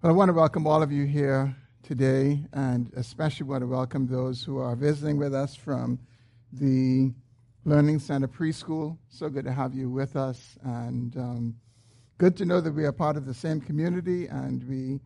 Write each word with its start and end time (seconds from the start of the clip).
Well, 0.00 0.12
I 0.12 0.14
want 0.14 0.28
to 0.28 0.32
welcome 0.32 0.64
all 0.64 0.80
of 0.80 0.92
you 0.92 1.06
here 1.06 1.56
today, 1.82 2.44
and 2.52 2.88
especially 2.94 3.48
want 3.48 3.62
to 3.62 3.66
welcome 3.66 4.06
those 4.06 4.44
who 4.44 4.58
are 4.58 4.76
visiting 4.76 5.16
with 5.16 5.34
us 5.34 5.56
from 5.56 5.98
the 6.52 7.12
Learning 7.64 7.98
Center 7.98 8.28
Preschool. 8.28 8.96
So 9.08 9.28
good 9.28 9.44
to 9.44 9.52
have 9.52 9.74
you 9.74 9.90
with 9.90 10.14
us, 10.14 10.56
and 10.62 11.16
um, 11.16 11.56
good 12.16 12.36
to 12.36 12.44
know 12.44 12.60
that 12.60 12.70
we 12.70 12.84
are 12.84 12.92
part 12.92 13.16
of 13.16 13.26
the 13.26 13.34
same 13.34 13.60
community, 13.60 14.28
and 14.28 14.62
we 14.68 15.00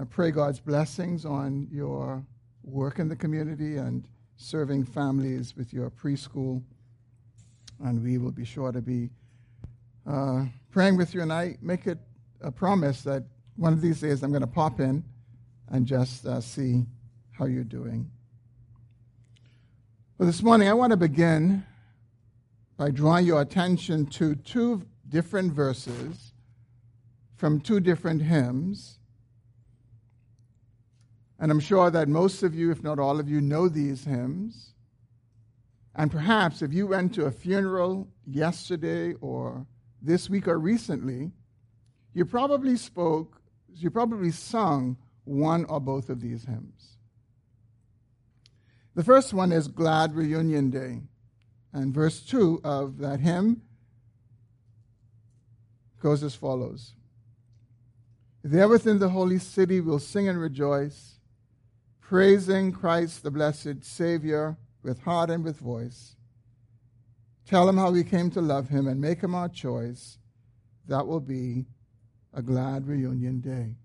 uh, 0.00 0.04
pray 0.04 0.30
God's 0.30 0.60
blessings 0.60 1.24
on 1.24 1.66
your 1.68 2.24
work 2.62 3.00
in 3.00 3.08
the 3.08 3.16
community 3.16 3.78
and 3.78 4.06
serving 4.36 4.84
families 4.84 5.56
with 5.56 5.72
your 5.72 5.90
preschool. 5.90 6.62
And 7.82 8.00
we 8.00 8.16
will 8.18 8.30
be 8.30 8.44
sure 8.44 8.70
to 8.70 8.80
be 8.80 9.10
uh, 10.08 10.44
praying 10.70 10.96
with 10.98 11.14
you, 11.14 11.22
and 11.22 11.32
I 11.32 11.56
make 11.60 11.88
it 11.88 11.98
a 12.40 12.52
promise 12.52 13.02
that 13.02 13.24
one 13.56 13.72
of 13.72 13.80
these 13.80 14.00
days 14.00 14.22
I'm 14.22 14.30
going 14.30 14.40
to 14.42 14.46
pop 14.46 14.80
in 14.80 15.04
and 15.68 15.86
just 15.86 16.26
uh, 16.26 16.40
see 16.40 16.84
how 17.32 17.46
you're 17.46 17.64
doing. 17.64 18.10
Well, 20.18 20.26
this 20.26 20.42
morning 20.42 20.68
I 20.68 20.74
want 20.74 20.90
to 20.90 20.96
begin 20.96 21.64
by 22.76 22.90
drawing 22.90 23.26
your 23.26 23.40
attention 23.40 24.06
to 24.06 24.34
two 24.34 24.86
different 25.08 25.52
verses 25.52 26.32
from 27.36 27.60
two 27.60 27.80
different 27.80 28.22
hymns. 28.22 28.98
And 31.38 31.50
I'm 31.50 31.60
sure 31.60 31.90
that 31.90 32.08
most 32.08 32.42
of 32.42 32.54
you, 32.54 32.70
if 32.70 32.82
not 32.82 32.98
all 32.98 33.18
of 33.18 33.28
you, 33.28 33.40
know 33.40 33.68
these 33.68 34.04
hymns. 34.04 34.74
And 35.94 36.10
perhaps 36.10 36.62
if 36.62 36.72
you 36.72 36.86
went 36.86 37.14
to 37.14 37.24
a 37.24 37.30
funeral 37.30 38.08
yesterday 38.26 39.14
or 39.20 39.66
this 40.02 40.28
week 40.28 40.48
or 40.48 40.58
recently, 40.58 41.32
you 42.12 42.24
probably 42.24 42.76
spoke 42.76 43.39
you 43.74 43.90
probably 43.90 44.30
sung 44.30 44.96
one 45.24 45.64
or 45.66 45.80
both 45.80 46.08
of 46.08 46.20
these 46.20 46.44
hymns. 46.44 46.96
The 48.94 49.04
first 49.04 49.32
one 49.32 49.52
is 49.52 49.68
Glad 49.68 50.14
Reunion 50.14 50.70
Day. 50.70 51.02
And 51.72 51.94
verse 51.94 52.20
2 52.20 52.62
of 52.64 52.98
that 52.98 53.20
hymn 53.20 53.62
goes 56.00 56.22
as 56.22 56.34
follows 56.34 56.94
There 58.42 58.68
within 58.68 58.98
the 58.98 59.10
holy 59.10 59.38
city 59.38 59.80
we'll 59.80 60.00
sing 60.00 60.28
and 60.28 60.40
rejoice, 60.40 61.20
praising 62.00 62.72
Christ 62.72 63.22
the 63.22 63.30
blessed 63.30 63.84
Savior 63.84 64.56
with 64.82 65.02
heart 65.02 65.30
and 65.30 65.44
with 65.44 65.58
voice. 65.58 66.16
Tell 67.46 67.68
him 67.68 67.76
how 67.76 67.90
we 67.90 68.02
came 68.02 68.30
to 68.30 68.40
love 68.40 68.68
him 68.68 68.88
and 68.88 69.00
make 69.00 69.20
him 69.20 69.34
our 69.34 69.48
choice. 69.48 70.18
That 70.88 71.06
will 71.06 71.20
be 71.20 71.66
a 72.32 72.42
glad 72.42 72.86
reunion 72.86 73.40
day. 73.40 73.76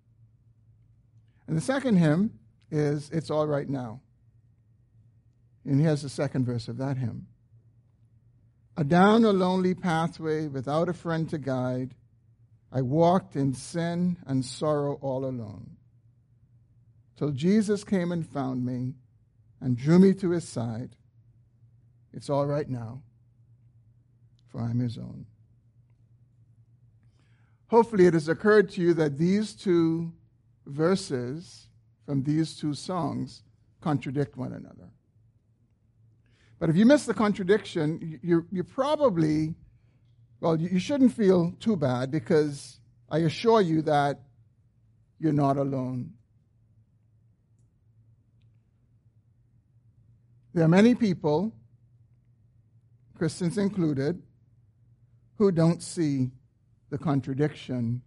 And 1.47 1.57
the 1.57 1.61
second 1.61 1.97
hymn 1.97 2.39
is 2.71 3.09
It's 3.11 3.29
All 3.29 3.47
Right 3.47 3.69
Now. 3.69 4.01
And 5.63 5.81
here's 5.81 6.01
the 6.01 6.09
second 6.09 6.45
verse 6.45 6.67
of 6.67 6.77
that 6.77 6.97
hymn. 6.97 7.27
Adown 8.77 9.23
a 9.23 9.31
lonely 9.31 9.73
pathway 9.73 10.47
without 10.47 10.89
a 10.89 10.93
friend 10.93 11.29
to 11.29 11.37
guide, 11.37 11.95
I 12.71 12.81
walked 12.81 13.35
in 13.35 13.53
sin 13.53 14.17
and 14.27 14.43
sorrow 14.43 14.99
all 15.01 15.25
alone. 15.25 15.77
Till 17.15 17.31
Jesus 17.31 17.83
came 17.83 18.11
and 18.11 18.27
found 18.27 18.65
me 18.65 18.95
and 19.61 19.77
drew 19.77 19.97
me 19.97 20.13
to 20.15 20.31
his 20.31 20.47
side. 20.47 20.95
It's 22.11 22.29
all 22.29 22.45
right 22.45 22.69
now, 22.69 23.01
for 24.49 24.61
I'm 24.61 24.79
his 24.79 24.97
own. 24.97 25.25
Hopefully, 27.67 28.05
it 28.05 28.13
has 28.13 28.29
occurred 28.29 28.69
to 28.71 28.81
you 28.81 28.93
that 28.93 29.17
these 29.17 29.53
two 29.53 30.13
verses 30.65 31.67
from 32.05 32.23
these 32.23 32.55
two 32.55 32.73
songs 32.73 33.43
contradict 33.81 34.37
one 34.37 34.53
another. 34.53 34.89
But 36.59 36.69
if 36.69 36.75
you 36.75 36.85
miss 36.85 37.05
the 37.05 37.13
contradiction, 37.13 38.19
you, 38.23 38.45
you 38.51 38.63
probably, 38.63 39.55
well, 40.39 40.59
you 40.59 40.79
shouldn't 40.79 41.13
feel 41.13 41.53
too 41.59 41.75
bad 41.75 42.11
because 42.11 42.79
I 43.09 43.19
assure 43.19 43.61
you 43.61 43.81
that 43.83 44.21
you're 45.19 45.33
not 45.33 45.57
alone. 45.57 46.11
There 50.53 50.63
are 50.63 50.69
many 50.69 50.95
people, 50.95 51.51
Christians 53.17 53.57
included, 53.57 54.21
who 55.37 55.51
don't 55.51 55.83
see 55.83 56.31
the 56.95 57.03
contradiction 57.03 58.01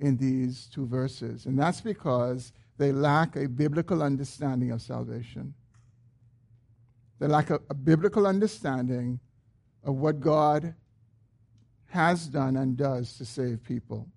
in 0.00 0.16
these 0.16 0.66
two 0.74 0.84
verses. 0.84 1.46
And 1.46 1.56
that's 1.56 1.80
because 1.80 2.52
they 2.76 2.90
lack 2.90 3.36
a 3.36 3.48
biblical 3.48 4.02
understanding 4.02 4.72
of 4.72 4.82
salvation. 4.82 5.54
They 7.20 7.28
lack 7.28 7.50
a, 7.50 7.60
a 7.70 7.74
biblical 7.74 8.26
understanding 8.26 9.20
of 9.84 9.94
what 9.98 10.18
God 10.18 10.74
has 11.90 12.26
done 12.26 12.56
and 12.56 12.76
does 12.76 13.16
to 13.18 13.24
save 13.24 13.62
people. 13.62 14.08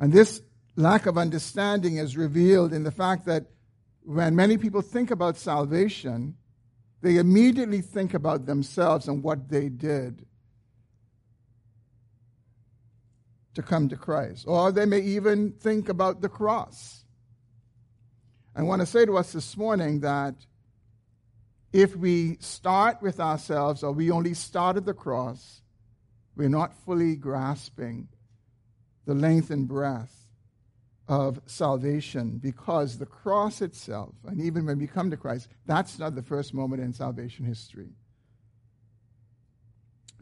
And 0.00 0.10
this 0.10 0.40
lack 0.74 1.04
of 1.04 1.18
understanding 1.18 1.98
is 1.98 2.16
revealed 2.16 2.72
in 2.72 2.82
the 2.82 2.90
fact 2.90 3.26
that 3.26 3.44
when 4.04 4.34
many 4.34 4.56
people 4.56 4.80
think 4.80 5.10
about 5.10 5.36
salvation, 5.36 6.34
they 7.02 7.18
immediately 7.18 7.82
think 7.82 8.14
about 8.14 8.46
themselves 8.46 9.06
and 9.06 9.22
what 9.22 9.50
they 9.50 9.68
did 9.68 10.24
to 13.54 13.62
come 13.62 13.88
to 13.88 13.96
Christ. 13.96 14.44
Or 14.46 14.72
they 14.72 14.86
may 14.86 15.00
even 15.00 15.52
think 15.52 15.88
about 15.88 16.20
the 16.20 16.28
cross. 16.28 17.04
I 18.56 18.62
want 18.62 18.80
to 18.80 18.86
say 18.86 19.04
to 19.04 19.16
us 19.16 19.32
this 19.32 19.56
morning 19.56 20.00
that 20.00 20.34
if 21.72 21.96
we 21.96 22.36
start 22.40 23.02
with 23.02 23.18
ourselves 23.18 23.82
or 23.82 23.92
we 23.92 24.10
only 24.10 24.34
start 24.34 24.76
at 24.76 24.84
the 24.84 24.94
cross, 24.94 25.62
we're 26.36 26.48
not 26.48 26.72
fully 26.84 27.16
grasping 27.16 28.08
the 29.06 29.14
length 29.14 29.50
and 29.50 29.66
breadth 29.66 30.26
of 31.08 31.40
salvation 31.46 32.38
because 32.38 32.98
the 32.98 33.06
cross 33.06 33.60
itself, 33.60 34.14
and 34.24 34.40
even 34.40 34.64
when 34.64 34.78
we 34.78 34.86
come 34.86 35.10
to 35.10 35.16
Christ, 35.16 35.48
that's 35.66 35.98
not 35.98 36.14
the 36.14 36.22
first 36.22 36.54
moment 36.54 36.80
in 36.80 36.92
salvation 36.92 37.44
history. 37.44 37.90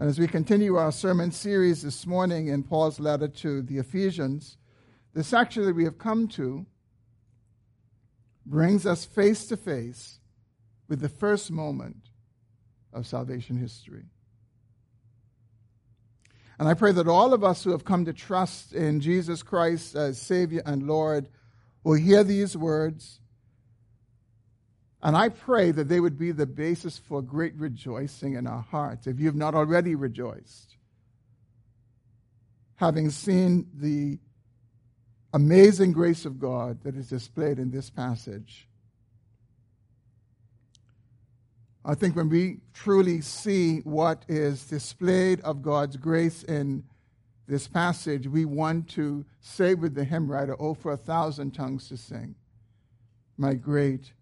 And 0.02 0.08
as 0.08 0.18
we 0.18 0.26
continue 0.26 0.74
our 0.74 0.90
sermon 0.90 1.30
series 1.30 1.82
this 1.82 2.08
morning 2.08 2.48
in 2.48 2.64
Paul's 2.64 2.98
letter 2.98 3.28
to 3.28 3.62
the 3.62 3.78
Ephesians, 3.78 4.56
the 5.14 5.22
section 5.22 5.64
that 5.64 5.76
we 5.76 5.84
have 5.84 5.96
come 5.96 6.26
to 6.30 6.66
brings 8.44 8.84
us 8.84 9.04
face 9.04 9.46
to 9.46 9.56
face 9.56 10.18
with 10.88 10.98
the 10.98 11.08
first 11.08 11.52
moment 11.52 12.08
of 12.92 13.06
salvation 13.06 13.56
history. 13.56 14.06
And 16.58 16.66
I 16.66 16.74
pray 16.74 16.90
that 16.90 17.06
all 17.06 17.32
of 17.32 17.44
us 17.44 17.62
who 17.62 17.70
have 17.70 17.84
come 17.84 18.04
to 18.06 18.12
trust 18.12 18.72
in 18.72 18.98
Jesus 18.98 19.44
Christ 19.44 19.94
as 19.94 20.20
Savior 20.20 20.62
and 20.66 20.82
Lord 20.82 21.28
will 21.84 21.94
hear 21.94 22.24
these 22.24 22.56
words 22.56 23.20
and 25.02 25.16
I 25.16 25.30
pray 25.30 25.72
that 25.72 25.88
they 25.88 25.98
would 25.98 26.16
be 26.16 26.30
the 26.30 26.46
basis 26.46 26.96
for 26.96 27.22
great 27.22 27.54
rejoicing 27.56 28.34
in 28.34 28.46
our 28.46 28.62
hearts, 28.62 29.06
if 29.06 29.18
you 29.18 29.26
have 29.26 29.34
not 29.34 29.54
already 29.54 29.96
rejoiced. 29.96 30.76
Having 32.76 33.10
seen 33.10 33.66
the 33.74 34.18
amazing 35.32 35.92
grace 35.92 36.24
of 36.24 36.38
God 36.38 36.82
that 36.84 36.94
is 36.94 37.08
displayed 37.08 37.58
in 37.58 37.70
this 37.70 37.90
passage. 37.90 38.68
I 41.84 41.94
think 41.94 42.14
when 42.14 42.28
we 42.28 42.58
truly 42.72 43.22
see 43.22 43.78
what 43.80 44.24
is 44.28 44.66
displayed 44.66 45.40
of 45.40 45.62
God's 45.62 45.96
grace 45.96 46.44
in 46.44 46.84
this 47.48 47.66
passage, 47.66 48.28
we 48.28 48.44
want 48.44 48.88
to 48.90 49.24
say 49.40 49.74
with 49.74 49.94
the 49.94 50.04
hymn 50.04 50.30
writer, 50.30 50.54
Oh, 50.60 50.74
for 50.74 50.92
a 50.92 50.96
thousand 50.96 51.52
tongues 51.52 51.88
to 51.88 51.96
sing, 51.96 52.36
my 53.36 53.54
great 53.54 54.12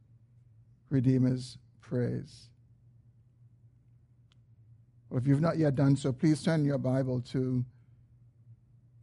Redeemer's 0.91 1.57
praise. 1.81 2.49
Well, 5.09 5.19
if 5.19 5.27
you've 5.27 5.41
not 5.41 5.59
yet 5.59 5.75
done 5.75 5.97
so, 5.97 6.13
please 6.13 6.43
turn 6.43 6.65
your 6.65 6.79
Bible 6.79 7.21
to 7.33 7.65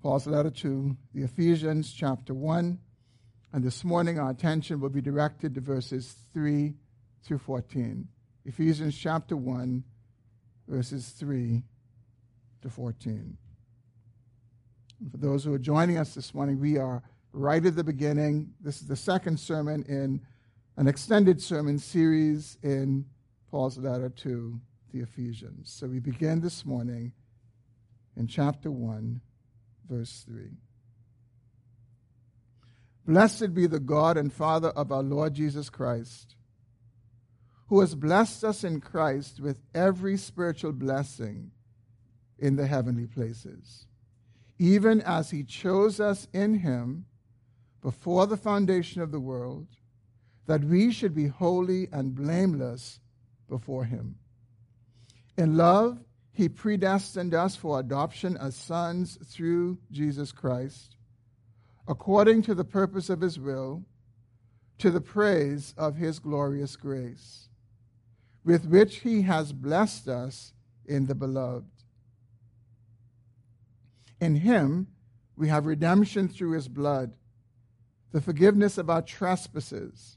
Paul's 0.02 0.28
letter 0.28 0.52
to 0.52 0.96
the 1.14 1.24
Ephesians, 1.24 1.92
chapter 1.92 2.34
1. 2.34 2.80
And 3.54 3.64
this 3.64 3.84
morning, 3.84 4.20
our 4.20 4.30
attention 4.30 4.80
will 4.80 4.90
be 4.90 5.02
directed 5.02 5.56
to 5.56 5.62
verses 5.62 6.16
3 6.34 6.74
through 7.24 7.40
14. 7.40 8.08
Ephesians 8.46 8.98
chapter 8.98 9.36
1, 9.36 9.84
verses 10.68 11.10
3 11.10 11.64
to 12.62 12.70
14. 12.70 13.38
And 15.00 15.12
for 15.12 15.18
those 15.18 15.44
who 15.44 15.54
are 15.54 15.60
joining 15.60 15.98
us 15.98 16.14
this 16.14 16.34
morning, 16.34 16.60
we 16.60 16.78
are 16.78 17.04
right 17.34 17.66
at 17.66 17.76
the 17.76 17.84
beginning. 17.84 18.54
This 18.62 18.82
is 18.82 18.88
the 18.88 18.96
second 18.96 19.40
sermon 19.40 19.84
in 19.88 20.22
an 20.78 20.88
extended 20.88 21.42
sermon 21.42 21.80
series 21.80 22.60
in 22.62 23.04
Paul's 23.50 23.80
letter 23.80 24.10
to 24.10 24.62
the 24.94 25.00
Ephesians. 25.00 25.72
So 25.72 25.88
we 25.88 26.00
begin 26.00 26.40
this 26.40 26.66
morning 26.66 27.14
in 28.16 28.28
chapter 28.28 28.70
1, 28.70 29.20
verse 29.90 30.24
3. 30.28 30.52
Blessed 33.08 33.56
be 33.56 33.66
the 33.66 33.80
God 33.80 34.18
and 34.18 34.32
Father 34.32 34.70
of 34.70 34.92
our 34.92 35.02
Lord 35.02 35.34
Jesus 35.34 35.72
Christ, 35.72 36.36
who 37.70 37.80
has 37.80 37.96
blessed 37.96 38.44
us 38.44 38.64
in 38.64 38.80
Christ 38.80 39.40
with 39.40 39.60
every 39.74 40.16
spiritual 40.16 40.74
blessing 40.74 41.52
in 42.38 42.56
the 42.56 42.68
heavenly 42.68 43.08
places, 43.08 43.88
even 44.60 45.02
as 45.02 45.32
he 45.32 45.44
chose 45.44 46.00
us 46.00 46.28
in 46.34 46.60
him 46.60 47.06
before 47.82 48.28
the 48.28 48.38
foundation 48.38 49.02
of 49.02 49.12
the 49.12 49.20
world, 49.20 49.77
that 50.48 50.64
we 50.64 50.92
should 50.92 51.14
be 51.14 51.28
holy 51.28 51.88
and 51.92 52.16
blameless 52.16 53.00
before 53.48 53.86
him. 53.86 54.16
In 55.38 55.56
love, 55.56 56.00
he 56.32 56.50
predestined 56.50 57.34
us 57.34 57.56
for 57.56 57.80
adoption 57.80 58.38
as 58.38 58.56
sons 58.56 59.18
through 59.26 59.78
Jesus 59.92 60.32
Christ, 60.32 60.96
according 61.88 62.42
to 62.44 62.56
the 62.56 62.64
purpose 62.64 63.10
of 63.10 63.22
his 63.22 63.40
will, 63.40 63.84
to 64.78 64.92
the 64.92 65.02
praise 65.02 65.74
of 65.78 65.96
his 65.96 66.20
glorious 66.20 66.76
grace, 66.76 67.50
with 68.46 68.66
which 68.66 68.98
he 68.98 69.24
has 69.24 69.52
blessed 69.52 70.08
us 70.08 70.54
in 70.86 71.08
the 71.08 71.16
beloved. 71.16 71.66
In 74.22 74.36
him 74.36 74.88
we 75.36 75.50
have 75.50 75.66
redemption 75.66 76.28
through 76.28 76.52
his 76.52 76.68
blood, 76.68 77.14
the 78.12 78.22
forgiveness 78.22 78.78
of 78.78 78.90
our 78.90 79.02
trespasses, 79.02 80.17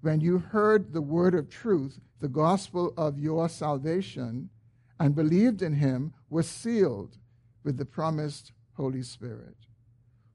when 0.00 0.20
you 0.20 0.38
heard 0.38 0.92
the 0.92 1.02
word 1.02 1.34
of 1.34 1.48
truth, 1.48 2.00
the 2.20 2.28
gospel 2.28 2.92
of 2.96 3.18
your 3.18 3.48
salvation, 3.48 4.50
and 4.98 5.14
believed 5.14 5.62
in 5.62 5.74
him, 5.74 6.12
were 6.30 6.42
sealed 6.42 7.18
with 7.64 7.76
the 7.76 7.84
promised 7.84 8.52
Holy 8.74 9.02
Spirit 9.02 9.56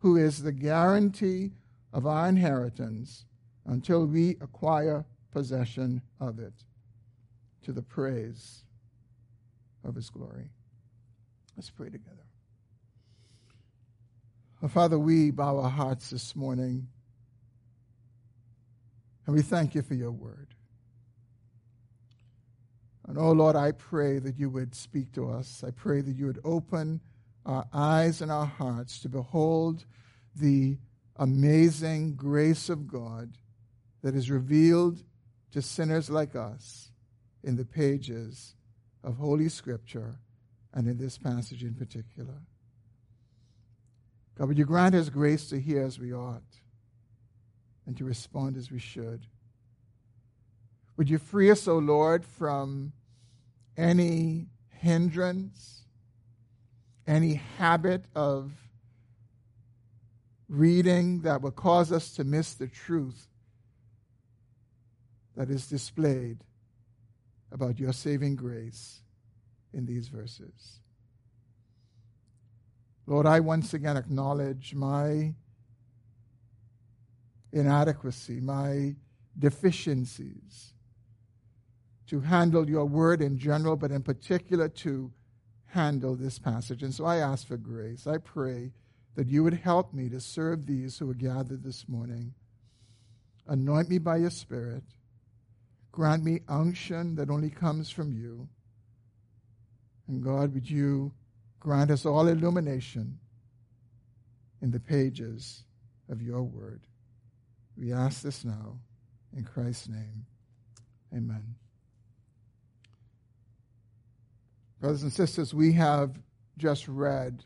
who 0.03 0.17
is 0.17 0.43
the 0.43 0.51
guarantee 0.51 1.49
of 1.93 2.05
our 2.05 2.27
inheritance 2.27 3.25
until 3.65 4.05
we 4.05 4.31
acquire 4.41 5.05
possession 5.31 6.01
of 6.19 6.39
it 6.39 6.53
to 7.63 7.71
the 7.71 7.81
praise 7.81 8.65
of 9.85 9.95
his 9.95 10.09
glory. 10.09 10.49
Let's 11.55 11.69
pray 11.69 11.89
together. 11.89 12.25
Oh, 14.61 14.67
Father, 14.67 14.99
we 14.99 15.31
bow 15.31 15.57
our 15.59 15.69
hearts 15.69 16.09
this 16.09 16.35
morning 16.35 16.89
and 19.25 19.35
we 19.35 19.41
thank 19.41 19.75
you 19.75 19.81
for 19.81 19.93
your 19.93 20.11
word. 20.11 20.53
And 23.07 23.17
oh 23.17 23.31
Lord, 23.31 23.55
I 23.55 23.71
pray 23.71 24.19
that 24.19 24.37
you 24.37 24.49
would 24.49 24.75
speak 24.75 25.11
to 25.13 25.29
us. 25.29 25.63
I 25.65 25.71
pray 25.71 26.01
that 26.01 26.15
you 26.15 26.25
would 26.25 26.39
open 26.43 27.01
our 27.45 27.65
eyes 27.73 28.21
and 28.21 28.31
our 28.31 28.45
hearts 28.45 28.99
to 28.99 29.09
behold 29.09 29.85
the 30.35 30.77
amazing 31.17 32.15
grace 32.15 32.69
of 32.69 32.87
God 32.87 33.37
that 34.01 34.15
is 34.15 34.31
revealed 34.31 35.03
to 35.51 35.61
sinners 35.61 36.09
like 36.09 36.35
us 36.35 36.91
in 37.43 37.55
the 37.55 37.65
pages 37.65 38.55
of 39.03 39.17
Holy 39.17 39.49
Scripture 39.49 40.15
and 40.73 40.87
in 40.87 40.97
this 40.97 41.17
passage 41.17 41.63
in 41.63 41.73
particular. 41.75 42.41
God, 44.37 44.47
would 44.47 44.57
you 44.57 44.65
grant 44.65 44.95
us 44.95 45.09
grace 45.09 45.47
to 45.49 45.59
hear 45.59 45.83
as 45.83 45.99
we 45.99 46.13
ought 46.13 46.41
and 47.85 47.97
to 47.97 48.05
respond 48.05 48.57
as 48.57 48.71
we 48.71 48.79
should? 48.79 49.27
Would 50.97 51.09
you 51.09 51.17
free 51.17 51.49
us, 51.49 51.67
O 51.67 51.77
Lord, 51.77 52.23
from 52.23 52.93
any 53.75 54.47
hindrance 54.69 55.83
any 57.07 57.35
habit 57.57 58.05
of 58.15 58.51
reading 60.47 61.21
that 61.21 61.41
would 61.41 61.55
cause 61.55 61.91
us 61.91 62.13
to 62.13 62.23
miss 62.23 62.53
the 62.53 62.67
truth 62.67 63.27
that 65.35 65.49
is 65.49 65.67
displayed 65.67 66.43
about 67.51 67.79
your 67.79 67.93
saving 67.93 68.35
grace 68.35 69.01
in 69.73 69.85
these 69.85 70.07
verses. 70.07 70.79
Lord, 73.05 73.25
I 73.25 73.39
once 73.39 73.73
again 73.73 73.97
acknowledge 73.97 74.73
my 74.73 75.33
inadequacy, 77.53 78.41
my 78.41 78.95
deficiencies 79.37 80.73
to 82.07 82.19
handle 82.19 82.69
your 82.69 82.85
word 82.85 83.21
in 83.21 83.37
general, 83.37 83.75
but 83.75 83.91
in 83.91 84.03
particular 84.03 84.67
to 84.67 85.11
handle 85.67 86.15
this 86.15 86.37
passage. 86.37 86.83
And 86.83 86.93
so 86.93 87.05
I 87.05 87.17
ask 87.17 87.47
for 87.47 87.57
grace. 87.57 88.05
I 88.05 88.17
pray 88.17 88.71
that 89.15 89.27
you 89.27 89.43
would 89.43 89.53
help 89.53 89.93
me 89.93 90.09
to 90.09 90.19
serve 90.19 90.65
these 90.65 90.97
who 90.97 91.09
are 91.09 91.15
gathered 91.15 91.63
this 91.63 91.87
morning. 91.87 92.33
Anoint 93.47 93.89
me 93.89 93.97
by 93.97 94.17
your 94.17 94.29
Spirit. 94.29 94.83
Grant 95.91 96.23
me 96.23 96.41
unction 96.47 97.15
that 97.15 97.29
only 97.29 97.49
comes 97.49 97.89
from 97.89 98.11
you. 98.11 98.47
And 100.07 100.23
God, 100.23 100.53
would 100.53 100.69
you 100.69 101.13
grant 101.59 101.91
us 101.91 102.05
all 102.05 102.27
illumination 102.27 103.19
in 104.61 104.71
the 104.71 104.79
pages 104.79 105.63
of 106.09 106.21
your 106.21 106.43
word? 106.43 106.81
We 107.77 107.91
ask 107.91 108.21
this 108.21 108.45
now 108.45 108.79
in 109.35 109.43
Christ's 109.43 109.89
name. 109.89 110.25
Amen. 111.13 111.55
Brothers 114.79 115.03
and 115.03 115.11
sisters, 115.13 115.53
we 115.53 115.73
have 115.73 116.19
just 116.57 116.87
read 116.87 117.43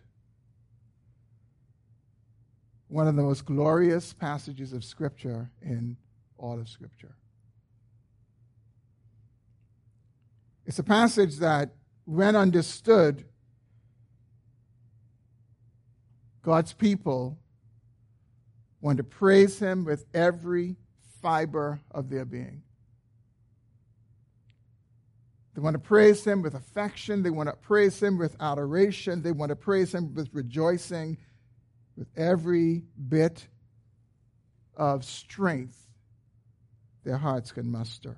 one 2.87 3.07
of 3.07 3.15
the 3.15 3.21
most 3.21 3.45
glorious 3.45 4.13
passages 4.13 4.73
of 4.73 4.83
Scripture 4.83 5.51
in 5.61 5.97
all 6.37 6.59
of 6.59 6.67
Scripture. 6.67 7.15
It's 10.65 10.79
a 10.79 10.83
passage 10.83 11.37
that, 11.37 11.71
when 12.05 12.35
understood, 12.35 13.25
God's 16.41 16.73
people 16.73 17.37
want 18.87 18.97
to 18.97 19.03
praise 19.03 19.59
Him 19.59 19.83
with 19.83 20.05
every 20.13 20.77
fiber 21.21 21.81
of 21.91 22.09
their 22.09 22.23
being. 22.23 22.63
They 25.53 25.61
want 25.61 25.73
to 25.73 25.79
praise 25.79 26.23
him 26.23 26.41
with 26.43 26.53
affection. 26.53 27.23
They 27.23 27.31
want 27.31 27.49
to 27.49 27.55
praise 27.55 28.01
him 28.01 28.19
with 28.19 28.35
adoration. 28.39 29.23
They 29.23 29.31
want 29.31 29.49
to 29.49 29.55
praise 29.55 29.93
him 29.93 30.13
with 30.13 30.29
rejoicing, 30.31 31.17
with 31.97 32.07
every 32.15 32.83
bit 33.09 33.47
of 34.75 35.03
strength 35.03 35.75
their 37.03 37.17
hearts 37.17 37.51
can 37.51 37.71
muster. 37.71 38.17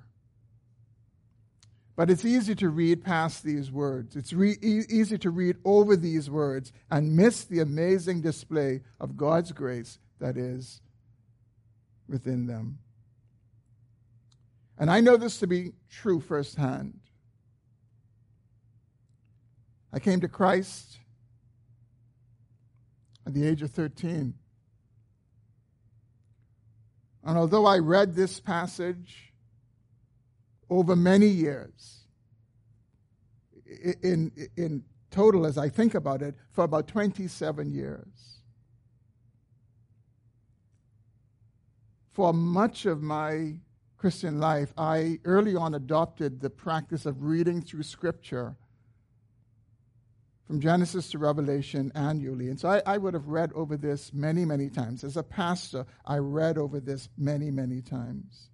But 1.96 2.10
it's 2.10 2.26
easy 2.26 2.54
to 2.56 2.68
read 2.68 3.02
past 3.02 3.42
these 3.42 3.72
words. 3.72 4.16
It's 4.16 4.34
re- 4.34 4.58
easy 4.60 5.16
to 5.16 5.30
read 5.30 5.56
over 5.64 5.96
these 5.96 6.28
words 6.28 6.72
and 6.90 7.16
miss 7.16 7.44
the 7.44 7.60
amazing 7.60 8.20
display 8.20 8.82
of 9.00 9.16
God's 9.16 9.50
grace 9.52 9.98
that 10.20 10.36
is 10.36 10.80
within 12.08 12.46
them. 12.46 12.78
And 14.78 14.90
I 14.90 15.00
know 15.00 15.16
this 15.16 15.38
to 15.38 15.46
be 15.46 15.72
true 15.90 16.20
firsthand. 16.20 16.98
I 19.92 19.98
came 19.98 20.20
to 20.20 20.28
Christ 20.28 20.98
at 23.26 23.34
the 23.34 23.46
age 23.46 23.62
of 23.62 23.70
13. 23.70 24.34
And 27.24 27.38
although 27.38 27.66
I 27.66 27.78
read 27.78 28.14
this 28.14 28.40
passage 28.40 29.32
over 30.70 30.96
many 30.96 31.26
years, 31.26 32.00
in, 34.02 34.32
in 34.56 34.82
total, 35.10 35.46
as 35.46 35.58
I 35.58 35.68
think 35.68 35.94
about 35.94 36.22
it, 36.22 36.34
for 36.52 36.64
about 36.64 36.88
27 36.88 37.70
years. 37.70 38.39
For 42.12 42.32
much 42.32 42.86
of 42.86 43.02
my 43.02 43.54
Christian 43.96 44.40
life, 44.40 44.72
I 44.76 45.20
early 45.24 45.54
on 45.54 45.74
adopted 45.74 46.40
the 46.40 46.50
practice 46.50 47.06
of 47.06 47.22
reading 47.22 47.60
through 47.60 47.82
Scripture 47.82 48.56
from 50.46 50.60
Genesis 50.60 51.10
to 51.10 51.18
Revelation 51.18 51.92
annually. 51.94 52.48
And 52.48 52.58
so 52.58 52.68
I, 52.68 52.82
I, 52.84 52.98
would 52.98 53.14
have 53.14 53.28
read 53.28 53.52
over 53.52 53.76
this 53.76 54.12
many, 54.12 54.44
many 54.44 54.68
times. 54.68 55.04
As 55.04 55.16
a 55.16 55.22
pastor, 55.22 55.86
I 56.04 56.16
read 56.16 56.58
over 56.58 56.80
this 56.80 57.08
many, 57.16 57.52
many 57.52 57.82
times. 57.82 58.48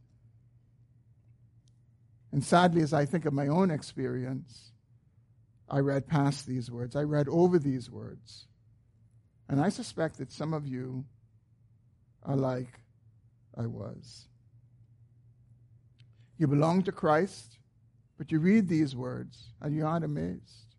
And 2.32 2.44
sadly, 2.44 2.82
as 2.82 2.92
I 2.92 3.06
think 3.06 3.24
of 3.24 3.32
my 3.32 3.46
own 3.46 3.70
experience, 3.70 4.72
I 5.70 5.78
read 5.78 6.06
past 6.06 6.46
these 6.46 6.70
words. 6.70 6.96
I 6.96 7.02
read 7.04 7.28
over 7.28 7.58
these 7.58 7.90
words. 7.90 8.46
And 9.48 9.58
I 9.58 9.70
suspect 9.70 10.18
that 10.18 10.30
some 10.30 10.52
of 10.52 10.66
you 10.66 11.06
are 12.24 12.36
like 12.36 12.80
I 13.56 13.66
was. 13.66 14.26
You 16.38 16.46
belong 16.46 16.82
to 16.82 16.92
Christ, 16.92 17.58
but 18.18 18.30
you 18.30 18.38
read 18.38 18.68
these 18.68 18.94
words 18.94 19.52
and 19.60 19.74
you 19.74 19.86
aren't 19.86 20.04
amazed. 20.04 20.74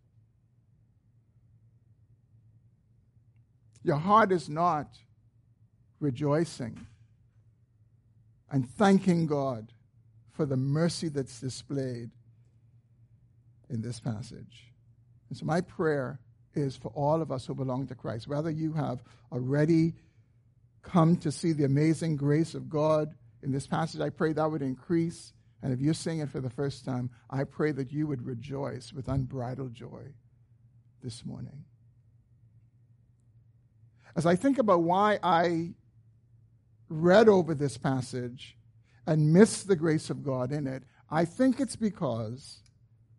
Your 3.82 3.96
heart 3.96 4.32
is 4.32 4.48
not 4.48 4.98
rejoicing 6.00 6.86
and 8.50 8.68
thanking 8.68 9.26
God 9.26 9.72
for 10.30 10.46
the 10.46 10.56
mercy 10.56 11.08
that's 11.08 11.40
displayed 11.40 12.10
in 13.68 13.82
this 13.82 14.00
passage. 14.00 14.72
And 15.28 15.38
so, 15.38 15.44
my 15.44 15.60
prayer 15.60 16.20
is 16.54 16.76
for 16.76 16.88
all 16.94 17.20
of 17.20 17.30
us 17.30 17.46
who 17.46 17.54
belong 17.54 17.86
to 17.88 17.94
Christ, 17.94 18.28
whether 18.28 18.50
you 18.50 18.72
have 18.72 19.02
already 19.32 19.94
come 20.82 21.16
to 21.18 21.32
see 21.32 21.52
the 21.52 21.64
amazing 21.64 22.16
grace 22.16 22.54
of 22.54 22.68
God 22.68 23.14
in 23.42 23.52
this 23.52 23.66
passage, 23.66 24.00
I 24.00 24.10
pray 24.10 24.32
that 24.32 24.50
would 24.50 24.62
increase. 24.62 25.32
And 25.62 25.72
if 25.72 25.80
you're 25.80 25.94
seeing 25.94 26.20
it 26.20 26.30
for 26.30 26.40
the 26.40 26.50
first 26.50 26.84
time, 26.84 27.10
I 27.30 27.44
pray 27.44 27.72
that 27.72 27.92
you 27.92 28.06
would 28.06 28.24
rejoice 28.24 28.92
with 28.92 29.08
unbridled 29.08 29.74
joy 29.74 30.14
this 31.02 31.24
morning 31.24 31.64
as 34.18 34.26
I 34.26 34.34
think 34.34 34.58
about 34.58 34.82
why 34.82 35.20
I 35.22 35.74
read 36.88 37.28
over 37.28 37.54
this 37.54 37.78
passage 37.78 38.56
and 39.06 39.32
missed 39.32 39.68
the 39.68 39.76
grace 39.76 40.10
of 40.10 40.24
God 40.24 40.50
in 40.50 40.66
it, 40.66 40.82
I 41.08 41.24
think 41.24 41.60
it's 41.60 41.76
because, 41.76 42.60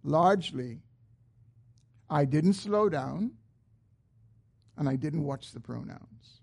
largely, 0.04 0.82
I 2.10 2.26
didn't 2.26 2.54
slow 2.54 2.90
down 2.90 3.32
and 4.76 4.90
I 4.90 4.98
didn't 4.98 5.24
watch 5.24 5.54
the 5.54 5.62
pronouns. 5.62 6.39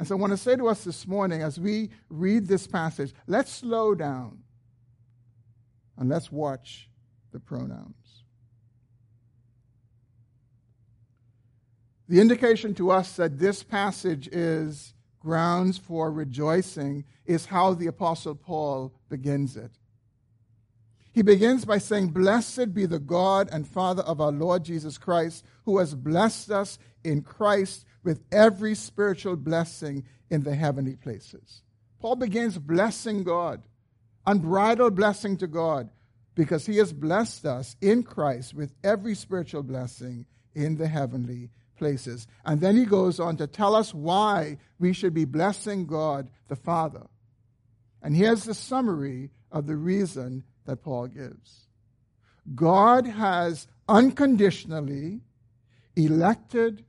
And 0.00 0.08
so 0.08 0.16
I 0.16 0.18
want 0.18 0.30
to 0.30 0.38
say 0.38 0.56
to 0.56 0.66
us 0.66 0.82
this 0.82 1.06
morning, 1.06 1.42
as 1.42 1.60
we 1.60 1.90
read 2.08 2.48
this 2.48 2.66
passage, 2.66 3.12
let's 3.26 3.52
slow 3.52 3.94
down 3.94 4.38
and 5.98 6.08
let's 6.08 6.32
watch 6.32 6.88
the 7.32 7.38
pronouns. 7.38 8.24
The 12.08 12.18
indication 12.18 12.72
to 12.76 12.90
us 12.90 13.16
that 13.16 13.38
this 13.38 13.62
passage 13.62 14.26
is 14.28 14.94
grounds 15.18 15.76
for 15.76 16.10
rejoicing 16.10 17.04
is 17.26 17.44
how 17.44 17.74
the 17.74 17.88
Apostle 17.88 18.36
Paul 18.36 18.94
begins 19.10 19.54
it. 19.54 19.72
He 21.12 21.20
begins 21.20 21.66
by 21.66 21.76
saying, 21.76 22.08
Blessed 22.08 22.72
be 22.72 22.86
the 22.86 22.98
God 22.98 23.50
and 23.52 23.68
Father 23.68 24.02
of 24.04 24.18
our 24.18 24.32
Lord 24.32 24.64
Jesus 24.64 24.96
Christ, 24.96 25.44
who 25.66 25.76
has 25.76 25.94
blessed 25.94 26.50
us 26.50 26.78
in 27.04 27.20
Christ 27.20 27.84
with 28.02 28.22
every 28.32 28.74
spiritual 28.74 29.36
blessing 29.36 30.04
in 30.30 30.42
the 30.42 30.54
heavenly 30.54 30.96
places. 30.96 31.62
Paul 32.00 32.16
begins 32.16 32.58
blessing 32.58 33.24
God, 33.24 33.62
unbridled 34.26 34.94
blessing 34.94 35.36
to 35.38 35.46
God, 35.46 35.90
because 36.34 36.66
he 36.66 36.76
has 36.78 36.92
blessed 36.92 37.44
us 37.44 37.76
in 37.80 38.02
Christ 38.02 38.54
with 38.54 38.72
every 38.82 39.14
spiritual 39.14 39.62
blessing 39.62 40.26
in 40.54 40.76
the 40.76 40.88
heavenly 40.88 41.50
places. 41.76 42.26
And 42.44 42.60
then 42.60 42.76
he 42.76 42.84
goes 42.84 43.20
on 43.20 43.36
to 43.38 43.46
tell 43.46 43.74
us 43.74 43.92
why 43.92 44.58
we 44.78 44.92
should 44.92 45.14
be 45.14 45.24
blessing 45.24 45.86
God 45.86 46.30
the 46.48 46.56
Father. 46.56 47.06
And 48.02 48.16
here's 48.16 48.44
the 48.44 48.54
summary 48.54 49.30
of 49.52 49.66
the 49.66 49.76
reason 49.76 50.44
that 50.64 50.82
Paul 50.82 51.08
gives 51.08 51.66
God 52.54 53.06
has 53.06 53.66
unconditionally 53.88 55.20
elected, 55.96 56.84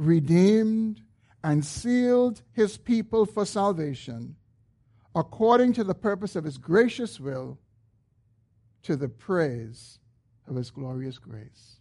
redeemed, 0.00 1.02
and 1.44 1.64
sealed 1.64 2.40
his 2.52 2.78
people 2.78 3.26
for 3.26 3.44
salvation 3.44 4.34
according 5.14 5.74
to 5.74 5.84
the 5.84 5.94
purpose 5.94 6.36
of 6.36 6.44
his 6.44 6.56
gracious 6.56 7.20
will 7.20 7.58
to 8.82 8.96
the 8.96 9.08
praise 9.08 9.98
of 10.48 10.56
his 10.56 10.70
glorious 10.70 11.18
grace. 11.18 11.76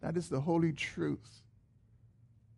That 0.00 0.16
is 0.16 0.28
the 0.28 0.40
holy 0.40 0.72
truth 0.72 1.42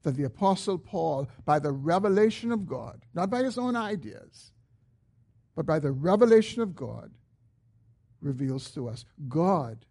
that 0.02 0.16
the 0.16 0.24
Apostle 0.24 0.76
Paul, 0.76 1.28
by 1.46 1.58
the 1.58 1.72
revelation 1.72 2.52
of 2.52 2.66
God, 2.66 3.04
not 3.14 3.30
by 3.30 3.42
his 3.42 3.56
own 3.56 3.74
ideas, 3.74 4.52
but 5.54 5.64
by 5.64 5.78
the 5.78 5.92
revelation 5.92 6.60
of 6.60 6.74
God, 6.74 7.10
reveals 8.20 8.70
to 8.72 8.88
us. 8.88 9.06
God 9.28 9.86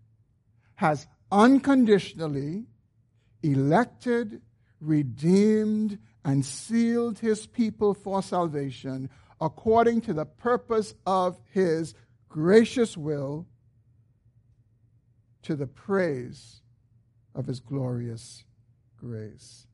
has 0.75 1.07
unconditionally 1.33 2.65
elected, 3.41 4.41
redeemed, 4.79 5.97
and 6.23 6.45
sealed 6.45 7.19
his 7.19 7.47
people 7.47 7.93
for 7.93 8.21
salvation 8.21 9.09
according 9.41 9.99
to 9.99 10.13
the 10.13 10.25
purpose 10.25 10.93
of 11.05 11.37
his 11.51 11.95
gracious 12.29 12.95
will 12.95 13.45
to 15.41 15.55
the 15.55 15.67
praise 15.67 16.61
of 17.35 17.47
his 17.47 17.59
glorious 17.59 18.45
grace. 18.95 19.67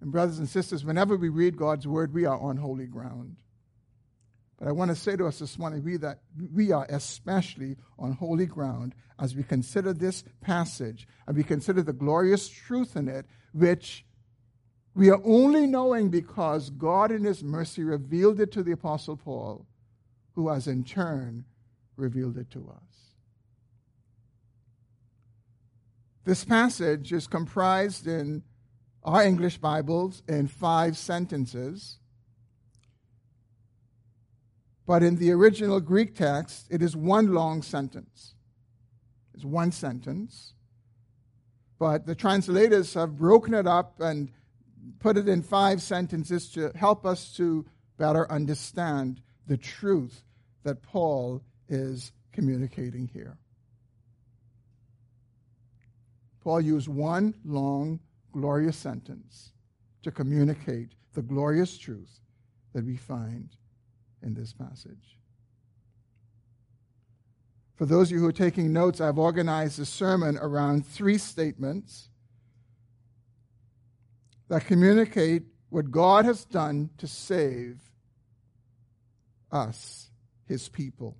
And, 0.00 0.12
brothers 0.12 0.38
and 0.38 0.48
sisters, 0.48 0.84
whenever 0.84 1.16
we 1.16 1.30
read 1.30 1.56
God's 1.56 1.86
word, 1.86 2.12
we 2.12 2.26
are 2.26 2.38
on 2.38 2.58
holy 2.58 2.86
ground. 2.86 3.36
But 4.58 4.68
I 4.68 4.72
want 4.72 4.90
to 4.90 4.96
say 4.96 5.16
to 5.16 5.26
us 5.26 5.38
this 5.38 5.58
morning 5.58 5.82
we, 5.82 5.96
that 5.98 6.20
we 6.52 6.72
are 6.72 6.86
especially 6.88 7.76
on 7.98 8.12
holy 8.12 8.46
ground 8.46 8.94
as 9.18 9.34
we 9.34 9.42
consider 9.42 9.92
this 9.92 10.24
passage 10.40 11.06
and 11.26 11.36
we 11.36 11.42
consider 11.42 11.82
the 11.82 11.92
glorious 11.92 12.48
truth 12.48 12.96
in 12.96 13.08
it, 13.08 13.26
which 13.52 14.04
we 14.94 15.10
are 15.10 15.20
only 15.24 15.66
knowing 15.66 16.08
because 16.08 16.70
God 16.70 17.10
in 17.10 17.24
His 17.24 17.42
mercy 17.42 17.82
revealed 17.82 18.40
it 18.40 18.52
to 18.52 18.62
the 18.62 18.72
Apostle 18.72 19.16
Paul, 19.16 19.66
who 20.34 20.48
has 20.48 20.68
in 20.68 20.84
turn 20.84 21.44
revealed 21.96 22.38
it 22.38 22.50
to 22.52 22.70
us. 22.70 22.94
This 26.24 26.44
passage 26.44 27.12
is 27.12 27.26
comprised 27.26 28.06
in 28.06 28.44
our 29.02 29.22
English 29.22 29.58
Bibles 29.58 30.22
in 30.26 30.48
five 30.48 30.96
sentences. 30.96 31.98
But 34.86 35.02
in 35.02 35.16
the 35.16 35.32
original 35.32 35.80
Greek 35.80 36.14
text, 36.14 36.66
it 36.70 36.82
is 36.82 36.94
one 36.94 37.32
long 37.32 37.62
sentence. 37.62 38.34
It's 39.34 39.44
one 39.44 39.72
sentence. 39.72 40.52
But 41.78 42.06
the 42.06 42.14
translators 42.14 42.94
have 42.94 43.16
broken 43.16 43.54
it 43.54 43.66
up 43.66 44.00
and 44.00 44.30
put 45.00 45.16
it 45.16 45.28
in 45.28 45.42
five 45.42 45.80
sentences 45.80 46.50
to 46.52 46.70
help 46.74 47.06
us 47.06 47.34
to 47.36 47.66
better 47.96 48.30
understand 48.30 49.22
the 49.46 49.56
truth 49.56 50.24
that 50.62 50.82
Paul 50.82 51.42
is 51.68 52.12
communicating 52.32 53.08
here. 53.08 53.38
Paul 56.40 56.60
used 56.60 56.88
one 56.88 57.34
long, 57.44 58.00
glorious 58.32 58.76
sentence 58.76 59.52
to 60.02 60.10
communicate 60.10 60.90
the 61.14 61.22
glorious 61.22 61.78
truth 61.78 62.20
that 62.74 62.84
we 62.84 62.96
find 62.96 63.56
in 64.24 64.34
this 64.34 64.52
passage. 64.52 65.18
For 67.76 67.86
those 67.86 68.08
of 68.08 68.12
you 68.12 68.20
who 68.20 68.26
are 68.26 68.32
taking 68.32 68.72
notes, 68.72 69.00
I've 69.00 69.18
organized 69.18 69.78
the 69.78 69.86
sermon 69.86 70.38
around 70.38 70.86
three 70.86 71.18
statements 71.18 72.08
that 74.48 74.66
communicate 74.66 75.42
what 75.70 75.90
God 75.90 76.24
has 76.24 76.44
done 76.44 76.90
to 76.98 77.06
save 77.06 77.80
us, 79.50 80.10
his 80.46 80.68
people. 80.68 81.16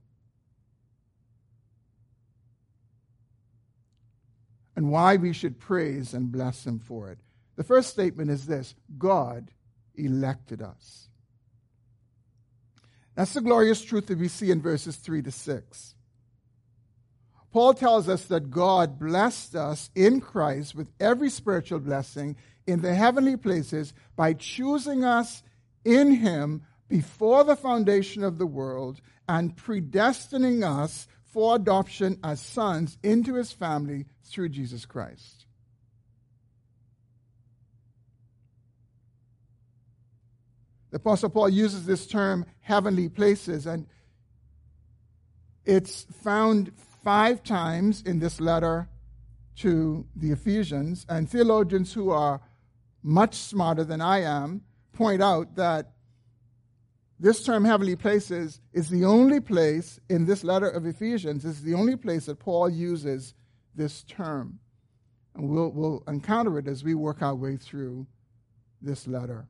and 4.77 4.91
why 4.91 5.17
we 5.17 5.33
should 5.33 5.59
praise 5.59 6.15
and 6.15 6.33
bless 6.33 6.67
Him 6.67 6.79
for 6.79 7.11
it. 7.11 7.19
The 7.57 7.65
first 7.65 7.91
statement 7.91 8.31
is 8.31 8.47
this 8.47 8.75
God 8.99 9.51
elected 9.95 10.63
us. 10.63 11.09
That's 13.15 13.35
the 13.35 13.41
glorious 13.41 13.83
truth 13.83 14.07
that 14.07 14.19
we 14.19 14.29
see 14.29 14.51
in 14.51 14.61
verses 14.61 14.97
3 14.97 15.23
to 15.23 15.31
6. 15.31 15.95
Paul 17.53 17.75
tells 17.75 18.09
us 18.09 18.25
that 18.25 18.51
God 18.51 18.99
blessed 18.99 19.55
us 19.55 19.91
in 19.95 20.21
Christ 20.21 20.75
with 20.75 20.91
every 20.99 21.31
spiritual 21.31 21.79
blessing 21.79 22.37
in 22.67 22.83
the 22.83 22.95
heavenly 22.95 23.37
places 23.37 23.95
by 24.17 24.33
choosing 24.33 25.05
us 25.05 25.43
in 25.85 26.17
Him 26.17 26.63
before 26.89 27.45
the 27.45 27.55
foundation 27.55 28.25
of 28.25 28.39
the 28.39 28.47
world 28.47 29.01
and 29.29 29.57
predestining 29.57 30.65
us 30.65 31.07
for 31.23 31.55
adoption 31.55 32.19
as 32.25 32.41
sons 32.41 32.99
into 33.05 33.35
His 33.35 33.53
family 33.53 34.07
through 34.25 34.49
Jesus 34.49 34.85
Christ. 34.85 35.44
The 40.95 41.01
Apostle 41.01 41.29
Paul 41.29 41.49
uses 41.49 41.87
this 41.87 42.07
term 42.07 42.47
heavenly 42.61 43.09
places, 43.09 43.67
and 43.67 43.89
it's 45.65 46.07
found 46.23 46.71
five 47.03 47.43
times 47.43 48.01
in 48.03 48.21
this 48.21 48.41
letter 48.41 48.89
to 49.57 50.07
the 50.15 50.31
Ephesians. 50.31 51.05
And 51.09 51.29
theologians 51.29 51.93
who 51.93 52.11
are 52.11 52.41
much 53.03 53.35
smarter 53.35 53.83
than 53.83 54.01
I 54.01 54.21
am 54.21 54.61
point 54.93 55.21
out 55.21 55.57
that 55.57 55.95
this 57.19 57.43
term 57.43 57.65
heavenly 57.65 57.97
places 57.97 58.61
is 58.73 58.89
the 58.89 59.05
only 59.05 59.41
place 59.41 59.99
in 60.09 60.27
this 60.27 60.45
letter 60.45 60.69
of 60.69 60.87
Ephesians, 60.87 61.45
is 61.45 61.63
the 61.63 61.75
only 61.75 61.97
place 61.97 62.27
that 62.27 62.39
Paul 62.39 62.71
uses 62.71 63.35
this 63.75 64.05
term. 64.05 64.61
And 65.35 65.49
we'll, 65.51 65.71
we'll 65.71 66.05
encounter 66.07 66.57
it 66.57 66.69
as 66.69 66.85
we 66.85 66.95
work 66.95 67.21
our 67.21 67.35
way 67.35 67.57
through 67.57 68.07
this 68.81 69.09
letter. 69.09 69.49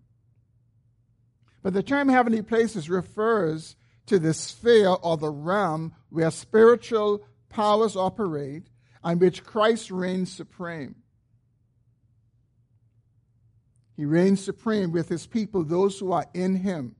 But 1.65 1.73
the 1.73 1.83
term 1.83 2.11
heavenly 2.11 2.43
places 2.43 2.91
refers 2.91 3.75
to 4.07 4.19
the 4.19 4.35
sphere 4.35 4.91
or 4.91 5.17
the 5.17 5.31
realm 5.31 5.95
where 6.11 6.31
spiritual 6.31 7.25
powers 7.49 7.97
operate 7.97 8.69
and 9.03 9.19
which 9.19 9.43
Christ 9.43 9.91
reigns 9.91 10.31
supreme. 10.31 10.95
He 13.97 14.05
reigns 14.05 14.45
supreme 14.45 14.93
with 14.93 15.09
his 15.09 15.27
people, 15.27 15.65
those 15.65 15.99
who 15.99 16.13
are 16.13 16.27
in 16.35 16.57
him. 16.57 16.97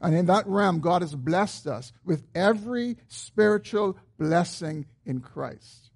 And 0.00 0.14
in 0.14 0.24
that 0.26 0.46
realm, 0.46 0.80
God 0.80 1.02
has 1.02 1.14
blessed 1.14 1.66
us 1.66 1.92
with 2.02 2.24
every 2.34 2.96
spiritual 3.08 3.98
blessing 4.18 4.86
in 5.04 5.20
Christ. 5.20 5.90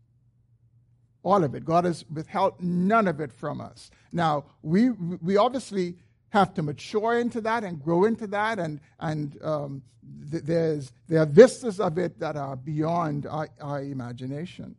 All 1.22 1.42
of 1.42 1.54
it. 1.54 1.64
God 1.64 1.86
has 1.86 2.04
withheld 2.12 2.60
none 2.60 3.08
of 3.08 3.20
it 3.20 3.32
from 3.32 3.62
us. 3.62 3.90
Now, 4.14 4.44
we, 4.62 4.90
we 4.90 5.36
obviously 5.36 5.96
have 6.30 6.54
to 6.54 6.62
mature 6.62 7.18
into 7.18 7.40
that 7.40 7.64
and 7.64 7.82
grow 7.82 8.04
into 8.04 8.28
that, 8.28 8.60
and, 8.60 8.80
and 9.00 9.36
um, 9.42 9.82
th- 10.30 10.44
there's, 10.44 10.92
there 11.08 11.20
are 11.20 11.26
vistas 11.26 11.80
of 11.80 11.98
it 11.98 12.20
that 12.20 12.36
are 12.36 12.54
beyond 12.54 13.26
our, 13.26 13.48
our 13.60 13.82
imagination. 13.82 14.76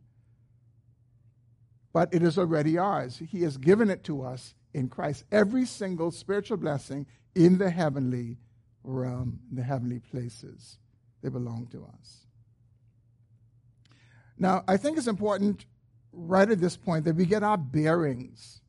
But 1.92 2.14
it 2.14 2.22
is 2.22 2.38
already 2.38 2.78
ours. 2.78 3.20
He 3.30 3.42
has 3.42 3.58
given 3.58 3.90
it 3.90 4.04
to 4.04 4.22
us 4.22 4.54
in 4.72 4.88
Christ. 4.88 5.24
Every 5.30 5.66
single 5.66 6.10
spiritual 6.10 6.56
blessing 6.56 7.06
in 7.34 7.58
the 7.58 7.68
heavenly 7.68 8.38
realm, 8.84 9.40
in 9.50 9.56
the 9.56 9.62
heavenly 9.62 10.00
places, 10.00 10.78
they 11.22 11.28
belong 11.28 11.68
to 11.72 11.84
us. 11.84 12.26
Now, 14.38 14.64
I 14.66 14.78
think 14.78 14.96
it's 14.96 15.06
important 15.06 15.66
right 16.12 16.50
at 16.50 16.60
this 16.60 16.76
point 16.78 17.04
that 17.04 17.16
we 17.16 17.26
get 17.26 17.42
our 17.42 17.58
bearings 17.58 18.62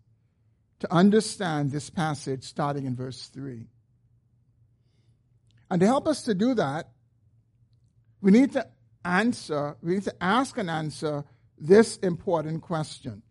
to 0.79 0.93
understand 0.93 1.71
this 1.71 1.89
passage 1.89 2.43
starting 2.43 2.85
in 2.85 2.95
verse 2.95 3.27
3. 3.27 3.67
And 5.69 5.81
to 5.81 5.85
help 5.85 6.07
us 6.07 6.23
to 6.23 6.33
do 6.33 6.53
that, 6.53 6.89
we 8.21 8.31
need 8.31 8.53
to 8.53 8.67
answer, 9.03 9.77
we 9.81 9.95
need 9.95 10.03
to 10.03 10.23
ask 10.23 10.57
and 10.57 10.69
answer 10.69 11.23
this 11.57 11.97
important 11.97 12.61
question 12.61 13.21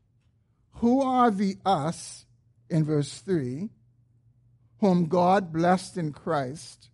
Who 0.74 1.02
are 1.02 1.30
the 1.30 1.56
us 1.64 2.26
in 2.68 2.85
verse 2.85 3.20
3 3.20 3.70
whom 4.78 5.06
God 5.06 5.52
blessed 5.52 5.96
in 5.96 6.12
Christ 6.12 6.90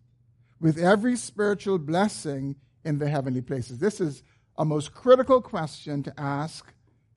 with 0.60 0.78
every 0.78 1.16
spiritual 1.16 1.78
blessing 1.78 2.56
in 2.84 2.98
the 2.98 3.08
heavenly 3.08 3.40
places? 3.40 3.78
This 3.78 4.00
is 4.00 4.22
a 4.56 4.64
most 4.64 4.94
critical 4.94 5.40
question 5.40 6.02
to 6.04 6.14
ask 6.18 6.72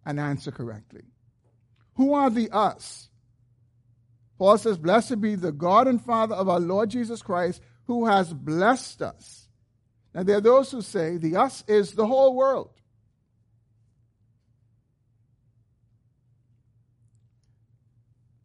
and 0.06 0.20
answer 0.20 0.52
correctly. 0.52 1.04
Who 1.96 2.14
are 2.14 2.30
the 2.30 2.50
us? 2.50 3.10
Paul 4.38 4.58
says, 4.58 4.78
Blessed 4.78 5.22
be 5.22 5.36
the 5.36 5.52
God 5.52 5.88
and 5.88 6.04
Father 6.04 6.36
of 6.36 6.50
our 6.50 6.60
Lord 6.60 6.90
Jesus 6.90 7.22
Christ, 7.22 7.62
who 7.86 8.06
has 8.06 8.34
blessed 8.34 9.02
us. 9.02 9.48
Now, 10.14 10.24
there 10.24 10.38
are 10.38 10.42
those 10.42 10.72
who 10.72 10.82
say 10.82 11.18
the 11.18 11.36
us 11.36 11.64
is 11.68 11.92
the 11.92 12.08
whole 12.08 12.36
world. 12.36 12.72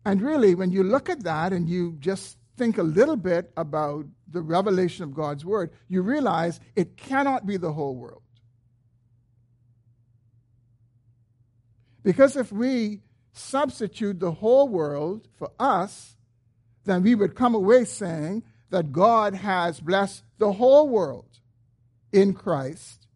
And 0.05 0.22
really, 0.22 0.55
when 0.55 0.72
you 0.72 0.83
look 0.83 1.09
at 1.09 1.24
that 1.24 1.53
and 1.53 1.68
you 1.68 1.96
just 2.00 2.38
think 2.57 2.79
a 2.79 2.83
little 2.83 3.16
bit 3.16 3.53
about 3.57 4.07
the 4.29 4.42
revelation 4.42 5.05
of 5.05 5.14
God's 5.14 5.44
Word, 5.44 5.70
you 5.88 6.03
realize 6.03 6.59
it 6.74 6.96
cannot 6.96 7.46
be 7.46 7.57
the 7.57 7.72
whole 7.72 7.94
world. 7.94 8.22
Because 12.03 12.37
if 12.37 12.50
we 12.50 13.03
substitute 13.33 14.21
the 14.21 14.33
whole 14.33 14.69
world 14.69 15.29
for 15.38 15.51
us, 15.59 16.16
then 16.85 17.03
we 17.03 17.14
would 17.14 17.35
come 17.35 17.55
away 17.55 17.85
saying 17.85 18.43
that 18.71 18.93
God 18.93 19.35
has 19.35 19.81
blessed 19.81 20.23
the 20.38 20.53
whole 20.53 20.88
world 20.88 21.40
in 22.12 22.33
Christ 22.33 23.07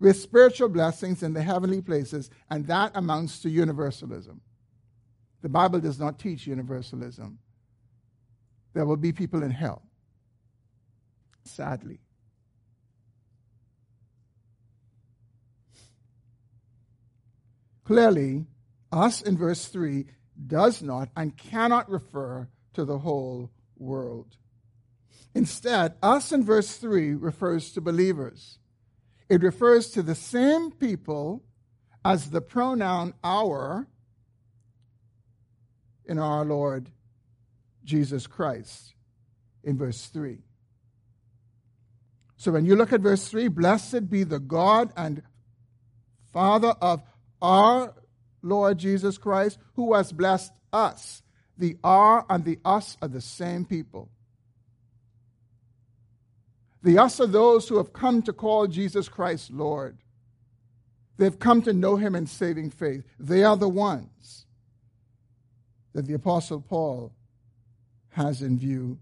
with 0.00 0.16
spiritual 0.16 0.68
blessings 0.68 1.22
in 1.22 1.32
the 1.32 1.42
heavenly 1.42 1.82
places, 1.82 2.30
and 2.50 2.66
that 2.68 2.92
amounts 2.94 3.40
to 3.40 3.50
universalism. 3.50 4.40
The 5.42 5.48
Bible 5.48 5.80
does 5.80 5.98
not 5.98 6.18
teach 6.18 6.46
universalism. 6.46 7.38
There 8.74 8.86
will 8.86 8.96
be 8.96 9.12
people 9.12 9.42
in 9.42 9.50
hell, 9.50 9.82
sadly. 11.44 11.98
Clearly, 17.84 18.44
us 18.92 19.22
in 19.22 19.36
verse 19.36 19.66
3 19.66 20.06
does 20.46 20.82
not 20.82 21.08
and 21.16 21.36
cannot 21.36 21.90
refer 21.90 22.48
to 22.74 22.84
the 22.84 22.98
whole 22.98 23.50
world. 23.76 24.36
Instead, 25.34 25.94
us 26.02 26.32
in 26.32 26.44
verse 26.44 26.76
3 26.76 27.14
refers 27.14 27.72
to 27.72 27.80
believers. 27.80 28.58
It 29.28 29.42
refers 29.42 29.90
to 29.90 30.02
the 30.02 30.14
same 30.14 30.70
people 30.70 31.44
as 32.04 32.30
the 32.30 32.40
pronoun 32.40 33.14
our 33.22 33.86
in 36.06 36.18
our 36.18 36.44
Lord 36.44 36.90
Jesus 37.84 38.26
Christ 38.26 38.94
in 39.62 39.76
verse 39.76 40.06
3. 40.06 40.38
So 42.36 42.52
when 42.52 42.64
you 42.64 42.76
look 42.76 42.92
at 42.92 43.00
verse 43.00 43.28
3, 43.28 43.48
blessed 43.48 44.08
be 44.08 44.24
the 44.24 44.38
God 44.38 44.92
and 44.96 45.22
Father 46.32 46.74
of 46.80 47.02
our 47.42 47.94
Lord 48.42 48.78
Jesus 48.78 49.18
Christ, 49.18 49.58
who 49.74 49.94
has 49.94 50.12
blessed 50.12 50.52
us. 50.72 51.22
The 51.56 51.76
our 51.82 52.24
and 52.28 52.44
the 52.44 52.58
us 52.64 52.96
are 53.02 53.08
the 53.08 53.20
same 53.20 53.64
people. 53.64 54.10
The 56.82 56.98
us 56.98 57.20
are 57.20 57.26
those 57.26 57.68
who 57.68 57.76
have 57.78 57.92
come 57.92 58.22
to 58.22 58.32
call 58.32 58.66
Jesus 58.68 59.08
Christ 59.08 59.50
Lord. 59.50 59.98
They've 61.16 61.38
come 61.38 61.62
to 61.62 61.72
know 61.72 61.96
him 61.96 62.14
in 62.14 62.26
saving 62.26 62.70
faith. 62.70 63.04
They 63.18 63.42
are 63.42 63.56
the 63.56 63.68
ones 63.68 64.46
that 65.92 66.06
the 66.06 66.14
Apostle 66.14 66.60
Paul 66.60 67.12
has 68.10 68.40
in 68.40 68.58
view 68.58 68.98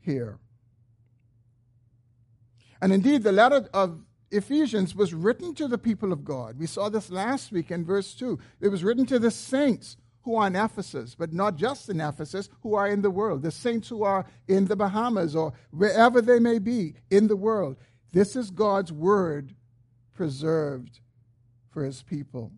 here. 0.00 0.38
And 2.82 2.92
indeed, 2.92 3.22
the 3.22 3.32
letter 3.32 3.68
of 3.72 4.00
Ephesians 4.30 4.94
was 4.94 5.12
written 5.12 5.54
to 5.54 5.66
the 5.66 5.78
people 5.78 6.12
of 6.12 6.24
God. 6.24 6.58
We 6.58 6.66
saw 6.66 6.88
this 6.88 7.10
last 7.10 7.50
week 7.50 7.70
in 7.70 7.84
verse 7.84 8.14
2. 8.14 8.38
It 8.60 8.68
was 8.68 8.84
written 8.84 9.06
to 9.06 9.18
the 9.18 9.30
saints 9.30 9.96
who 10.22 10.36
are 10.36 10.46
in 10.46 10.56
Ephesus, 10.56 11.16
but 11.18 11.32
not 11.32 11.56
just 11.56 11.88
in 11.88 12.00
Ephesus, 12.00 12.48
who 12.62 12.74
are 12.74 12.86
in 12.86 13.02
the 13.02 13.10
world. 13.10 13.42
The 13.42 13.50
saints 13.50 13.88
who 13.88 14.04
are 14.04 14.26
in 14.46 14.66
the 14.66 14.76
Bahamas 14.76 15.34
or 15.34 15.52
wherever 15.70 16.20
they 16.20 16.38
may 16.38 16.58
be 16.58 16.94
in 17.10 17.26
the 17.26 17.36
world. 17.36 17.76
This 18.12 18.36
is 18.36 18.50
God's 18.50 18.92
word 18.92 19.54
preserved 20.14 21.00
for 21.70 21.84
his 21.84 22.02
people. 22.02 22.52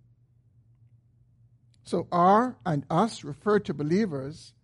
So, 1.85 2.07
our 2.13 2.57
and 2.65 2.85
us 2.91 3.25
refer 3.25 3.59
to 3.61 3.75
believers, 3.75 4.55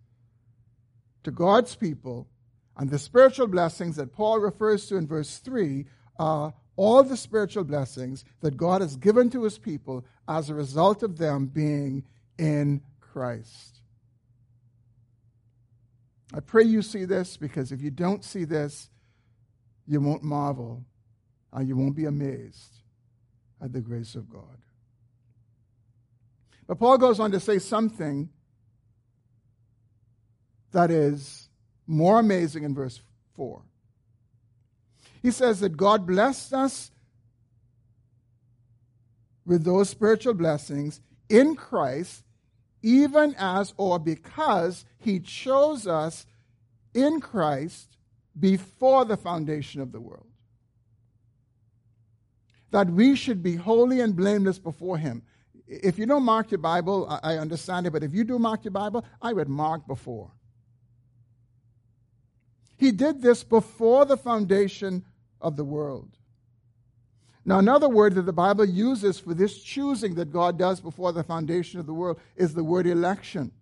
to 1.24 1.30
God's 1.30 1.74
people, 1.74 2.28
and 2.76 2.90
the 2.90 2.98
spiritual 2.98 3.48
blessings 3.48 3.96
that 3.96 4.12
Paul 4.12 4.38
refers 4.38 4.86
to 4.86 4.96
in 4.96 5.06
verse 5.06 5.38
3 5.38 5.84
are 6.18 6.54
all 6.78 7.02
the 7.02 7.16
spiritual 7.16 7.64
blessings 7.64 8.24
that 8.40 8.56
God 8.56 8.82
has 8.82 8.96
given 8.96 9.28
to 9.30 9.42
his 9.42 9.58
people 9.58 10.06
as 10.28 10.48
a 10.48 10.54
result 10.54 11.02
of 11.02 11.18
them 11.18 11.46
being 11.46 12.04
in 12.38 12.80
Christ. 13.00 13.80
I 16.32 16.38
pray 16.38 16.62
you 16.62 16.82
see 16.82 17.04
this 17.04 17.36
because 17.36 17.72
if 17.72 17.82
you 17.82 17.90
don't 17.90 18.24
see 18.24 18.44
this, 18.44 18.90
you 19.88 20.00
won't 20.00 20.22
marvel 20.22 20.84
and 21.52 21.66
you 21.66 21.76
won't 21.76 21.96
be 21.96 22.04
amazed 22.04 22.76
at 23.60 23.72
the 23.72 23.80
grace 23.80 24.14
of 24.14 24.30
God. 24.30 24.58
But 26.68 26.78
Paul 26.78 26.96
goes 26.98 27.18
on 27.18 27.32
to 27.32 27.40
say 27.40 27.58
something 27.58 28.28
that 30.70 30.92
is 30.92 31.48
more 31.88 32.20
amazing 32.20 32.62
in 32.62 32.72
verse 32.72 33.00
4. 33.34 33.62
He 35.22 35.30
says 35.30 35.60
that 35.60 35.76
God 35.76 36.06
blessed 36.06 36.52
us 36.52 36.90
with 39.44 39.64
those 39.64 39.88
spiritual 39.88 40.34
blessings 40.34 41.00
in 41.28 41.56
Christ, 41.56 42.22
even 42.82 43.34
as 43.38 43.74
or 43.76 43.98
because 43.98 44.84
he 44.98 45.20
chose 45.20 45.86
us 45.86 46.26
in 46.94 47.20
Christ 47.20 47.96
before 48.38 49.04
the 49.04 49.16
foundation 49.16 49.80
of 49.80 49.92
the 49.92 50.00
world. 50.00 50.26
That 52.70 52.90
we 52.90 53.16
should 53.16 53.42
be 53.42 53.56
holy 53.56 54.00
and 54.00 54.14
blameless 54.14 54.58
before 54.58 54.98
him. 54.98 55.22
If 55.66 55.98
you 55.98 56.06
don't 56.06 56.22
mark 56.22 56.50
your 56.50 56.58
Bible, 56.58 57.08
I 57.22 57.36
understand 57.38 57.86
it, 57.86 57.92
but 57.92 58.02
if 58.02 58.14
you 58.14 58.24
do 58.24 58.38
mark 58.38 58.64
your 58.64 58.72
Bible, 58.72 59.04
I 59.20 59.32
would 59.32 59.48
mark 59.48 59.86
before. 59.86 60.30
He 62.78 62.92
did 62.92 63.20
this 63.20 63.44
before 63.44 64.04
the 64.04 64.16
foundation 64.16 65.04
of 65.40 65.56
the 65.56 65.64
world. 65.64 66.16
Now, 67.44 67.58
another 67.58 67.88
word 67.88 68.14
that 68.14 68.22
the 68.22 68.32
Bible 68.32 68.64
uses 68.64 69.18
for 69.18 69.34
this 69.34 69.62
choosing 69.62 70.14
that 70.14 70.32
God 70.32 70.58
does 70.58 70.80
before 70.80 71.12
the 71.12 71.24
foundation 71.24 71.80
of 71.80 71.86
the 71.86 71.94
world 71.94 72.20
is 72.36 72.54
the 72.54 72.64
word 72.64 72.86
election. 72.86 73.52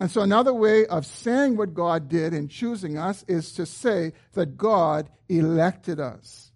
And 0.00 0.10
so, 0.10 0.22
another 0.22 0.52
way 0.52 0.86
of 0.86 1.06
saying 1.06 1.56
what 1.56 1.74
God 1.74 2.08
did 2.08 2.34
in 2.34 2.48
choosing 2.48 2.98
us 2.98 3.24
is 3.28 3.52
to 3.52 3.66
say 3.66 4.12
that 4.32 4.56
God 4.56 5.10
elected 5.28 6.00
us. 6.00 6.50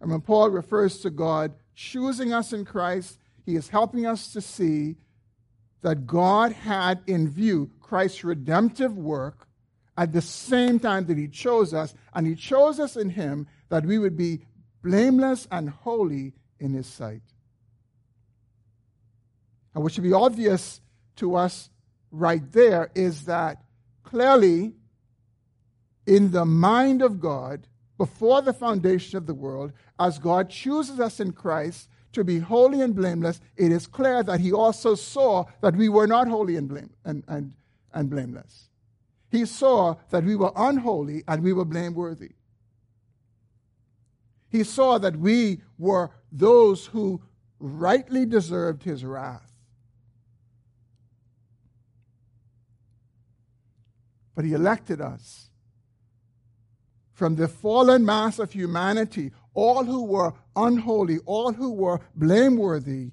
And 0.00 0.10
when 0.10 0.20
Paul 0.20 0.50
refers 0.50 0.98
to 1.00 1.10
God 1.10 1.54
choosing 1.74 2.32
us 2.32 2.52
in 2.52 2.64
Christ, 2.64 3.18
he 3.44 3.56
is 3.56 3.68
helping 3.68 4.06
us 4.06 4.32
to 4.32 4.40
see 4.40 4.96
that 5.82 6.06
God 6.06 6.52
had 6.52 7.02
in 7.06 7.28
view 7.28 7.70
Christ's 7.84 8.24
redemptive 8.24 8.96
work 8.96 9.46
at 9.96 10.12
the 10.12 10.22
same 10.22 10.80
time 10.80 11.06
that 11.06 11.18
He 11.18 11.28
chose 11.28 11.72
us, 11.72 11.94
and 12.14 12.26
He 12.26 12.34
chose 12.34 12.80
us 12.80 12.96
in 12.96 13.10
Him 13.10 13.46
that 13.68 13.84
we 13.84 13.98
would 13.98 14.16
be 14.16 14.40
blameless 14.82 15.46
and 15.50 15.68
holy 15.70 16.32
in 16.58 16.72
His 16.72 16.86
sight. 16.86 17.22
And 19.74 19.82
what 19.82 19.92
should 19.92 20.02
be 20.02 20.12
obvious 20.12 20.80
to 21.16 21.36
us 21.36 21.70
right 22.10 22.50
there 22.52 22.90
is 22.94 23.26
that 23.26 23.62
clearly, 24.02 24.72
in 26.06 26.30
the 26.30 26.44
mind 26.44 27.02
of 27.02 27.20
God, 27.20 27.66
before 27.98 28.42
the 28.42 28.52
foundation 28.52 29.16
of 29.18 29.26
the 29.26 29.34
world, 29.34 29.72
as 29.98 30.18
God 30.18 30.48
chooses 30.48 30.98
us 31.00 31.20
in 31.20 31.32
Christ 31.32 31.88
to 32.12 32.24
be 32.24 32.38
holy 32.38 32.80
and 32.80 32.94
blameless, 32.94 33.40
it 33.56 33.70
is 33.70 33.86
clear 33.86 34.22
that 34.22 34.40
he 34.40 34.52
also 34.52 34.94
saw 34.94 35.44
that 35.60 35.76
we 35.76 35.88
were 35.88 36.06
not 36.06 36.28
holy 36.28 36.56
and, 36.56 36.68
blame, 36.68 36.90
and, 37.04 37.24
and, 37.28 37.52
and 37.94 38.10
blameless. 38.10 38.68
He 39.30 39.46
saw 39.46 39.96
that 40.10 40.24
we 40.24 40.36
were 40.36 40.52
unholy 40.54 41.24
and 41.26 41.42
we 41.42 41.52
were 41.52 41.64
blameworthy. 41.64 42.32
He 44.50 44.62
saw 44.62 44.98
that 44.98 45.16
we 45.16 45.62
were 45.78 46.10
those 46.30 46.86
who 46.86 47.22
rightly 47.58 48.26
deserved 48.26 48.82
his 48.82 49.04
wrath. 49.04 49.50
But 54.34 54.44
he 54.44 54.52
elected 54.52 55.00
us 55.00 55.48
from 57.12 57.36
the 57.36 57.48
fallen 57.48 58.04
mass 58.04 58.38
of 58.38 58.52
humanity 58.52 59.30
all 59.54 59.84
who 59.84 60.02
were 60.02 60.34
unholy, 60.56 61.18
all 61.24 61.52
who 61.52 61.72
were 61.72 62.00
blameworthy, 62.14 63.12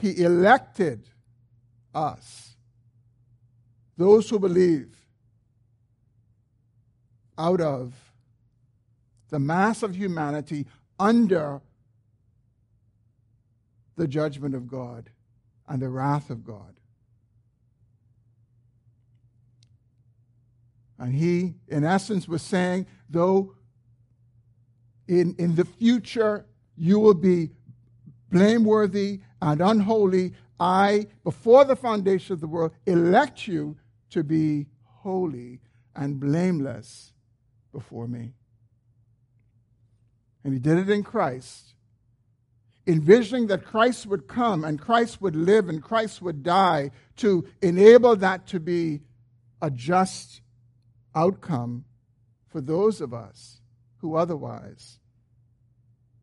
he 0.00 0.22
elected 0.22 1.08
us, 1.92 2.53
those 3.96 4.28
who 4.28 4.38
believe, 4.38 4.96
out 7.36 7.60
of 7.60 7.92
the 9.30 9.38
mass 9.38 9.82
of 9.82 9.96
humanity 9.96 10.66
under 10.98 11.60
the 13.96 14.06
judgment 14.06 14.54
of 14.54 14.68
God 14.68 15.10
and 15.68 15.82
the 15.82 15.88
wrath 15.88 16.30
of 16.30 16.44
God. 16.44 16.74
And 20.98 21.12
he, 21.14 21.54
in 21.68 21.84
essence, 21.84 22.28
was 22.28 22.42
saying, 22.42 22.86
though 23.10 23.54
in, 25.08 25.34
in 25.38 25.54
the 25.54 25.64
future 25.64 26.46
you 26.76 26.98
will 26.98 27.14
be 27.14 27.50
blameworthy 28.30 29.20
and 29.40 29.60
unholy. 29.60 30.32
I, 30.58 31.08
before 31.24 31.64
the 31.64 31.76
foundation 31.76 32.32
of 32.32 32.40
the 32.40 32.46
world, 32.46 32.72
elect 32.86 33.46
you 33.46 33.76
to 34.14 34.24
be 34.24 34.66
holy 35.02 35.60
and 35.94 36.20
blameless 36.20 37.12
before 37.72 38.06
me. 38.06 38.32
And 40.44 40.52
he 40.52 40.60
did 40.60 40.78
it 40.78 40.88
in 40.88 41.02
Christ, 41.02 41.74
envisioning 42.86 43.48
that 43.48 43.64
Christ 43.64 44.06
would 44.06 44.28
come 44.28 44.64
and 44.64 44.80
Christ 44.80 45.20
would 45.20 45.34
live 45.34 45.68
and 45.68 45.82
Christ 45.82 46.22
would 46.22 46.42
die 46.44 46.92
to 47.16 47.44
enable 47.60 48.14
that 48.16 48.46
to 48.48 48.60
be 48.60 49.00
a 49.60 49.70
just 49.70 50.42
outcome 51.14 51.84
for 52.48 52.60
those 52.60 53.00
of 53.00 53.12
us 53.12 53.60
who 53.98 54.14
otherwise 54.14 55.00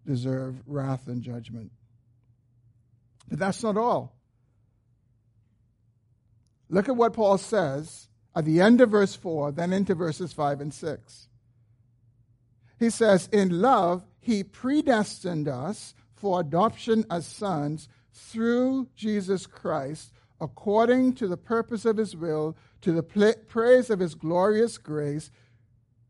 deserve 0.05 0.61
wrath 0.65 1.07
and 1.07 1.21
judgment. 1.21 1.71
But 3.27 3.39
that's 3.39 3.63
not 3.63 3.75
all. 3.75 4.15
Look 6.71 6.87
at 6.87 6.95
what 6.95 7.13
Paul 7.13 7.37
says 7.37 8.07
at 8.33 8.45
the 8.45 8.61
end 8.61 8.79
of 8.79 8.91
verse 8.91 9.13
4, 9.13 9.51
then 9.51 9.73
into 9.73 9.93
verses 9.93 10.31
5 10.31 10.61
and 10.61 10.73
6. 10.73 11.27
He 12.79 12.89
says, 12.89 13.27
In 13.31 13.61
love, 13.61 14.05
he 14.21 14.43
predestined 14.43 15.49
us 15.49 15.93
for 16.15 16.39
adoption 16.39 17.05
as 17.11 17.27
sons 17.27 17.89
through 18.13 18.87
Jesus 18.95 19.45
Christ, 19.45 20.13
according 20.39 21.13
to 21.15 21.27
the 21.27 21.37
purpose 21.37 21.83
of 21.83 21.97
his 21.97 22.15
will, 22.15 22.55
to 22.79 22.93
the 22.93 23.03
praise 23.03 23.89
of 23.89 23.99
his 23.99 24.15
glorious 24.15 24.77
grace 24.77 25.29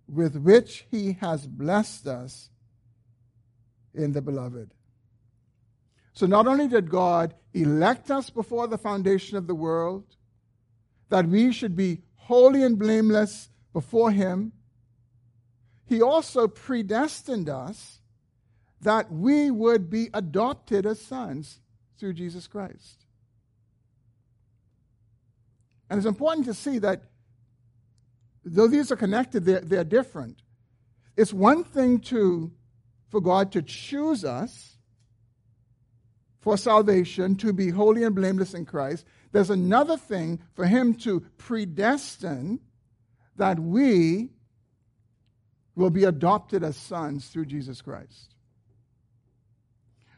with 0.08 0.36
which 0.36 0.86
he 0.92 1.18
has 1.22 1.48
blessed 1.48 2.06
us 2.06 2.52
in 3.96 4.12
the 4.12 4.22
beloved. 4.22 4.74
So 6.14 6.28
not 6.28 6.46
only 6.46 6.68
did 6.68 6.90
God 6.90 7.34
elect 7.54 8.12
us 8.12 8.30
before 8.30 8.68
the 8.68 8.78
foundation 8.78 9.38
of 9.38 9.48
the 9.48 9.56
world, 9.56 10.04
that 11.12 11.28
we 11.28 11.52
should 11.52 11.76
be 11.76 12.02
holy 12.16 12.64
and 12.64 12.80
blameless 12.80 13.50
before 13.74 14.12
him, 14.12 14.54
he 15.86 16.02
also 16.02 16.48
predestined 16.48 17.50
us 17.50 18.00
that 18.82 19.12
we 19.12 19.52
would 19.52 19.90
be 19.90 20.10
adopted 20.14 20.86
as 20.86 21.00
sons 21.00 21.60
through 22.00 22.14
Jesus 22.14 22.48
Christ. 22.48 23.06
And 25.90 25.98
it's 25.98 26.08
important 26.08 26.46
to 26.46 26.54
see 26.54 26.80
that 26.80 27.04
though 28.46 28.68
these 28.68 28.92
are 28.92 28.96
connected, 28.96 29.44
they're, 29.44 29.60
they're 29.60 29.84
different. 29.84 30.42
It's 31.18 31.34
one 31.34 31.66
thing 31.66 32.00
to, 32.00 32.52
for 33.10 33.20
God 33.20 33.52
to 33.52 33.62
choose 33.62 34.24
us 34.24 34.78
for 36.40 36.58
salvation, 36.58 37.36
to 37.36 37.54
be 37.54 37.70
holy 37.70 38.04
and 38.04 38.16
blameless 38.16 38.54
in 38.54 38.66
Christ. 38.66 39.06
There's 39.32 39.50
another 39.50 39.98
thing 39.98 40.40
for 40.54 40.66
Him 40.66 40.94
to 40.96 41.22
predestine 41.38 42.60
that 43.38 43.60
we 43.60 44.30
will 45.76 45.90
be 45.90 46.04
adopted 46.04 46.64
as 46.64 46.76
sons 46.76 47.28
through 47.28 47.46
Jesus 47.46 47.82
Christ. 47.82 48.36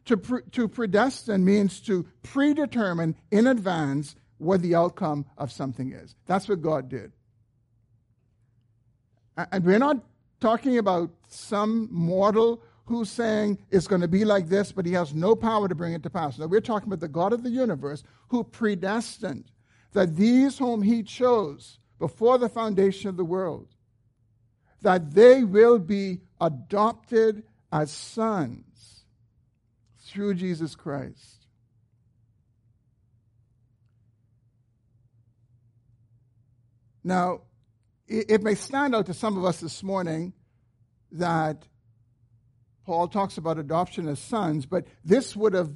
To, 0.06 0.18
pre- 0.18 0.42
to 0.52 0.68
predestine 0.68 1.46
means 1.46 1.80
to 1.82 2.06
predetermine 2.24 3.16
in 3.32 3.48
advance 3.48 4.16
what 4.38 4.62
the 4.62 4.76
outcome 4.76 5.26
of 5.38 5.52
something 5.52 5.94
is. 5.94 6.16
That's 6.26 6.50
what 6.50 6.62
God 6.62 6.90
did. 6.90 7.14
And 9.38 9.64
we're 9.64 9.80
not 9.80 9.98
talking 10.42 10.78
about 10.78 11.12
some 11.28 11.88
mortal 11.92 12.62
who's 12.86 13.10
saying 13.10 13.58
it's 13.72 13.88
going 13.88 14.02
to 14.02 14.08
be 14.08 14.26
like 14.26 14.50
this, 14.50 14.72
but 14.72 14.86
he 14.86 14.94
has 14.94 15.14
no 15.14 15.36
power 15.36 15.68
to 15.68 15.76
bring 15.76 15.94
it 15.94 16.04
to 16.04 16.10
pass. 16.10 16.38
Now, 16.38 16.48
we're 16.48 16.62
talking 16.62 16.88
about 16.88 17.00
the 17.00 17.08
God 17.08 17.34
of 17.34 17.44
the 17.44 17.50
universe 17.50 18.04
who 18.30 18.44
predestined 18.44 19.52
that 19.94 20.16
these 20.16 20.58
whom 20.58 20.82
he 20.82 21.04
chose 21.04 21.80
before 22.00 22.38
the 22.38 22.50
foundation 22.50 23.10
of 23.10 23.18
the 23.18 23.24
world, 23.24 23.68
that 24.82 25.12
they 25.12 25.44
will 25.44 25.80
be 25.80 26.20
adopted 26.42 27.44
as 27.72 27.92
sons 27.92 29.06
through 30.00 30.34
Jesus 30.34 30.76
Christ. 30.76 31.48
Now, 37.04 37.42
it, 38.08 38.44
may 38.44 38.56
stand 38.56 38.96
out 38.96 39.08
to 39.08 39.14
some 39.14 39.38
of 39.38 39.46
us 39.46 39.60
this 39.60 39.84
morning 39.84 40.34
that 41.12 41.68
Paul 42.86 43.08
talks 43.08 43.38
about 43.38 43.58
adoption 43.58 44.08
as 44.08 44.20
sons, 44.20 44.66
but 44.66 44.86
this 45.06 45.36
would 45.36 45.54
have 45.54 45.72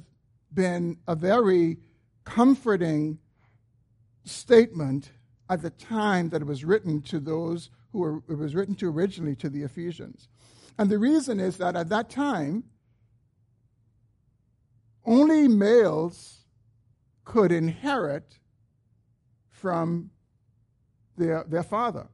been 0.52 0.98
a 1.06 1.14
very 1.14 1.78
comforting 2.24 3.18
statement 4.24 5.12
at 5.48 5.62
the 5.62 5.70
time 5.70 6.28
that 6.30 6.42
it 6.42 6.46
was 6.46 6.64
written 6.64 7.00
to 7.02 7.18
those 7.18 7.70
who 7.92 7.98
were, 8.00 8.22
it 8.28 8.36
was 8.36 8.54
written 8.54 8.74
to 8.76 8.90
originally 8.90 9.34
to 9.36 9.48
the 9.48 9.62
Ephesians. 9.62 10.28
And 10.78 10.90
the 10.90 10.98
reason 10.98 11.40
is 11.40 11.56
that 11.56 11.74
at 11.74 11.88
that 11.88 12.10
time, 12.10 12.64
only 15.06 15.48
males 15.48 16.44
could 17.24 17.50
inherit 17.50 18.38
from 19.48 20.10
their, 21.16 21.44
their 21.48 21.62
father. 21.62 22.08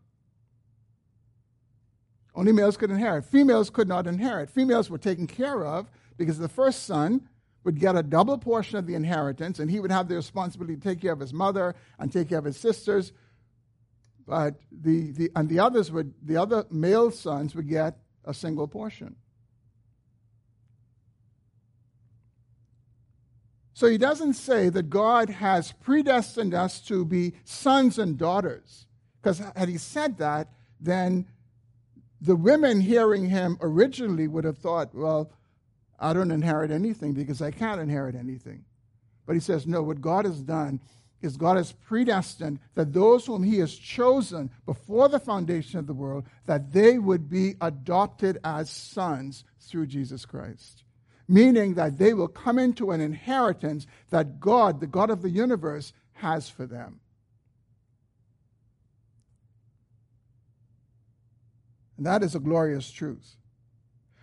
Only 2.35 2.53
males 2.53 2.77
could 2.77 2.91
inherit. 2.91 3.25
Females 3.25 3.71
could 3.71 3.89
not 3.89 4.07
inherit. 4.07 4.51
Females 4.51 4.91
were 4.91 4.99
taken 4.99 5.27
care 5.27 5.65
of 5.65 5.89
because 6.17 6.39
the 6.39 6.49
first 6.49 6.85
son 6.85 7.29
would 7.63 7.79
get 7.79 7.97
a 7.97 8.03
double 8.03 8.37
portion 8.37 8.77
of 8.77 8.87
the 8.87 8.95
inheritance, 8.95 9.59
and 9.59 9.71
he 9.71 9.81
would 9.81 9.91
have 9.91 10.09
the 10.09 10.17
responsibility 10.17 10.77
to 10.77 10.83
take 10.83 11.01
care 11.01 11.13
of 11.13 11.21
his 11.21 11.33
mother 11.33 11.75
and 11.99 12.13
take 12.13 12.29
care 12.29 12.39
of 12.39 12.45
his 12.45 12.57
sisters. 12.57 13.13
But 14.27 14.57
the, 14.71 15.13
the 15.13 15.31
and 15.37 15.49
the 15.49 15.61
others 15.61 15.91
would 15.93 16.15
the 16.23 16.37
other 16.37 16.65
male 16.71 17.11
sons 17.11 17.55
would 17.55 17.69
get 17.69 17.99
a 18.25 18.35
single 18.35 18.67
portion. 18.67 19.17
So 23.75 23.89
he 23.89 23.99
doesn't 23.99 24.35
say 24.35 24.69
that 24.69 24.89
God 24.89 25.29
has 25.29 25.73
predestined 25.73 26.55
us 26.55 26.81
to 26.83 27.05
be 27.05 27.35
sons 27.45 27.99
and 27.99 28.17
daughters. 28.17 28.87
Because 29.21 29.43
had 29.57 29.69
he 29.69 29.79
said 29.79 30.19
that, 30.19 30.49
then 30.81 31.27
the 32.25 32.37
women 32.37 32.81
hearing 32.81 33.29
him 33.29 33.59
originally 33.61 34.27
would 34.27 34.45
have 34.45 34.57
thought, 34.57 34.95
well, 34.95 35.31
I 36.01 36.15
don't 36.15 36.31
inherit 36.31 36.71
anything 36.71 37.13
because 37.13 37.43
I 37.43 37.51
can't 37.51 37.81
inherit 37.81 38.15
anything. 38.15 38.65
But 39.27 39.35
he 39.35 39.41
says, 39.41 39.67
no, 39.67 39.83
what 39.83 40.01
God 40.01 40.25
has 40.25 40.41
done 40.41 40.81
is 41.21 41.37
God 41.37 41.59
has 41.59 41.73
predestined 41.73 42.61
that 42.75 42.95
those 42.95 43.27
whom 43.27 43.43
he 43.43 43.59
has 43.59 43.75
chosen 43.75 44.51
before 44.65 45.09
the 45.09 45.21
foundation 45.21 45.79
of 45.79 45.87
the 45.87 45.93
world, 45.93 46.25
that 46.47 46.73
they 46.73 46.99
would 46.99 47.29
be 47.29 47.57
adopted 47.61 48.39
as 48.43 48.71
sons 48.71 49.45
through 49.61 49.87
Jesus 49.87 50.25
Christ. 50.25 50.85
Meaning 51.29 51.75
that 51.75 51.99
they 51.99 52.15
will 52.15 52.29
come 52.29 52.59
into 52.59 52.91
an 52.91 53.01
inheritance 53.01 53.87
that 54.11 54.41
God, 54.41 54.81
the 54.81 54.87
God 54.87 55.11
of 55.11 55.21
the 55.21 55.31
universe, 55.31 55.93
has 56.15 56.49
for 56.49 56.67
them. 56.67 57.01
And 61.97 62.07
that 62.07 62.23
is 62.23 62.35
a 62.35 62.41
glorious 62.41 62.91
truth. 62.91 63.37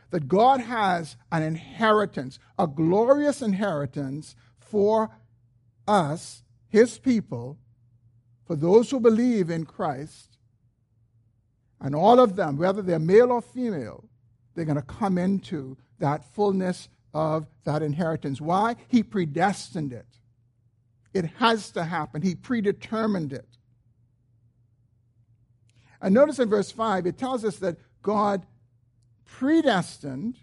That 0.10 0.28
God 0.28 0.60
has 0.60 1.16
an 1.32 1.44
inheritance, 1.44 2.38
a 2.60 2.68
glorious 2.68 3.42
inheritance 3.42 4.36
for 4.60 5.10
us, 5.88 6.44
His 6.68 7.00
people, 7.00 7.58
for 8.46 8.56
those 8.56 8.92
who 8.92 9.00
believe 9.00 9.50
in 9.50 9.66
Christ. 9.66 10.38
And 11.80 11.96
all 11.96 12.20
of 12.20 12.36
them, 12.36 12.58
whether 12.58 12.82
they're 12.82 13.00
male 13.00 13.32
or 13.32 13.42
female, 13.42 14.04
they're 14.54 14.66
going 14.66 14.76
to 14.76 14.82
come 14.82 15.18
into 15.18 15.78
that 16.00 16.26
fullness 16.34 16.90
of 17.14 17.48
that 17.64 17.82
inheritance. 17.82 18.42
Why? 18.42 18.76
He 18.88 19.04
predestined 19.04 19.94
it. 19.94 20.06
It 21.14 21.26
has 21.38 21.72
to 21.72 21.84
happen. 21.84 22.22
He 22.22 22.36
predetermined 22.36 23.34
it. 23.34 23.48
And 26.02 26.14
notice 26.14 26.40
in 26.40 26.50
verse 26.50 26.72
5, 26.72 27.06
it 27.06 27.18
tells 27.18 27.46
us 27.46 27.58
that 27.58 27.78
God 28.02 28.46
predestined 29.26 30.38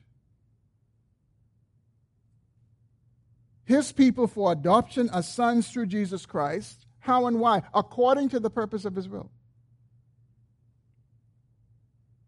his 3.64 3.92
people 3.92 4.26
for 4.26 4.52
adoption 4.52 5.10
as 5.12 5.32
sons 5.32 5.68
through 5.68 5.86
Jesus 5.86 6.24
Christ. 6.24 6.86
How 7.00 7.26
and 7.26 7.40
why? 7.40 7.62
According 7.74 8.30
to 8.30 8.40
the 8.40 8.50
purpose 8.50 8.84
of 8.84 8.94
his 8.94 9.08
will. 9.08 9.30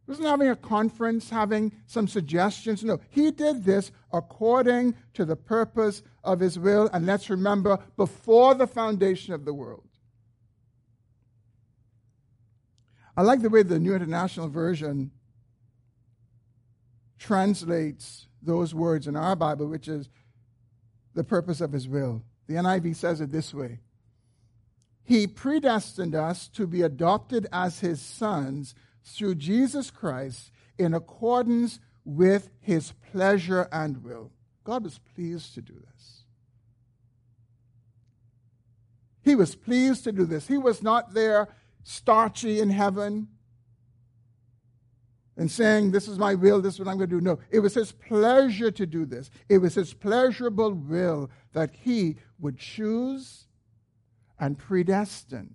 Wasn't 0.06 0.26
having 0.26 0.48
a 0.48 0.56
conference, 0.56 1.30
having 1.30 1.72
some 1.86 2.08
suggestions. 2.08 2.82
No, 2.82 2.98
he 3.10 3.30
did 3.30 3.64
this 3.64 3.92
according 4.12 4.96
to 5.14 5.24
the 5.24 5.36
purpose 5.36 6.02
of 6.24 6.40
his 6.40 6.58
will. 6.58 6.90
And 6.92 7.06
let's 7.06 7.30
remember, 7.30 7.78
before 7.96 8.54
the 8.56 8.66
foundation 8.66 9.32
of 9.32 9.44
the 9.44 9.54
world. 9.54 9.89
I 13.16 13.22
like 13.22 13.42
the 13.42 13.50
way 13.50 13.62
the 13.62 13.78
New 13.78 13.94
International 13.94 14.48
Version 14.48 15.10
translates 17.18 18.26
those 18.42 18.74
words 18.74 19.06
in 19.06 19.16
our 19.16 19.36
Bible, 19.36 19.66
which 19.66 19.88
is 19.88 20.08
the 21.14 21.24
purpose 21.24 21.60
of 21.60 21.72
his 21.72 21.86
will. 21.88 22.22
The 22.46 22.54
NIV 22.54 22.96
says 22.96 23.20
it 23.20 23.30
this 23.30 23.52
way 23.52 23.80
He 25.02 25.26
predestined 25.26 26.14
us 26.14 26.48
to 26.48 26.66
be 26.66 26.82
adopted 26.82 27.46
as 27.52 27.80
his 27.80 28.00
sons 28.00 28.74
through 29.04 29.36
Jesus 29.36 29.90
Christ 29.90 30.50
in 30.78 30.94
accordance 30.94 31.80
with 32.04 32.50
his 32.60 32.92
pleasure 33.12 33.68
and 33.70 34.02
will. 34.02 34.32
God 34.64 34.84
was 34.84 34.98
pleased 35.14 35.54
to 35.54 35.62
do 35.62 35.74
this. 35.74 36.24
He 39.22 39.34
was 39.34 39.54
pleased 39.54 40.04
to 40.04 40.12
do 40.12 40.24
this. 40.24 40.48
He 40.48 40.58
was 40.58 40.82
not 40.82 41.12
there 41.12 41.48
starchy 41.82 42.60
in 42.60 42.70
heaven 42.70 43.28
and 45.36 45.50
saying, 45.50 45.90
This 45.90 46.08
is 46.08 46.18
my 46.18 46.34
will, 46.34 46.60
this 46.60 46.74
is 46.74 46.80
what 46.80 46.88
I'm 46.88 46.98
going 46.98 47.10
to 47.10 47.18
do. 47.18 47.20
No, 47.20 47.38
it 47.50 47.60
was 47.60 47.74
his 47.74 47.92
pleasure 47.92 48.70
to 48.70 48.86
do 48.86 49.04
this. 49.06 49.30
It 49.48 49.58
was 49.58 49.74
his 49.74 49.94
pleasurable 49.94 50.72
will 50.72 51.30
that 51.52 51.70
he 51.72 52.16
would 52.38 52.58
choose 52.58 53.46
and 54.38 54.58
predestine 54.58 55.54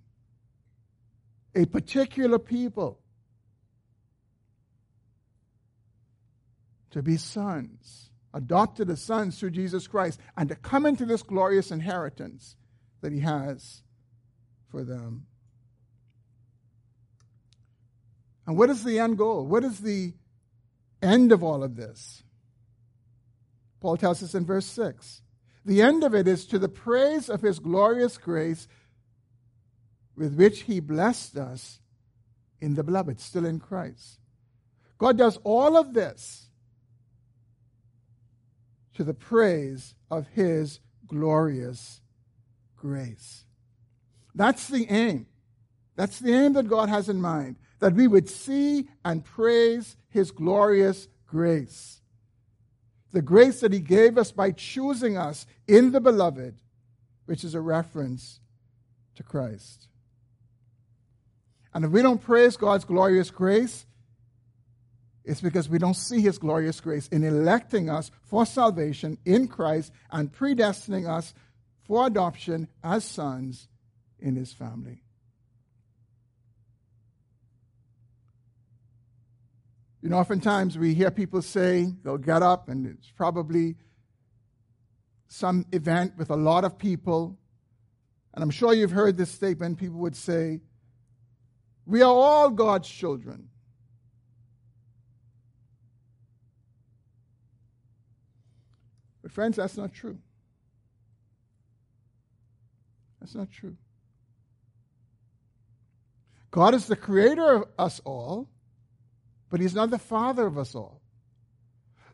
a 1.56 1.64
particular 1.64 2.38
people 2.38 3.00
to 6.90 7.02
be 7.02 7.16
sons, 7.16 8.10
adopted 8.34 8.90
as 8.90 9.02
sons 9.02 9.38
through 9.38 9.50
Jesus 9.50 9.86
Christ, 9.86 10.20
and 10.36 10.48
to 10.50 10.54
come 10.54 10.86
into 10.86 11.06
this 11.06 11.22
glorious 11.22 11.70
inheritance 11.70 12.56
that 13.00 13.12
he 13.12 13.20
has 13.20 13.82
for 14.70 14.84
them. 14.84 15.26
And 18.46 18.56
what 18.56 18.70
is 18.70 18.84
the 18.84 18.98
end 18.98 19.18
goal? 19.18 19.44
What 19.44 19.64
is 19.64 19.80
the 19.80 20.14
end 21.02 21.32
of 21.32 21.42
all 21.42 21.62
of 21.62 21.76
this? 21.76 22.22
Paul 23.80 23.96
tells 23.96 24.22
us 24.22 24.34
in 24.34 24.44
verse 24.44 24.66
6 24.66 25.22
the 25.64 25.82
end 25.82 26.04
of 26.04 26.14
it 26.14 26.28
is 26.28 26.46
to 26.46 26.60
the 26.60 26.68
praise 26.68 27.28
of 27.28 27.42
his 27.42 27.58
glorious 27.58 28.18
grace 28.18 28.68
with 30.16 30.34
which 30.36 30.62
he 30.62 30.78
blessed 30.78 31.36
us 31.36 31.80
in 32.60 32.74
the 32.74 32.84
beloved, 32.84 33.20
still 33.20 33.44
in 33.44 33.58
Christ. 33.58 34.20
God 34.96 35.18
does 35.18 35.38
all 35.42 35.76
of 35.76 35.92
this 35.92 36.48
to 38.94 39.02
the 39.02 39.12
praise 39.12 39.94
of 40.08 40.28
his 40.28 40.78
glorious 41.06 42.00
grace. 42.76 43.44
That's 44.34 44.68
the 44.68 44.88
aim. 44.88 45.26
That's 45.96 46.20
the 46.20 46.32
aim 46.32 46.52
that 46.52 46.68
God 46.68 46.88
has 46.88 47.08
in 47.08 47.20
mind 47.20 47.56
that 47.78 47.94
we 47.94 48.06
would 48.06 48.28
see 48.28 48.88
and 49.04 49.24
praise 49.24 49.96
his 50.08 50.30
glorious 50.30 51.08
grace. 51.26 52.00
The 53.12 53.22
grace 53.22 53.60
that 53.60 53.72
he 53.72 53.80
gave 53.80 54.18
us 54.18 54.32
by 54.32 54.50
choosing 54.50 55.16
us 55.16 55.46
in 55.66 55.92
the 55.92 56.00
beloved, 56.00 56.56
which 57.26 57.44
is 57.44 57.54
a 57.54 57.60
reference 57.60 58.40
to 59.16 59.22
Christ. 59.22 59.88
And 61.74 61.84
if 61.84 61.90
we 61.90 62.02
don't 62.02 62.22
praise 62.22 62.56
God's 62.56 62.84
glorious 62.84 63.30
grace, 63.30 63.86
it's 65.24 65.40
because 65.40 65.68
we 65.68 65.78
don't 65.78 65.94
see 65.94 66.20
his 66.20 66.38
glorious 66.38 66.80
grace 66.80 67.08
in 67.08 67.24
electing 67.24 67.90
us 67.90 68.10
for 68.22 68.46
salvation 68.46 69.18
in 69.24 69.48
Christ 69.48 69.92
and 70.10 70.32
predestining 70.32 71.08
us 71.08 71.34
for 71.84 72.06
adoption 72.06 72.68
as 72.82 73.04
sons 73.04 73.68
in 74.18 74.36
his 74.36 74.52
family. 74.52 75.02
You 80.06 80.10
know, 80.10 80.18
oftentimes 80.18 80.78
we 80.78 80.94
hear 80.94 81.10
people 81.10 81.42
say 81.42 81.92
they'll 82.04 82.16
get 82.16 82.40
up 82.40 82.68
and 82.68 82.86
it's 82.86 83.10
probably 83.10 83.74
some 85.26 85.66
event 85.72 86.12
with 86.16 86.30
a 86.30 86.36
lot 86.36 86.62
of 86.62 86.78
people. 86.78 87.36
And 88.32 88.40
I'm 88.40 88.50
sure 88.50 88.72
you've 88.72 88.92
heard 88.92 89.16
this 89.16 89.32
statement. 89.32 89.78
People 89.78 89.98
would 89.98 90.14
say, 90.14 90.60
We 91.86 92.02
are 92.02 92.12
all 92.12 92.50
God's 92.50 92.88
children. 92.88 93.48
But, 99.22 99.32
friends, 99.32 99.56
that's 99.56 99.76
not 99.76 99.92
true. 99.92 100.18
That's 103.18 103.34
not 103.34 103.50
true. 103.50 103.76
God 106.52 106.74
is 106.74 106.86
the 106.86 106.94
creator 106.94 107.56
of 107.56 107.64
us 107.76 108.00
all, 108.04 108.48
but 109.50 109.60
He's 109.60 109.74
not 109.74 109.90
the 109.90 109.98
father 109.98 110.46
of 110.46 110.58
us 110.58 110.74
all. 110.74 111.00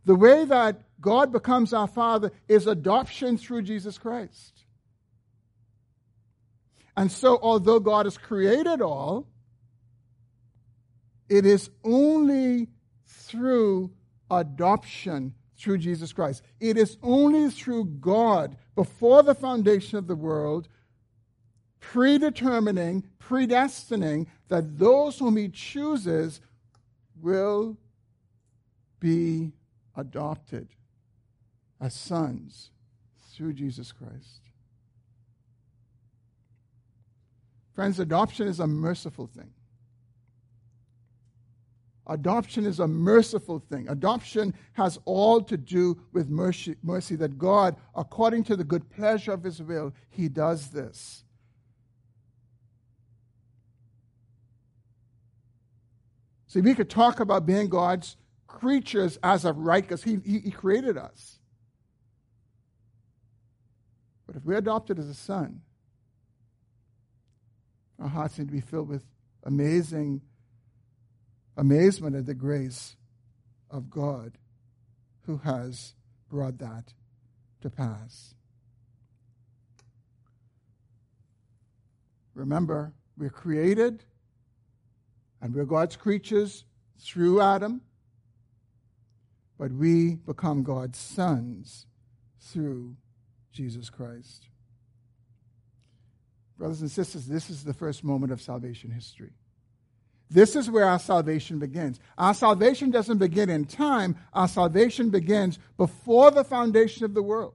The 0.04 0.14
way 0.14 0.44
that 0.44 0.82
God 1.00 1.32
becomes 1.32 1.72
our 1.72 1.86
father 1.86 2.32
is 2.48 2.66
adoption 2.66 3.38
through 3.38 3.62
Jesus 3.62 3.98
Christ. 3.98 4.64
And 6.96 7.10
so, 7.10 7.38
although 7.40 7.80
God 7.80 8.06
has 8.06 8.18
created 8.18 8.82
all, 8.82 9.26
it 11.28 11.46
is 11.46 11.70
only 11.84 12.68
through 13.06 13.90
adoption 14.30 15.34
through 15.56 15.78
Jesus 15.78 16.12
Christ. 16.12 16.42
It 16.60 16.76
is 16.76 16.98
only 17.02 17.48
through 17.48 17.84
God, 17.84 18.56
before 18.74 19.22
the 19.22 19.34
foundation 19.34 19.96
of 19.96 20.06
the 20.06 20.16
world, 20.16 20.68
predetermining, 21.80 23.04
predestining 23.18 24.26
that 24.48 24.78
those 24.78 25.18
whom 25.18 25.36
He 25.36 25.48
chooses 25.48 26.40
will 27.22 27.78
be 29.00 29.52
adopted 29.96 30.68
as 31.80 31.94
sons 31.94 32.70
through 33.32 33.52
Jesus 33.54 33.92
Christ. 33.92 34.42
Friends, 37.74 37.98
adoption 37.98 38.46
is 38.46 38.60
a 38.60 38.66
merciful 38.66 39.26
thing. 39.26 39.50
Adoption 42.06 42.66
is 42.66 42.80
a 42.80 42.86
merciful 42.86 43.60
thing. 43.70 43.88
Adoption 43.88 44.52
has 44.72 44.98
all 45.04 45.40
to 45.40 45.56
do 45.56 45.98
with 46.12 46.28
mercy, 46.28 46.76
mercy, 46.82 47.14
that 47.16 47.38
God, 47.38 47.76
according 47.94 48.44
to 48.44 48.56
the 48.56 48.64
good 48.64 48.90
pleasure 48.90 49.32
of 49.32 49.44
His 49.44 49.62
will, 49.62 49.94
He 50.10 50.28
does 50.28 50.70
this. 50.70 51.24
See, 56.52 56.60
we 56.60 56.74
could 56.74 56.90
talk 56.90 57.18
about 57.18 57.46
being 57.46 57.70
God's 57.70 58.18
creatures 58.46 59.18
as 59.22 59.46
of 59.46 59.56
right 59.56 59.82
because 59.82 60.02
he, 60.02 60.18
he, 60.22 60.38
he 60.40 60.50
created 60.50 60.98
us. 60.98 61.38
But 64.26 64.36
if 64.36 64.44
we're 64.44 64.58
adopted 64.58 64.98
as 64.98 65.08
a 65.08 65.14
son, 65.14 65.62
our 67.98 68.08
hearts 68.08 68.38
need 68.38 68.48
to 68.48 68.52
be 68.52 68.60
filled 68.60 68.90
with 68.90 69.02
amazing 69.44 70.20
amazement 71.56 72.16
at 72.16 72.26
the 72.26 72.34
grace 72.34 72.96
of 73.70 73.88
God 73.88 74.36
who 75.22 75.38
has 75.38 75.94
brought 76.28 76.58
that 76.58 76.92
to 77.62 77.70
pass. 77.70 78.34
Remember, 82.34 82.92
we're 83.16 83.30
created 83.30 84.04
and 85.42 85.52
we're 85.52 85.64
God's 85.64 85.96
creatures 85.96 86.64
through 87.00 87.40
Adam, 87.40 87.82
but 89.58 89.72
we 89.72 90.14
become 90.14 90.62
God's 90.62 90.98
sons 90.98 91.86
through 92.40 92.96
Jesus 93.52 93.90
Christ. 93.90 94.46
Brothers 96.56 96.80
and 96.80 96.90
sisters, 96.90 97.26
this 97.26 97.50
is 97.50 97.64
the 97.64 97.74
first 97.74 98.04
moment 98.04 98.32
of 98.32 98.40
salvation 98.40 98.92
history. 98.92 99.32
This 100.30 100.54
is 100.54 100.70
where 100.70 100.86
our 100.86 101.00
salvation 101.00 101.58
begins. 101.58 101.98
Our 102.16 102.34
salvation 102.34 102.90
doesn't 102.90 103.18
begin 103.18 103.50
in 103.50 103.64
time, 103.64 104.16
our 104.32 104.48
salvation 104.48 105.10
begins 105.10 105.58
before 105.76 106.30
the 106.30 106.44
foundation 106.44 107.04
of 107.04 107.14
the 107.14 107.22
world. 107.22 107.54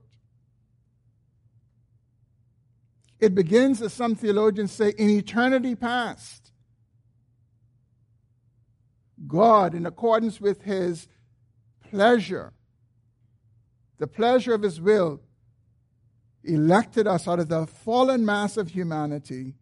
It 3.18 3.34
begins, 3.34 3.82
as 3.82 3.92
some 3.94 4.14
theologians 4.14 4.70
say, 4.72 4.90
in 4.90 5.10
eternity 5.10 5.74
past. 5.74 6.47
God, 9.28 9.74
in 9.74 9.86
accordance 9.86 10.40
with 10.40 10.62
his 10.62 11.06
pleasure, 11.90 12.52
the 13.98 14.06
pleasure 14.06 14.54
of 14.54 14.62
his 14.62 14.80
will, 14.80 15.20
elected 16.42 17.06
us 17.06 17.28
out 17.28 17.38
of 17.38 17.48
the 17.48 17.66
fallen 17.66 18.24
mass 18.24 18.56
of 18.56 18.70
humanity 18.70 19.54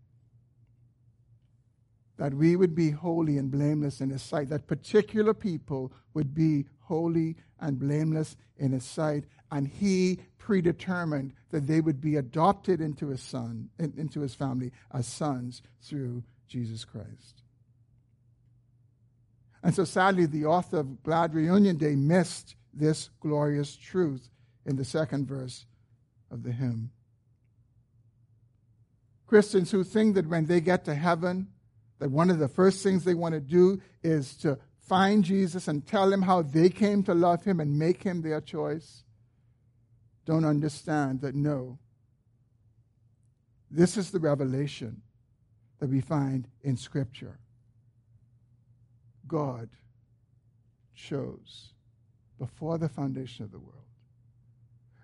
that 2.17 2.35
we 2.35 2.57
would 2.57 2.75
be 2.75 2.91
holy 2.91 3.39
and 3.39 3.51
blameless 3.51 4.01
in 4.01 4.11
His 4.11 4.23
sight, 4.23 4.49
that 4.49 4.67
particular 4.67 5.35
people 5.35 5.93
would 6.15 6.35
be 6.35 6.67
holy 6.81 7.37
and 7.61 7.79
blameless 7.79 8.37
in 8.57 8.73
His 8.73 8.85
sight, 8.85 9.25
and 9.51 9.69
He 9.69 10.21
predetermined 10.39 11.33
that 11.51 11.67
they 11.67 11.81
would 11.81 12.01
be 12.01 12.17
adopted 12.17 12.81
into 12.81 13.09
His 13.09 13.21
Son, 13.21 13.69
into 13.79 14.21
His 14.21 14.35
family 14.35 14.73
as 14.93 15.07
sons 15.07 15.63
through 15.83 16.23
Jesus 16.49 16.85
Christ. 16.85 17.43
And 19.67 19.75
so 19.75 19.83
sadly, 19.83 20.27
the 20.27 20.45
author 20.45 20.79
of 20.79 21.03
Glad 21.03 21.35
Reunion 21.35 21.77
Day 21.77 21.97
missed 21.97 22.55
this 22.73 23.11
glorious 23.19 23.75
truth 23.75 24.31
in 24.65 24.77
the 24.77 24.85
second 24.85 25.27
verse 25.27 25.67
of 26.31 26.45
the 26.45 26.53
hymn. 26.53 26.93
Christians 29.27 29.73
who 29.73 29.83
think 29.83 30.15
that 30.15 30.29
when 30.29 30.47
they 30.47 30.61
get 30.61 30.85
to 30.85 30.95
heaven, 30.95 31.49
that 31.99 32.13
one 32.13 32.31
of 32.31 32.39
the 32.39 32.47
first 32.47 32.85
things 32.85 33.03
they 33.03 33.15
want 33.15 33.35
to 33.35 33.41
do 33.41 33.83
is 34.05 34.37
to 34.37 34.57
find 34.79 35.25
Jesus 35.25 35.67
and 35.67 35.85
tell 35.85 36.13
him 36.13 36.23
how 36.23 36.43
they 36.43 36.69
came 36.69 37.03
to 37.03 37.13
love 37.13 37.43
him 37.43 37.59
and 37.59 37.77
make 37.77 38.05
him 38.05 38.23
their 38.23 38.41
choice, 38.41 39.03
don't 40.27 40.45
understand 40.45 41.23
that 41.23 41.35
no. 41.35 41.81
This 43.69 43.97
is 43.97 44.13
the 44.13 44.21
revelation 44.21 45.03
that 45.81 45.91
we 45.91 46.01
find 46.01 46.47
in 46.63 46.77
Scripture. 46.77 47.41
God 49.27 49.69
chose 50.95 51.73
before 52.39 52.79
the 52.79 52.89
foundation 52.89 53.45
of 53.45 53.53
the 53.53 53.59
world 53.59 53.73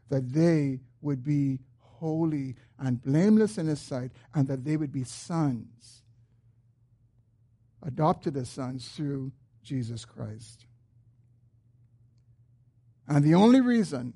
that 0.09 0.33
they 0.33 0.81
would 1.01 1.25
be 1.25 1.59
holy 1.79 2.55
and 2.79 3.03
blameless 3.03 3.59
in 3.59 3.67
His 3.67 3.81
sight 3.81 4.11
and 4.35 4.47
that 4.49 4.65
they 4.65 4.77
would 4.77 4.93
be 4.93 5.05
sons 5.05 6.03
adopted 7.85 8.37
as 8.37 8.49
sons 8.49 8.89
through 8.89 9.33
Jesus 9.63 10.05
Christ. 10.05 10.67
And 13.09 13.25
the 13.25 13.35
only 13.35 13.61
reason 13.61 14.15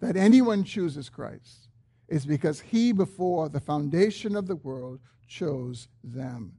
that 0.00 0.16
anyone 0.16 0.64
chooses 0.64 1.08
Christ 1.08 1.68
is 2.08 2.26
because 2.26 2.60
he, 2.60 2.92
before 2.92 3.48
the 3.48 3.60
foundation 3.60 4.34
of 4.36 4.46
the 4.46 4.56
world, 4.56 5.00
chose 5.26 5.88
them. 6.02 6.54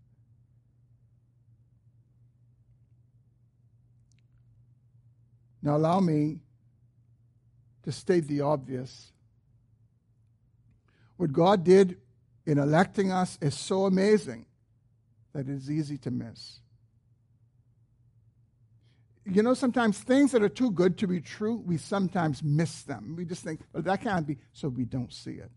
Now, 5.63 5.77
allow 5.77 6.01
me 6.01 6.41
to 7.83 7.91
state 7.91 8.27
the 8.27 8.41
obvious. 8.41 9.11
What 11.15 11.31
God 11.31 11.63
did 11.63 11.97
in 12.45 12.57
electing 12.57 13.13
us 13.13 13.37
is 13.41 13.57
so 13.57 13.85
amazing 13.85 14.45
that 15.31 15.47
it 15.47 15.53
is 15.53 15.71
easy 15.71 15.97
to 15.99 16.11
miss. 16.11 16.59
You 19.25 19.41
know, 19.41 19.53
sometimes 19.53 19.99
things 19.99 20.33
that 20.33 20.43
are 20.43 20.49
too 20.49 20.69
good 20.69 20.97
to 20.97 21.07
be 21.07 21.21
true, 21.21 21.63
we 21.65 21.77
sometimes 21.77 22.43
miss 22.43 22.83
them. 22.83 23.15
We 23.17 23.23
just 23.23 23.41
think, 23.41 23.61
well, 23.71 23.83
that 23.83 24.01
can't 24.01 24.27
be, 24.27 24.37
so 24.51 24.67
we 24.67 24.83
don't 24.83 25.13
see 25.13 25.35
it. 25.35 25.51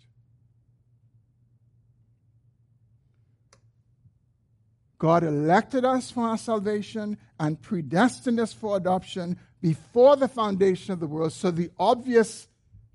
God 4.98 5.24
elected 5.24 5.84
us 5.84 6.10
for 6.10 6.28
our 6.28 6.38
salvation 6.38 7.18
and 7.38 7.60
predestined 7.60 8.40
us 8.40 8.52
for 8.52 8.76
adoption 8.76 9.38
before 9.60 10.16
the 10.16 10.28
foundation 10.28 10.92
of 10.92 11.00
the 11.00 11.06
world. 11.06 11.32
So 11.32 11.50
the 11.50 11.70
obvious 11.78 12.48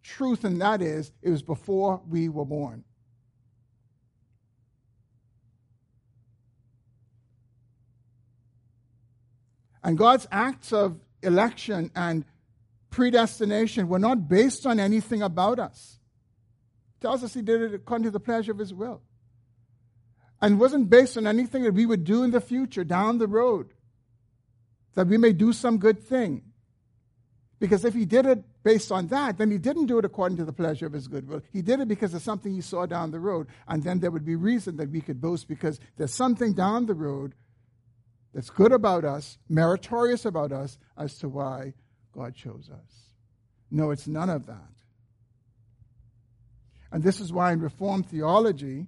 truth 0.04 0.46
in 0.46 0.60
that 0.60 0.82
is 0.82 1.12
it 1.22 1.30
was 1.30 1.42
before 1.42 2.02
we 2.10 2.30
were 2.30 2.46
born. 2.46 2.84
And 9.84 9.98
God's 9.98 10.28
acts 10.32 10.72
of 10.72 11.00
election 11.24 11.92
and 11.96 12.24
predestination 12.92 13.88
were 13.88 14.00
not 14.00 14.28
based 14.28 14.66
on 14.66 14.80
anything 14.80 15.22
about 15.22 15.60
us. 15.60 16.00
Tells 17.00 17.24
us 17.24 17.34
he 17.34 17.42
did 17.42 17.62
it 17.62 17.74
according 17.74 18.04
to 18.04 18.12
the 18.12 18.20
pleasure 18.20 18.52
of 18.52 18.60
his 18.60 18.74
will. 18.74 19.02
And 20.40 20.60
wasn't 20.60 20.90
based 20.90 21.18
on 21.18 21.26
anything 21.26 21.64
that 21.64 21.74
we 21.74 21.86
would 21.86 22.04
do 22.04 22.24
in 22.24 22.32
the 22.32 22.42
future, 22.42 22.84
down 22.84 23.18
the 23.18 23.28
road, 23.28 23.74
that 24.94 25.08
we 25.08 25.18
may 25.18 25.34
do 25.34 25.54
some 25.54 25.78
good 25.78 26.00
thing. 26.00 26.44
Because 27.62 27.86
if 27.86 27.94
he 27.94 28.06
did 28.06 28.26
it 28.26 28.44
based 28.64 28.92
on 28.92 29.06
that, 29.10 29.38
then 29.38 29.52
he 29.52 29.60
didn't 29.60 29.86
do 29.86 30.00
it 30.00 30.04
according 30.04 30.36
to 30.40 30.46
the 30.46 30.52
pleasure 30.52 30.88
of 30.88 30.94
his 30.94 31.08
good 31.08 31.28
will. 31.28 31.44
He 31.54 31.62
did 31.62 31.80
it 31.80 31.88
because 31.88 32.12
of 32.16 32.24
something 32.24 32.52
he 32.52 32.60
saw 32.60 32.88
down 32.88 33.12
the 33.12 33.20
road. 33.20 33.46
And 33.68 33.84
then 33.84 34.00
there 34.00 34.10
would 34.10 34.26
be 34.26 34.36
reason 34.36 34.78
that 34.78 34.90
we 34.90 35.00
could 35.00 35.22
boast 35.22 35.48
because 35.48 35.80
there's 35.96 36.12
something 36.14 36.54
down 36.54 36.88
the 36.88 36.96
road 36.96 37.36
that's 38.34 38.50
good 38.50 38.72
about 38.72 39.06
us, 39.06 39.38
meritorious 39.48 40.26
about 40.26 40.52
us, 40.52 40.80
as 40.98 41.20
to 41.20 41.30
why 41.30 41.76
God 42.14 42.34
chose 42.34 42.68
us. 42.74 43.12
No, 43.70 43.92
it's 43.92 44.08
none 44.08 44.32
of 44.32 44.48
that. 44.48 44.74
And 46.92 47.04
this 47.04 47.20
is 47.20 47.32
why 47.32 47.52
in 47.52 47.60
Reformed 47.60 48.08
theology, 48.08 48.88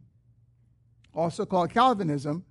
also 1.14 1.46
called 1.46 1.70
Calvinism, 1.72 2.44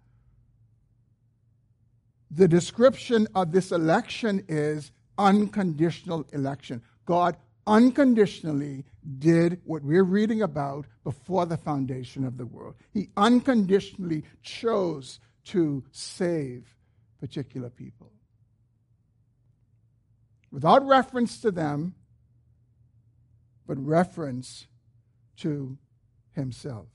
the 2.30 2.46
description 2.46 3.26
of 3.34 3.50
this 3.50 3.72
election 3.72 4.44
is 4.46 4.92
unconditional 5.18 6.26
election. 6.32 6.82
God 7.06 7.36
unconditionally 7.66 8.84
did 9.18 9.60
what 9.64 9.82
we're 9.82 10.04
reading 10.04 10.42
about 10.42 10.86
before 11.04 11.46
the 11.46 11.56
foundation 11.56 12.24
of 12.24 12.36
the 12.36 12.46
world. 12.46 12.74
He 12.92 13.08
unconditionally 13.16 14.24
chose 14.42 15.20
to 15.46 15.84
save 15.90 16.74
particular 17.20 17.70
people. 17.70 18.10
Without 20.50 20.86
reference 20.86 21.40
to 21.40 21.50
them, 21.50 21.94
but 23.66 23.78
reference 23.84 24.66
to 25.38 25.78
himself. 26.32 26.86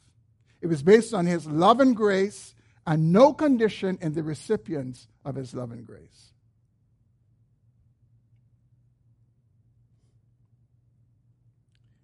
It 0.62 0.68
was 0.68 0.84
based 0.84 1.14
on 1.14 1.26
his 1.26 1.48
love 1.48 1.80
and 1.80 1.96
grace 1.96 2.56
and 2.86 3.12
no 3.12 3.34
condition 3.34 3.98
in 4.02 4.14
the 4.14 4.24
recipients 4.24 5.08
of 5.26 5.36
his 5.36 5.54
love 5.54 5.72
and 5.72 5.86
grace. 5.86 6.34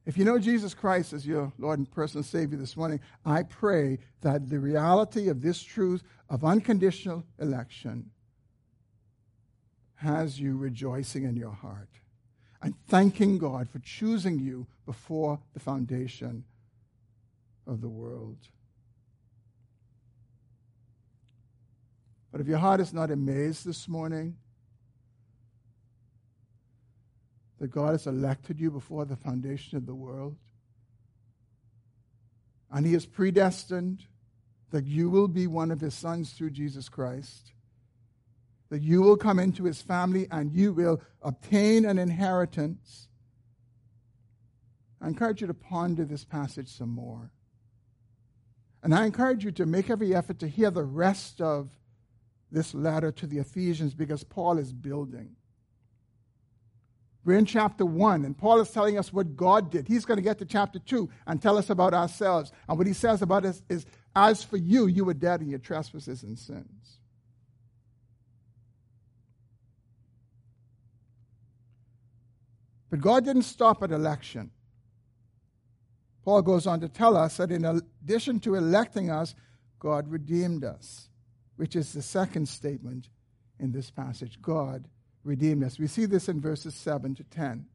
If 0.05 0.17
you 0.17 0.25
know 0.25 0.37
Jesus 0.37 0.73
Christ 0.73 1.13
as 1.13 1.25
your 1.25 1.53
Lord 1.57 1.79
and 1.79 1.89
personal 1.89 2.23
Savior 2.23 2.57
this 2.57 2.75
morning, 2.75 2.99
I 3.25 3.43
pray 3.43 3.99
that 4.21 4.49
the 4.49 4.59
reality 4.59 5.29
of 5.29 5.41
this 5.41 5.63
truth 5.63 6.03
of 6.29 6.43
unconditional 6.43 7.23
election 7.39 8.11
has 9.95 10.39
you 10.39 10.57
rejoicing 10.57 11.23
in 11.23 11.37
your 11.37 11.53
heart 11.53 11.89
and 12.61 12.75
thanking 12.87 13.37
God 13.37 13.69
for 13.69 13.79
choosing 13.79 14.39
you 14.39 14.67
before 14.85 15.39
the 15.53 15.59
foundation 15.61 16.43
of 17.65 17.79
the 17.79 17.89
world. 17.89 18.37
But 22.31 22.41
if 22.41 22.47
your 22.47 22.57
heart 22.57 22.81
is 22.81 22.93
not 22.93 23.11
amazed 23.11 23.65
this 23.65 23.87
morning 23.87 24.35
that 27.63 27.71
God 27.71 27.91
has 27.91 28.07
elected 28.07 28.59
you 28.59 28.69
before 28.69 29.05
the 29.05 29.15
foundation 29.15 29.77
of 29.77 29.85
the 29.85 29.95
world, 29.95 30.35
and 32.69 32.85
He 32.85 32.91
has 32.91 33.05
predestined 33.05 34.03
that 34.71 34.85
you 34.85 35.09
will 35.09 35.29
be 35.29 35.47
one 35.47 35.71
of 35.71 35.79
His 35.79 35.93
sons 35.93 36.33
through 36.33 36.49
Jesus 36.49 36.89
Christ, 36.89 37.53
that 38.69 38.81
you 38.81 39.01
will 39.01 39.15
come 39.15 39.39
into 39.39 39.63
His 39.63 39.81
family 39.81 40.27
and 40.29 40.51
you 40.51 40.73
will 40.73 41.01
obtain 41.21 41.85
an 41.85 41.97
inheritance. 41.97 43.07
I 44.99 45.07
encourage 45.07 45.39
you 45.39 45.47
to 45.47 45.53
ponder 45.53 46.03
this 46.03 46.25
passage 46.25 46.67
some 46.67 46.89
more. 46.89 47.31
And 48.83 48.93
I 48.93 49.05
encourage 49.05 49.45
you 49.45 49.53
to 49.53 49.65
make 49.65 49.89
every 49.89 50.13
effort 50.13 50.39
to 50.39 50.49
hear 50.49 50.69
the 50.69 50.83
rest 50.83 51.39
of 51.39 51.69
this 52.51 52.73
letter 52.73 53.13
to 53.13 53.25
the 53.25 53.37
Ephesians 53.37 53.93
because 53.93 54.25
Paul 54.25 54.57
is 54.57 54.73
building. 54.73 55.37
We're 57.25 57.37
in 57.37 57.45
chapter 57.45 57.85
1, 57.85 58.25
and 58.25 58.37
Paul 58.37 58.59
is 58.59 58.69
telling 58.69 58.97
us 58.97 59.13
what 59.13 59.35
God 59.35 59.71
did. 59.71 59.87
He's 59.87 60.05
going 60.05 60.17
to 60.17 60.23
get 60.23 60.39
to 60.39 60.45
chapter 60.45 60.79
2 60.79 61.09
and 61.25 61.41
tell 61.41 61.57
us 61.57 61.69
about 61.69 61.93
ourselves. 61.93 62.51
And 62.67 62.77
what 62.77 62.87
he 62.87 62.93
says 62.93 63.21
about 63.21 63.45
us 63.45 63.61
is, 63.69 63.85
As 64.15 64.43
for 64.43 64.57
you, 64.57 64.87
you 64.87 65.05
were 65.05 65.13
dead 65.13 65.41
in 65.41 65.49
your 65.49 65.59
trespasses 65.59 66.23
and 66.23 66.37
sins. 66.37 66.97
But 72.89 72.99
God 73.01 73.25
didn't 73.25 73.43
stop 73.43 73.81
at 73.81 73.91
election. 73.91 74.51
Paul 76.23 76.41
goes 76.41 76.67
on 76.67 76.79
to 76.81 76.89
tell 76.89 77.17
us 77.17 77.37
that 77.37 77.51
in 77.51 77.65
addition 77.65 78.39
to 78.41 78.55
electing 78.55 79.09
us, 79.09 79.33
God 79.79 80.09
redeemed 80.09 80.63
us 80.63 81.09
which 81.55 81.75
is 81.75 81.93
the 81.93 82.01
second 82.01 82.47
statement 82.47 83.09
in 83.59 83.71
this 83.71 83.89
passage. 83.89 84.41
God 84.41 84.87
redeemed 85.23 85.63
us. 85.63 85.79
We 85.79 85.87
see 85.87 86.05
this 86.05 86.29
in 86.29 86.41
verses 86.41 86.75
7 86.75 87.15
to 87.15 87.23
10. 87.23 87.65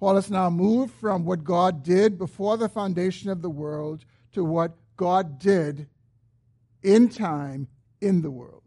Paul 0.00 0.16
has 0.16 0.30
now 0.30 0.50
moved 0.50 0.92
from 0.94 1.24
what 1.24 1.44
God 1.44 1.82
did 1.82 2.18
before 2.18 2.56
the 2.56 2.68
foundation 2.68 3.30
of 3.30 3.42
the 3.42 3.50
world 3.50 4.04
to 4.32 4.44
what 4.44 4.76
God 4.96 5.38
did 5.38 5.88
in 6.82 7.08
time 7.08 7.68
in 8.00 8.20
the 8.20 8.30
world. 8.30 8.62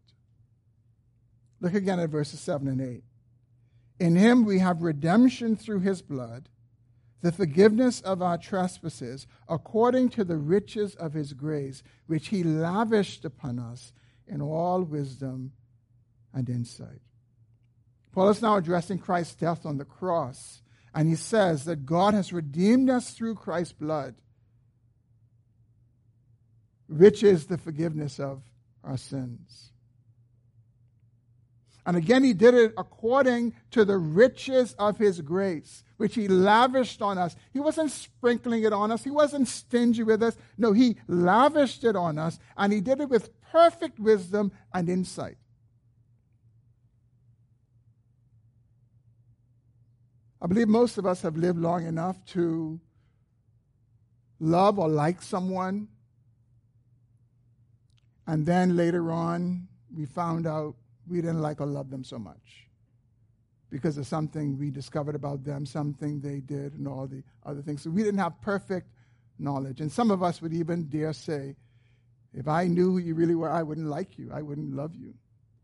Look 1.59 1.73
again 1.73 1.99
at 1.99 2.09
verses 2.09 2.39
7 2.39 2.67
and 2.67 2.81
8. 2.81 3.03
In 3.99 4.15
him 4.15 4.45
we 4.45 4.59
have 4.59 4.81
redemption 4.81 5.55
through 5.55 5.79
his 5.81 6.01
blood 6.01 6.49
the 7.21 7.31
forgiveness 7.31 7.99
of 8.01 8.21
our 8.21 8.37
trespasses 8.37 9.25
according 9.49 10.09
to 10.09 10.23
the 10.23 10.37
riches 10.37 10.95
of 10.95 11.13
his 11.13 11.33
grace, 11.33 11.81
which 12.05 12.27
he 12.27 12.43
lavished 12.43 13.25
upon 13.25 13.57
us 13.59 13.91
in 14.27 14.41
all 14.41 14.83
wisdom 14.83 15.51
and 16.37 16.47
insight. 16.49 17.01
Paul 18.11 18.29
is 18.29 18.43
now 18.43 18.57
addressing 18.57 18.99
Christ's 18.99 19.33
death 19.33 19.65
on 19.65 19.77
the 19.77 19.85
cross, 19.85 20.61
and 20.93 21.09
he 21.09 21.15
says 21.15 21.65
that 21.65 21.85
God 21.85 22.13
has 22.13 22.31
redeemed 22.31 22.91
us 22.91 23.09
through 23.09 23.35
Christ's 23.35 23.73
blood, 23.73 24.13
which 26.87 27.23
is 27.23 27.47
the 27.47 27.57
forgiveness 27.57 28.19
of 28.19 28.43
our 28.83 28.97
sins. 28.97 29.71
And 31.87 31.97
again, 31.97 32.23
he 32.23 32.33
did 32.33 32.53
it 32.53 32.73
according 32.77 33.55
to 33.71 33.83
the 33.83 33.97
riches 33.97 34.75
of 34.77 34.97
his 34.97 35.21
grace, 35.21 35.83
which 35.95 36.13
he 36.15 36.27
lavished 36.27 37.01
on 37.01 37.17
us. 37.17 37.35
He 37.51 37.59
wasn't 37.59 37.91
sprinkling 37.91 38.63
it 38.63 38.73
on 38.73 38.91
us, 38.91 39.03
he 39.03 39.09
wasn't 39.09 39.47
stingy 39.47 40.03
with 40.03 40.21
us. 40.21 40.37
No, 40.55 40.71
he 40.71 40.97
lavished 41.07 41.83
it 41.83 41.95
on 41.95 42.19
us, 42.19 42.37
and 42.57 42.71
he 42.71 42.81
did 42.81 42.99
it 42.99 43.09
with 43.09 43.31
perfect 43.41 43.99
wisdom 43.99 44.51
and 44.71 44.87
insight. 44.87 45.37
I 50.41 50.47
believe 50.47 50.67
most 50.67 50.97
of 50.97 51.05
us 51.05 51.21
have 51.23 51.35
lived 51.35 51.59
long 51.59 51.85
enough 51.87 52.23
to 52.27 52.79
love 54.39 54.77
or 54.77 54.87
like 54.87 55.21
someone, 55.21 55.87
and 58.27 58.45
then 58.45 58.75
later 58.75 59.11
on, 59.11 59.67
we 59.95 60.05
found 60.05 60.45
out 60.45 60.75
we 61.07 61.21
didn't 61.21 61.41
like 61.41 61.61
or 61.61 61.65
love 61.65 61.89
them 61.89 62.03
so 62.03 62.19
much 62.19 62.67
because 63.69 63.97
of 63.97 64.05
something 64.05 64.57
we 64.57 64.69
discovered 64.69 65.15
about 65.15 65.43
them, 65.43 65.65
something 65.65 66.19
they 66.21 66.39
did, 66.39 66.73
and 66.73 66.87
all 66.87 67.07
the 67.07 67.23
other 67.45 67.61
things. 67.61 67.81
So 67.81 67.89
we 67.89 68.03
didn't 68.03 68.19
have 68.19 68.39
perfect 68.41 68.87
knowledge. 69.39 69.81
And 69.81 69.91
some 69.91 70.11
of 70.11 70.23
us 70.23 70.41
would 70.41 70.53
even 70.53 70.87
dare 70.89 71.13
say, 71.13 71.55
if 72.33 72.47
I 72.47 72.67
knew 72.67 72.91
who 72.91 72.97
you 72.99 73.15
really 73.15 73.35
were, 73.35 73.49
I 73.49 73.63
wouldn't 73.63 73.87
like 73.87 74.17
you. 74.17 74.29
I 74.33 74.41
wouldn't 74.41 74.75
love 74.75 74.95
you. 74.95 75.13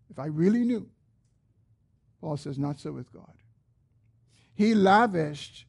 If 0.10 0.20
I 0.20 0.26
really 0.26 0.64
knew. 0.64 0.90
Paul 2.22 2.38
says, 2.38 2.58
not 2.58 2.80
so 2.80 2.92
with 2.92 3.12
God. 3.12 3.34
He 4.56 4.76
lavished 4.76 5.66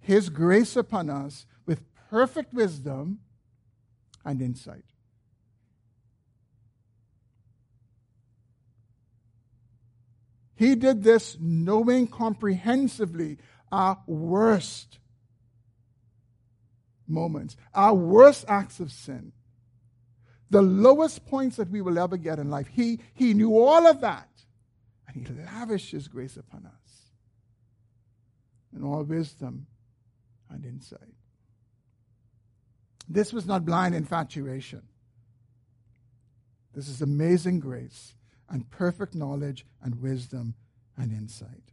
his 0.00 0.28
grace 0.28 0.76
upon 0.76 1.10
us 1.10 1.46
with 1.66 1.82
perfect 2.10 2.52
wisdom 2.52 3.20
and 4.24 4.42
insight. 4.42 4.84
He 10.56 10.74
did 10.74 11.02
this 11.02 11.38
knowing 11.40 12.06
comprehensively 12.06 13.38
our 13.72 13.98
worst 14.06 14.98
moments, 17.06 17.56
our 17.72 17.94
worst 17.94 18.44
acts 18.46 18.78
of 18.78 18.92
sin, 18.92 19.32
the 20.50 20.60
lowest 20.60 21.24
points 21.26 21.56
that 21.56 21.70
we 21.70 21.80
will 21.80 21.98
ever 21.98 22.16
get 22.16 22.38
in 22.38 22.50
life. 22.50 22.66
He, 22.66 23.00
he 23.14 23.32
knew 23.32 23.56
all 23.58 23.86
of 23.86 24.00
that, 24.00 24.28
and 25.08 25.26
He 25.26 25.34
lavished 25.44 25.92
His 25.92 26.08
grace 26.08 26.36
upon 26.36 26.66
us 26.66 26.79
in 28.74 28.82
all 28.82 29.02
wisdom 29.02 29.66
and 30.48 30.64
insight. 30.64 31.14
This 33.08 33.32
was 33.32 33.46
not 33.46 33.64
blind 33.64 33.94
infatuation. 33.94 34.82
This 36.74 36.88
is 36.88 37.02
amazing 37.02 37.60
grace 37.60 38.14
and 38.48 38.70
perfect 38.70 39.14
knowledge 39.14 39.66
and 39.82 40.00
wisdom 40.00 40.54
and 40.96 41.12
insight. 41.12 41.72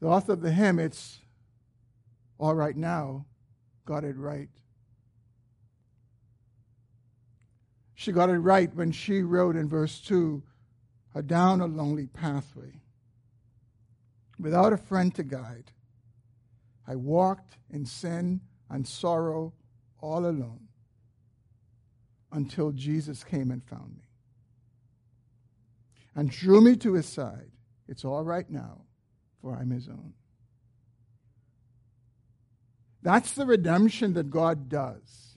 The 0.00 0.06
author 0.06 0.32
of 0.32 0.42
the 0.42 0.52
hymn, 0.52 0.78
It's 0.78 1.18
All 2.38 2.54
Right 2.54 2.76
Now, 2.76 3.26
got 3.84 4.04
it 4.04 4.16
right. 4.16 4.48
She 7.94 8.12
got 8.12 8.30
it 8.30 8.38
right 8.38 8.72
when 8.74 8.92
she 8.92 9.22
wrote 9.22 9.56
in 9.56 9.68
verse 9.68 10.00
2 10.00 10.42
Down 11.26 11.60
a 11.60 11.66
lonely 11.66 12.06
pathway, 12.06 12.80
without 14.38 14.72
a 14.72 14.76
friend 14.76 15.14
to 15.16 15.22
guide. 15.22 15.72
I 16.86 16.96
walked 16.96 17.56
in 17.70 17.86
sin 17.86 18.40
and 18.70 18.86
sorrow 18.86 19.52
all 20.00 20.26
alone 20.26 20.68
until 22.32 22.72
Jesus 22.72 23.24
came 23.24 23.50
and 23.50 23.64
found 23.64 23.96
me 23.96 24.04
and 26.14 26.30
drew 26.30 26.60
me 26.60 26.76
to 26.76 26.94
his 26.94 27.06
side. 27.06 27.50
It's 27.88 28.04
all 28.04 28.24
right 28.24 28.48
now, 28.50 28.82
for 29.40 29.54
I'm 29.56 29.70
his 29.70 29.88
own. 29.88 30.14
That's 33.02 33.32
the 33.32 33.46
redemption 33.46 34.14
that 34.14 34.30
God 34.30 34.68
does. 34.68 35.28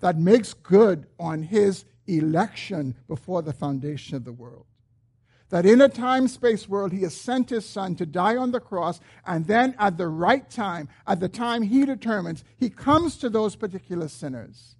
that 0.00 0.18
makes 0.18 0.54
good 0.54 1.06
on 1.18 1.42
his 1.42 1.84
election 2.06 2.96
before 3.06 3.42
the 3.42 3.52
foundation 3.52 4.16
of 4.16 4.24
the 4.24 4.32
world. 4.32 4.66
That 5.50 5.66
in 5.66 5.80
a 5.80 5.88
time 5.88 6.28
space 6.28 6.68
world, 6.68 6.92
he 6.92 7.02
has 7.02 7.14
sent 7.14 7.50
his 7.50 7.66
son 7.66 7.96
to 7.96 8.06
die 8.06 8.36
on 8.36 8.52
the 8.52 8.60
cross, 8.60 9.00
and 9.26 9.46
then 9.46 9.74
at 9.78 9.98
the 9.98 10.08
right 10.08 10.48
time, 10.48 10.88
at 11.06 11.20
the 11.20 11.28
time 11.28 11.62
he 11.62 11.84
determines, 11.84 12.44
he 12.56 12.70
comes 12.70 13.16
to 13.18 13.28
those 13.28 13.56
particular 13.56 14.08
sinners 14.08 14.76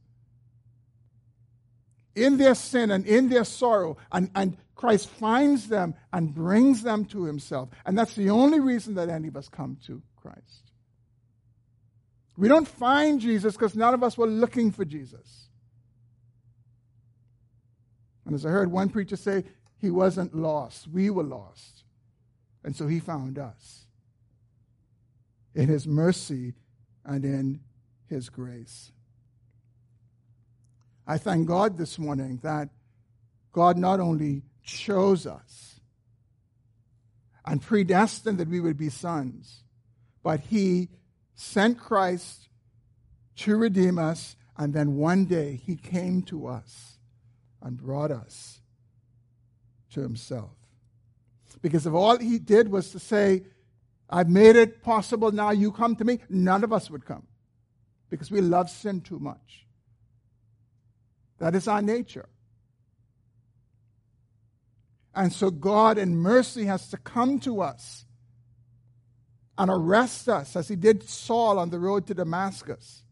in 2.15 2.37
their 2.37 2.55
sin 2.55 2.91
and 2.91 3.07
in 3.07 3.29
their 3.29 3.45
sorrow, 3.45 3.97
and, 4.13 4.31
and 4.35 4.57
Christ 4.75 5.09
finds 5.09 5.69
them 5.69 5.95
and 6.13 6.35
brings 6.35 6.83
them 6.83 7.05
to 7.07 7.25
himself. 7.25 7.69
And 7.85 7.99
that's 7.99 8.15
the 8.15 8.31
only 8.31 8.61
reason 8.61 8.95
that 8.95 9.09
any 9.09 9.29
of 9.29 9.37
us 9.37 9.49
come 9.49 9.77
to 9.87 10.03
Christ. 10.17 10.73
We 12.37 12.49
don't 12.49 12.67
find 12.67 13.21
Jesus 13.21 13.55
because 13.55 13.75
none 13.75 13.93
of 13.93 14.03
us 14.03 14.17
were 14.17 14.27
looking 14.27 14.71
for 14.71 14.85
Jesus. 14.85 15.49
And 18.25 18.35
as 18.35 18.47
I 18.47 18.51
heard 18.51 18.71
one 18.71 18.89
preacher 18.89 19.17
say, 19.17 19.45
he 19.81 19.91
wasn't 19.91 20.35
lost. 20.35 20.89
We 20.89 21.11
were 21.11 21.23
lost. 21.23 21.85
And 22.63 22.77
so 22.77 22.87
he 22.87 23.01
found 23.01 23.39
us 23.39 23.87
in 25.55 25.69
his 25.69 25.87
mercy 25.87 26.55
and 27.05 27.25
in 27.25 27.61
his 28.09 28.29
grace. 28.29 28.93
I 31.07 31.19
thank 31.19 31.49
God 31.49 31.79
this 31.79 31.99
morning 31.99 32.39
that 32.43 32.69
God 33.53 33.77
not 33.77 33.99
only 33.99 34.43
chose 34.63 35.27
us 35.27 35.81
and 37.45 37.63
predestined 37.63 38.39
that 38.39 38.49
we 38.49 38.61
would 38.61 38.77
be 38.77 38.91
sons, 38.91 39.65
but 40.23 40.41
he 40.41 40.89
sent 41.35 41.79
Christ 41.79 42.49
to 43.37 43.57
redeem 43.57 43.99
us, 43.99 44.37
and 44.59 44.75
then 44.75 44.97
one 44.97 45.25
day 45.25 45.59
he 45.65 45.75
came 45.75 46.21
to 46.25 46.47
us 46.47 46.99
and 47.63 47.79
brought 47.79 48.11
us 48.11 48.60
to 49.91 50.01
himself. 50.01 50.51
Because 51.63 51.87
if 51.87 51.93
all 51.93 52.19
he 52.19 52.39
did 52.39 52.69
was 52.69 52.91
to 52.91 52.99
say, 52.99 53.43
I've 54.09 54.29
made 54.29 54.57
it 54.57 54.83
possible, 54.83 55.31
now 55.31 55.51
you 55.51 55.73
come 55.73 55.95
to 55.97 56.05
me, 56.05 56.21
none 56.29 56.65
of 56.65 56.73
us 56.73 56.91
would 56.91 57.05
come 57.05 57.27
because 58.09 58.31
we 58.31 58.41
love 58.41 58.69
sin 58.69 59.01
too 59.01 59.19
much. 59.19 59.67
That 61.39 61.55
is 61.55 61.69
our 61.69 61.81
nature. 61.81 62.29
And 65.15 65.33
so 65.33 65.51
God 65.51 65.99
in 65.99 66.17
mercy 66.17 66.67
has 66.67 66.89
to 66.91 66.97
come 66.97 67.41
to 67.41 67.63
us 67.63 68.05
and 69.59 69.71
arrest 69.71 70.29
us 70.29 70.57
as 70.57 70.69
he 70.69 70.77
did 70.77 71.03
Saul 71.03 71.59
on 71.59 71.71
the 71.71 71.79
road 71.79 72.07
to 72.07 72.15
Damascus 72.15 73.05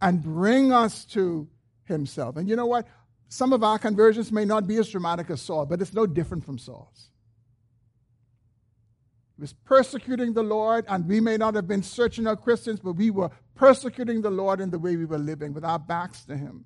and 0.00 0.22
bring 0.22 0.72
us 0.72 1.04
to 1.06 1.48
himself. 1.84 2.36
And 2.36 2.48
you 2.48 2.56
know 2.56 2.66
what? 2.66 2.86
Some 3.28 3.52
of 3.52 3.64
our 3.64 3.78
conversions 3.78 4.30
may 4.30 4.44
not 4.44 4.66
be 4.66 4.76
as 4.76 4.88
dramatic 4.88 5.30
as 5.30 5.40
Saul, 5.40 5.66
but 5.66 5.80
it's 5.80 5.94
no 5.94 6.06
different 6.06 6.44
from 6.44 6.58
Saul's. 6.58 7.10
He 9.36 9.42
was 9.42 9.52
persecuting 9.52 10.32
the 10.32 10.42
Lord, 10.42 10.84
and 10.88 11.06
we 11.06 11.20
may 11.20 11.36
not 11.36 11.54
have 11.54 11.68
been 11.68 11.82
searching 11.82 12.26
out 12.26 12.42
Christians, 12.42 12.80
but 12.80 12.92
we 12.92 13.10
were 13.10 13.30
persecuting 13.54 14.22
the 14.22 14.30
Lord 14.30 14.60
in 14.60 14.70
the 14.70 14.78
way 14.78 14.96
we 14.96 15.04
were 15.04 15.18
living 15.18 15.52
with 15.52 15.64
our 15.64 15.78
backs 15.78 16.24
to 16.26 16.36
him 16.36 16.64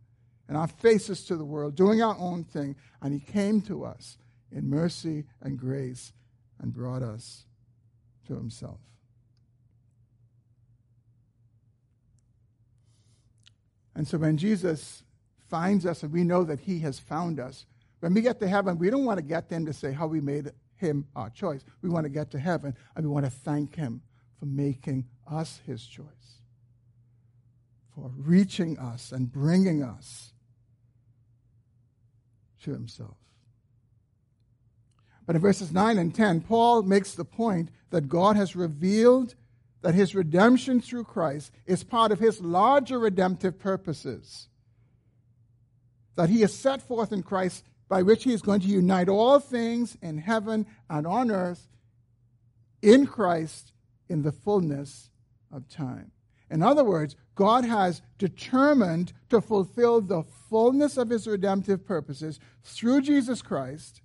and 0.51 0.57
our 0.57 0.67
faces 0.67 1.25
to 1.27 1.37
the 1.37 1.45
world, 1.45 1.77
doing 1.77 2.03
our 2.03 2.17
own 2.19 2.43
thing. 2.43 2.75
And 3.01 3.15
He 3.15 3.21
came 3.21 3.61
to 3.63 3.85
us 3.85 4.19
in 4.51 4.69
mercy 4.69 5.25
and 5.41 5.57
grace 5.57 6.13
and 6.59 6.73
brought 6.73 7.03
us 7.03 7.45
to 8.27 8.35
Himself. 8.35 8.81
And 13.95 14.09
so 14.09 14.19
when 14.19 14.37
Jesus 14.37 15.05
finds 15.51 15.85
us 15.85 16.03
and 16.03 16.13
we 16.13 16.25
know 16.25 16.45
that 16.45 16.61
He 16.61 16.79
has 16.81 16.99
found 16.99 17.41
us, 17.41 17.67
when 18.01 18.15
we 18.15 18.23
get 18.23 18.41
to 18.41 18.49
heaven, 18.49 18.79
we 18.79 18.89
don't 18.89 19.05
want 19.05 19.19
to 19.19 19.25
get 19.25 19.49
them 19.49 19.67
to 19.67 19.73
say 19.73 19.93
how 19.93 20.07
we 20.07 20.21
made 20.21 20.53
Him 20.77 21.07
our 21.15 21.29
choice. 21.31 21.63
We 21.83 21.91
want 21.91 22.05
to 22.05 22.11
get 22.11 22.31
to 22.31 22.39
heaven 22.39 22.75
and 22.97 23.05
we 23.05 23.13
want 23.13 23.27
to 23.27 23.31
thank 23.31 23.75
Him 23.75 24.01
for 24.39 24.47
making 24.47 25.07
us 25.31 25.61
His 25.67 25.85
choice, 25.85 26.07
for 27.95 28.11
reaching 28.17 28.79
us 28.79 29.13
and 29.13 29.31
bringing 29.31 29.83
us 29.83 30.33
to 32.63 32.73
himself. 32.73 33.17
But 35.27 35.37
in 35.37 35.43
verses 35.43 35.73
9 35.73 35.99
and 35.99 36.15
10, 36.15 36.43
Paul 36.43 36.83
makes 36.83 37.15
the 37.15 37.25
point 37.25 37.71
that 37.91 38.09
God 38.09 38.37
has 38.37 38.57
revealed 38.57 39.35
that 39.83 39.95
his 39.95 40.15
redemption 40.15 40.81
through 40.81 41.05
Christ 41.05 41.53
is 41.67 41.85
part 41.85 42.13
of 42.13 42.19
his 42.19 42.41
larger 42.41 42.99
redemptive 42.99 43.59
purposes. 43.59 44.49
That 46.21 46.29
he 46.29 46.43
has 46.43 46.53
set 46.53 46.83
forth 46.83 47.15
in 47.15 47.23
Christ 47.23 47.65
by 47.89 48.03
which 48.03 48.25
he 48.25 48.35
is 48.35 48.43
going 48.43 48.61
to 48.61 48.67
unite 48.67 49.09
all 49.09 49.41
things 49.41 49.97
in 50.03 50.19
heaven 50.19 50.67
and 50.91 51.07
on 51.07 51.31
earth 51.31 51.67
in 52.83 53.07
Christ 53.07 53.73
in 54.07 54.21
the 54.21 54.31
fullness 54.31 55.09
of 55.51 55.67
time. 55.67 56.11
In 56.51 56.63
other 56.63 56.85
words, 56.85 57.17
God 57.37 57.65
has 57.65 58.03
determined 58.19 59.15
to 59.31 59.41
fulfill 59.41 60.03
the 60.03 60.23
fullness 60.51 60.99
of 60.99 61.09
his 61.09 61.27
redemptive 61.27 61.87
purposes 61.87 62.39
through 62.63 63.01
Jesus 63.01 63.41
Christ. 63.41 64.03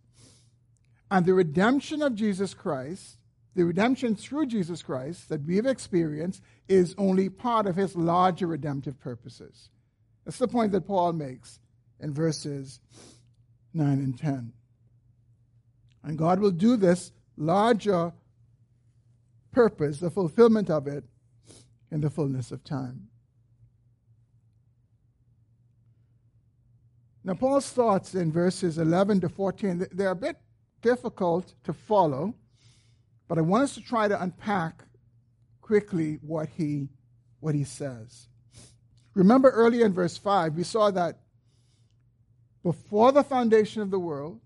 And 1.12 1.26
the 1.26 1.34
redemption 1.34 2.02
of 2.02 2.16
Jesus 2.16 2.54
Christ, 2.54 3.18
the 3.56 3.66
redemption 3.66 4.16
through 4.16 4.46
Jesus 4.46 4.82
Christ 4.82 5.28
that 5.28 5.46
we 5.46 5.58
have 5.58 5.66
experienced, 5.66 6.42
is 6.70 6.96
only 6.98 7.28
part 7.28 7.66
of 7.66 7.76
his 7.76 7.94
larger 7.94 8.48
redemptive 8.48 9.02
purposes. 9.02 9.70
That's 10.24 10.38
the 10.38 10.48
point 10.48 10.72
that 10.72 10.88
Paul 10.88 11.12
makes 11.12 11.60
in 12.00 12.14
verses 12.14 12.80
9 13.74 13.88
and 13.88 14.18
10. 14.18 14.54
And 16.04 16.18
God 16.18 16.40
will 16.40 16.52
do 16.52 16.78
this 16.78 17.12
larger 17.38 18.14
purpose, 19.52 20.00
the 20.00 20.12
fulfillment 20.12 20.70
of 20.70 20.88
it, 20.88 21.04
in 21.92 22.02
the 22.02 22.10
fullness 22.10 22.52
of 22.52 22.64
time. 22.64 23.08
Now, 27.24 27.34
Paul's 27.34 27.70
thoughts 27.70 28.14
in 28.14 28.32
verses 28.32 28.78
11 28.78 29.22
to 29.22 29.30
14, 29.30 29.88
they're 29.92 30.12
a 30.12 30.16
bit 30.16 30.38
difficult 30.82 31.56
to 31.64 31.74
follow, 31.74 32.36
but 33.28 33.40
I 33.40 33.42
want 33.42 33.64
us 33.64 33.74
to 33.76 33.82
try 33.82 34.08
to 34.08 34.22
unpack 34.22 34.84
quickly 35.62 36.20
what 36.22 36.50
he, 36.50 36.90
what 37.40 37.56
he 37.56 37.64
says. 37.64 38.28
Remember 39.16 39.50
earlier 39.50 39.86
in 39.88 39.94
verse 39.94 40.18
5, 40.18 40.54
we 40.54 40.64
saw 40.64 40.92
that 40.92 41.18
before 42.66 43.12
the 43.12 43.24
foundation 43.24 43.84
of 43.84 43.92
the 43.92 44.00
world, 44.00 44.42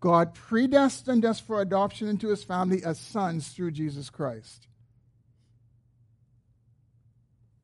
God 0.00 0.34
predestined 0.34 1.24
us 1.24 1.38
for 1.38 1.60
adoption 1.60 2.08
into 2.08 2.26
his 2.26 2.42
family 2.42 2.82
as 2.84 2.98
sons 2.98 3.46
through 3.50 3.70
Jesus 3.70 4.10
Christ. 4.10 4.66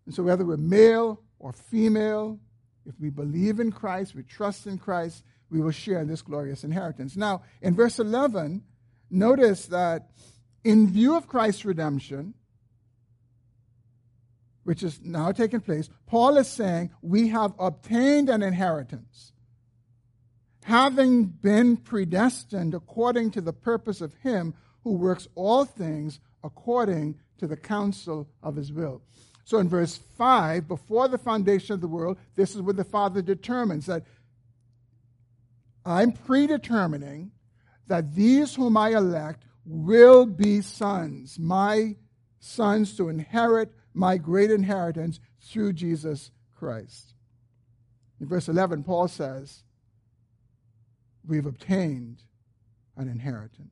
And 0.07 0.14
so, 0.14 0.22
whether 0.22 0.45
we're 0.45 0.59
male 0.59 1.20
or 1.41 1.53
female, 1.53 2.38
if 2.86 2.95
we 3.01 3.11
believe 3.11 3.59
in 3.59 3.72
Christ, 3.72 4.14
we 4.14 4.22
trust 4.22 4.68
in 4.68 4.78
Christ, 4.78 5.24
we 5.51 5.61
will 5.61 5.72
share 5.72 6.05
this 6.05 6.22
glorious 6.22 6.62
inheritance. 6.62 7.16
Now, 7.16 7.43
in 7.61 7.74
verse 7.74 7.99
11, 7.99 8.62
notice 9.11 9.66
that 9.66 10.11
in 10.62 10.88
view 10.88 11.16
of 11.16 11.26
Christ's 11.26 11.64
redemption, 11.64 12.34
which 14.62 14.84
is 14.84 15.01
now 15.03 15.32
taking 15.32 15.61
place, 15.61 15.91
Paul 16.07 16.36
is 16.36 16.47
saying 16.47 16.91
we 17.03 17.30
have 17.30 17.55
obtained 17.59 18.30
an 18.30 18.45
inheritance, 18.45 19.32
having 20.70 21.24
been 21.24 21.76
predestined 21.76 22.74
according 22.74 23.28
to 23.32 23.40
the 23.40 23.52
purpose 23.52 24.00
of 24.00 24.14
Him 24.22 24.54
who 24.84 24.92
works 24.92 25.26
all 25.34 25.64
things 25.64 26.20
according 26.44 27.18
to 27.38 27.48
the 27.48 27.56
counsel 27.56 28.28
of 28.40 28.54
His 28.54 28.72
will. 28.72 29.02
So 29.44 29.58
in 29.58 29.68
verse 29.68 29.98
5, 30.16 30.68
before 30.68 31.08
the 31.08 31.18
foundation 31.18 31.74
of 31.74 31.80
the 31.80 31.88
world, 31.88 32.18
this 32.36 32.54
is 32.54 32.62
what 32.62 32.76
the 32.76 32.84
Father 32.84 33.20
determines 33.20 33.86
that 33.86 34.04
I'm 35.84 36.12
predetermining 36.12 37.32
that 37.88 38.14
these 38.14 38.54
whom 38.54 38.76
I 38.76 38.90
elect 38.90 39.42
will 39.66 40.24
be 40.24 40.60
sons, 40.60 41.36
my 41.36 41.96
sons 42.38 42.96
to 42.96 43.08
inherit 43.08 43.72
my 43.92 44.18
great 44.18 44.52
inheritance 44.52 45.18
through 45.40 45.72
Jesus 45.72 46.30
Christ. 46.54 47.14
In 48.20 48.28
verse 48.28 48.48
11, 48.48 48.84
Paul 48.84 49.08
says, 49.08 49.64
We've 51.26 51.46
obtained 51.46 52.22
an 52.96 53.08
inheritance. 53.08 53.70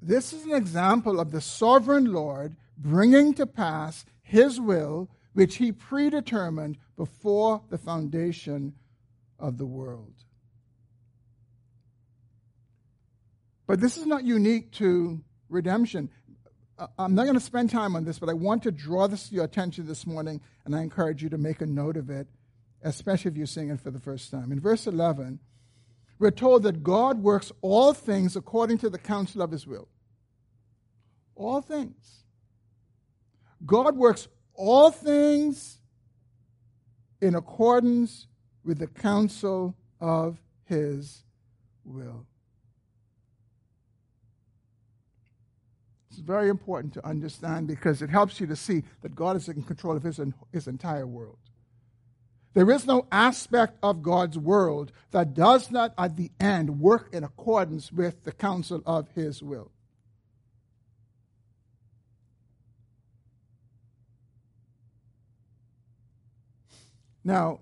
This 0.00 0.32
is 0.32 0.44
an 0.44 0.54
example 0.54 1.20
of 1.20 1.32
the 1.32 1.40
sovereign 1.40 2.12
Lord 2.12 2.56
bringing 2.76 3.34
to 3.34 3.46
pass 3.46 4.04
his 4.22 4.60
will, 4.60 5.10
which 5.32 5.56
he 5.56 5.72
predetermined 5.72 6.78
before 6.96 7.62
the 7.68 7.78
foundation 7.78 8.74
of 9.38 9.58
the 9.58 9.66
world. 9.66 10.14
But 13.66 13.80
this 13.80 13.96
is 13.98 14.06
not 14.06 14.24
unique 14.24 14.72
to 14.72 15.22
redemption. 15.48 16.10
Uh, 16.78 16.86
I'm 16.98 17.14
not 17.14 17.24
going 17.24 17.34
to 17.34 17.40
spend 17.40 17.70
time 17.70 17.96
on 17.96 18.04
this, 18.04 18.18
but 18.18 18.28
I 18.28 18.34
want 18.34 18.62
to 18.62 18.70
draw 18.70 19.08
this 19.08 19.28
to 19.28 19.34
your 19.34 19.44
attention 19.44 19.86
this 19.86 20.06
morning, 20.06 20.40
and 20.64 20.76
I 20.76 20.82
encourage 20.82 21.22
you 21.22 21.28
to 21.30 21.38
make 21.38 21.60
a 21.60 21.66
note 21.66 21.96
of 21.96 22.08
it, 22.08 22.28
especially 22.82 23.30
if 23.30 23.36
you're 23.36 23.46
seeing 23.46 23.70
it 23.70 23.80
for 23.80 23.90
the 23.90 23.98
first 23.98 24.30
time. 24.30 24.52
In 24.52 24.60
verse 24.60 24.86
11, 24.86 25.40
we're 26.18 26.30
told 26.30 26.62
that 26.64 26.82
God 26.82 27.22
works 27.22 27.50
all 27.62 27.92
things 27.92 28.36
according 28.36 28.78
to 28.78 28.90
the 28.90 28.98
counsel 28.98 29.42
of 29.42 29.50
his 29.50 29.66
will. 29.66 29.88
All 31.34 31.60
things. 31.60 32.24
God 33.64 33.96
works 33.96 34.28
all 34.54 34.90
things 34.90 35.78
in 37.20 37.34
accordance 37.34 38.26
with 38.64 38.78
the 38.78 38.86
counsel 38.86 39.74
of 40.00 40.40
his 40.64 41.24
will. 41.84 42.26
It's 46.18 46.26
very 46.26 46.48
important 46.48 46.94
to 46.94 47.06
understand 47.06 47.68
because 47.68 48.02
it 48.02 48.10
helps 48.10 48.40
you 48.40 48.48
to 48.48 48.56
see 48.56 48.82
that 49.02 49.14
God 49.14 49.36
is 49.36 49.48
in 49.48 49.62
control 49.62 49.96
of 49.96 50.02
his, 50.02 50.20
his 50.52 50.66
entire 50.66 51.06
world. 51.06 51.38
There 52.54 52.68
is 52.72 52.86
no 52.86 53.06
aspect 53.12 53.78
of 53.84 54.02
God's 54.02 54.36
world 54.36 54.90
that 55.12 55.32
does 55.32 55.70
not, 55.70 55.94
at 55.96 56.16
the 56.16 56.32
end, 56.40 56.80
work 56.80 57.10
in 57.12 57.22
accordance 57.22 57.92
with 57.92 58.24
the 58.24 58.32
counsel 58.32 58.82
of 58.84 59.06
his 59.14 59.44
will. 59.44 59.70
Now, 67.22 67.60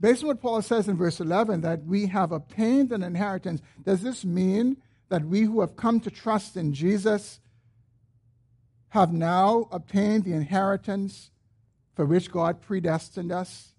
based 0.00 0.24
on 0.24 0.26
what 0.26 0.42
Paul 0.42 0.60
says 0.60 0.88
in 0.88 0.96
verse 0.96 1.20
11, 1.20 1.60
that 1.60 1.84
we 1.84 2.06
have 2.06 2.32
obtained 2.32 2.90
an 2.90 3.04
inheritance, 3.04 3.62
does 3.84 4.02
this 4.02 4.24
mean 4.24 4.78
that 5.08 5.24
we 5.24 5.42
who 5.42 5.60
have 5.60 5.76
come 5.76 6.00
to 6.00 6.10
trust 6.10 6.56
in 6.56 6.72
Jesus 6.72 7.38
have 8.96 9.12
now 9.12 9.68
obtained 9.70 10.24
the 10.24 10.32
inheritance 10.32 11.30
for 11.94 12.06
which 12.06 12.30
God 12.30 12.62
predestined 12.62 13.30
us 13.30 13.74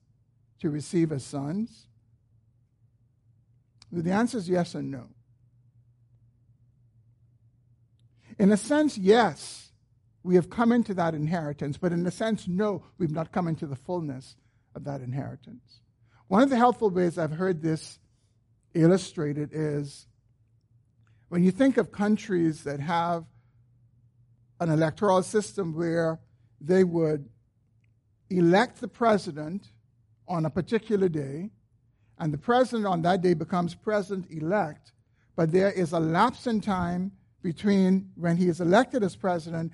to 0.59 0.69
receive 0.69 1.11
as 1.11 1.25
sons? 1.25 1.87
The 3.91 4.11
answer 4.11 4.37
is 4.37 4.47
yes 4.47 4.75
and 4.75 4.91
no. 4.91 5.07
In 8.37 8.51
a 8.51 8.57
sense, 8.57 8.95
yes, 8.95 9.71
we 10.21 10.35
have 10.35 10.51
come 10.51 10.71
into 10.71 10.93
that 10.93 11.15
inheritance, 11.15 11.77
but 11.77 11.91
in 11.91 12.05
a 12.05 12.11
sense, 12.11 12.47
no, 12.47 12.83
we've 12.99 13.09
not 13.09 13.31
come 13.31 13.47
into 13.47 13.65
the 13.65 13.75
fullness 13.75 14.35
of 14.75 14.83
that 14.83 15.01
inheritance. 15.01 15.79
One 16.27 16.43
of 16.43 16.51
the 16.51 16.57
helpful 16.57 16.91
ways 16.91 17.17
I've 17.17 17.31
heard 17.31 17.63
this 17.63 17.97
illustrated 18.75 19.49
is 19.51 20.05
when 21.29 21.43
you 21.43 21.49
think 21.49 21.77
of 21.77 21.91
countries 21.91 22.65
that 22.65 22.79
have 22.81 23.25
an 24.59 24.69
electoral 24.69 25.21
system 25.23 25.73
where 25.75 26.19
they 26.59 26.83
would 26.83 27.29
elect 28.29 28.81
the 28.81 28.87
president 28.87 29.71
on 30.27 30.45
a 30.45 30.49
particular 30.49 31.07
day, 31.07 31.49
and 32.19 32.33
the 32.33 32.37
president 32.37 32.85
on 32.85 33.01
that 33.03 33.21
day 33.21 33.33
becomes 33.33 33.75
president 33.75 34.25
elect, 34.31 34.91
but 35.35 35.51
there 35.51 35.71
is 35.71 35.91
a 35.93 35.99
lapse 35.99 36.47
in 36.47 36.59
time 36.59 37.11
between 37.43 38.09
when 38.15 38.35
he 38.35 38.47
is 38.49 38.59
elected 38.59 39.03
as 39.03 39.15
president 39.15 39.71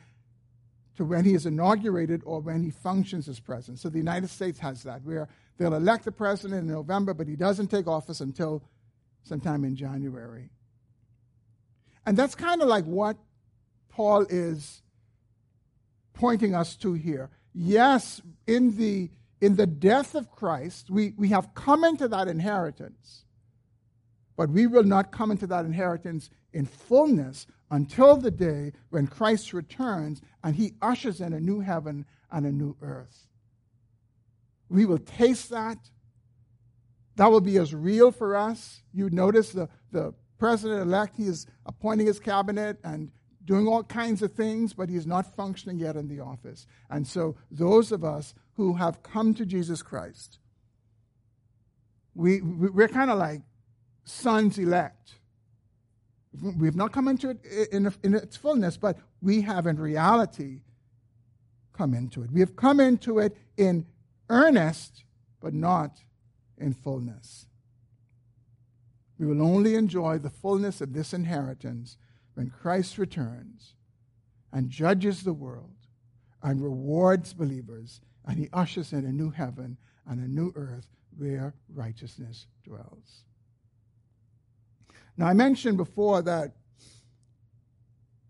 to 0.96 1.06
when 1.06 1.26
he 1.26 1.34
is 1.34 1.46
inaugurated 1.46 2.22
or 2.26 2.40
when 2.40 2.62
he 2.62 2.70
functions 2.70 3.28
as 3.28 3.40
president. 3.40 3.80
So 3.80 3.90
the 3.90 3.98
United 3.98 4.30
States 4.30 4.60
has 4.60 4.84
that, 4.84 5.02
where 5.04 5.28
they'll 5.58 5.74
elect 5.74 6.06
the 6.06 6.12
president 6.12 6.62
in 6.62 6.68
November, 6.68 7.14
but 7.14 7.28
he 7.28 7.36
doesn't 7.36 7.70
take 7.70 7.88
office 7.88 8.22
until 8.22 8.62
sometime 9.24 9.64
in 9.64 9.76
January. 9.76 10.50
And 12.06 12.16
that's 12.16 12.36
kind 12.36 12.62
of 12.62 12.68
like 12.68 12.86
what 12.86 13.18
Paul 13.94 14.26
is 14.28 14.82
pointing 16.14 16.56
us 16.56 16.76
to 16.78 16.94
here. 16.94 17.30
Yes, 17.54 18.22
in 18.48 18.76
the, 18.76 19.12
in 19.40 19.56
the 19.56 19.68
death 19.68 20.16
of 20.16 20.32
Christ, 20.32 20.90
we, 20.90 21.14
we 21.16 21.30
have 21.30 21.54
come 21.54 21.84
into 21.84 22.08
that 22.08 22.28
inheritance, 22.28 23.26
but 24.36 24.50
we 24.50 24.66
will 24.66 24.84
not 24.84 25.12
come 25.12 25.30
into 25.30 25.46
that 25.48 25.66
inheritance 25.66 26.32
in 26.52 26.66
fullness 26.66 27.46
until 27.70 28.18
the 28.18 28.32
day 28.32 28.72
when 28.90 29.06
Christ 29.06 29.54
returns 29.54 30.22
and 30.44 30.56
he 30.56 30.74
ushers 30.82 31.22
in 31.22 31.32
a 31.32 31.40
new 31.40 31.60
heaven 31.60 32.06
and 32.32 32.48
a 32.48 32.52
new 32.52 32.76
earth. 32.82 33.28
We 34.70 34.86
will 34.86 34.98
taste 34.98 35.52
that. 35.52 35.78
That 37.16 37.30
will 37.30 37.42
be 37.42 37.58
as 37.58 37.76
real 37.76 38.12
for 38.12 38.36
us. 38.36 38.82
You 38.92 39.12
notice 39.12 39.52
the, 39.52 39.70
the 39.92 40.16
president 40.40 40.82
elect, 40.82 41.16
he 41.16 41.28
is 41.28 41.46
appointing 41.68 42.08
his 42.08 42.20
cabinet 42.20 42.80
and 42.84 43.12
doing 43.46 43.68
all 43.68 43.84
kinds 43.84 44.22
of 44.22 44.34
things, 44.34 44.74
but 44.74 44.90
he's 44.90 45.06
not 45.06 45.36
functioning 45.36 45.80
yet 45.80 45.96
in 45.96 46.08
the 46.08 46.20
office. 46.20 46.66
And 46.90 47.08
so, 47.08 47.36
those 47.52 47.92
of 47.92 48.04
us 48.04 48.34
who 48.54 48.76
have 48.76 49.04
come 49.04 49.34
to 49.34 49.46
Jesus 49.46 49.82
Christ, 49.82 50.40
we, 52.16 52.42
we're 52.42 52.88
kind 52.88 53.10
of 53.10 53.18
like 53.18 53.42
sons 54.06 54.58
elect. 54.58 55.16
We've 56.42 56.76
not 56.76 56.92
come 56.92 57.08
into 57.08 57.30
it 57.30 57.46
in, 57.72 57.92
in 58.04 58.16
its 58.16 58.38
fullness, 58.38 58.78
but 58.78 58.98
we 59.22 59.42
have 59.42 59.68
in 59.68 59.80
reality 59.80 60.62
come 61.74 61.94
into 61.94 62.24
it. 62.24 62.32
We 62.32 62.40
have 62.40 62.56
come 62.56 62.80
into 62.80 63.20
it 63.20 63.36
in 63.58 63.86
earnest, 64.30 65.04
but 65.42 65.54
not 65.54 65.98
in 66.58 66.74
fullness. 66.74 67.48
We 69.20 69.28
will 69.28 69.42
only 69.42 69.76
enjoy 69.76 70.18
the 70.18 70.30
fullness 70.30 70.82
of 70.82 70.94
this 70.94 71.14
inheritance 71.14 71.98
when 72.34 72.50
Christ 72.50 72.98
returns 72.98 73.76
and 74.52 74.70
judges 74.70 75.24
the 75.24 75.34
world 75.34 75.76
and 76.42 76.62
rewards 76.62 77.34
believers, 77.34 78.02
and 78.26 78.38
he 78.38 78.50
ushers 78.54 78.94
in 78.94 79.06
a 79.06 79.12
new 79.12 79.30
heaven 79.30 79.78
and 80.08 80.20
a 80.20 80.28
new 80.28 80.52
earth 80.56 80.88
where 81.18 81.54
righteousness 81.74 82.48
dwells. 82.64 83.26
Now, 85.16 85.28
I 85.28 85.34
mentioned 85.34 85.78
before 85.78 86.22
that 86.24 86.54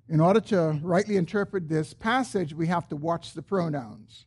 in 0.09 0.19
order 0.19 0.41
to 0.41 0.79
rightly 0.83 1.15
interpret 1.15 1.69
this 1.69 1.93
passage, 1.93 2.53
we 2.53 2.67
have 2.67 2.87
to 2.89 2.95
watch 2.95 3.33
the 3.33 3.41
pronouns. 3.41 4.25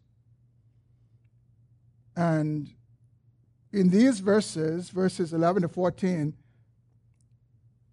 And 2.16 2.70
in 3.72 3.90
these 3.90 4.20
verses, 4.20 4.88
verses 4.88 5.34
11 5.34 5.62
to 5.62 5.68
14, 5.68 6.32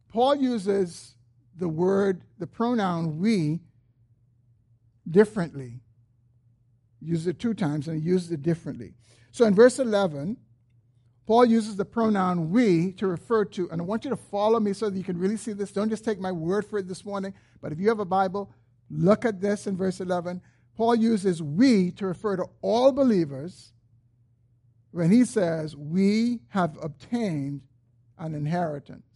Paul 0.08 0.36
uses 0.36 1.16
the 1.58 1.68
word, 1.68 2.22
the 2.40 2.48
pronoun 2.48 3.20
we, 3.20 3.60
differently. 5.10 5.82
Uses 7.02 7.28
it 7.28 7.40
two 7.40 7.54
times 7.54 7.88
and 7.88 8.02
uses 8.02 8.32
it 8.32 8.42
differently. 8.42 8.94
So 9.32 9.46
in 9.46 9.54
verse 9.54 9.80
11, 9.80 10.38
Paul 11.26 11.46
uses 11.46 11.76
the 11.76 11.86
pronoun 11.86 12.52
we 12.52 12.92
to 12.94 13.08
refer 13.08 13.46
to, 13.46 13.70
and 13.72 13.82
I 13.82 13.84
want 13.84 14.04
you 14.04 14.10
to 14.10 14.18
follow 14.18 14.60
me 14.60 14.74
so 14.74 14.90
that 14.90 14.98
you 14.98 15.04
can 15.04 15.18
really 15.18 15.38
see 15.38 15.54
this. 15.54 15.72
Don't 15.72 15.90
just 15.90 16.04
take 16.04 16.20
my 16.20 16.32
word 16.32 16.66
for 16.66 16.80
it 16.80 16.88
this 16.88 17.06
morning, 17.06 17.34
but 17.62 17.72
if 17.72 17.80
you 17.80 17.88
have 17.90 18.00
a 18.00 18.06
Bible, 18.06 18.52
look 18.90 19.24
at 19.26 19.40
this 19.40 19.66
in 19.66 19.78
verse 19.78 20.02
11. 20.02 20.42
Paul 20.76 20.96
uses 20.96 21.42
we 21.42 21.92
to 21.92 22.08
refer 22.08 22.36
to 22.36 22.46
all 22.62 22.92
believers 22.92 23.72
when 24.92 25.12
he 25.12 25.24
says, 25.24 25.76
We 25.76 26.42
have 26.50 26.78
obtained 26.82 27.62
an 28.18 28.36
inheritance. 28.36 29.13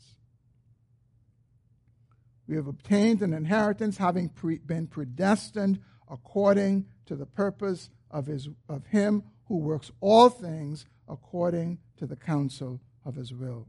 We 2.48 2.56
have 2.56 2.68
obtained 2.68 3.22
an 3.22 3.34
inheritance, 3.34 3.98
having 3.98 4.30
pre- 4.30 4.60
been 4.60 4.88
predestined 4.88 5.80
according 6.10 6.86
to 7.06 7.16
the 7.16 7.26
purpose 7.26 7.89
of, 8.10 8.26
his, 8.26 8.48
of 8.70 8.86
Him 8.88 9.24
who 9.45 9.58
works 9.58 9.91
all 10.00 10.30
things 10.30 10.86
according 11.08 11.80
to 11.98 12.06
the 12.06 12.16
counsel 12.16 12.80
of 13.06 13.16
His 13.16 13.34
will. 13.34 13.68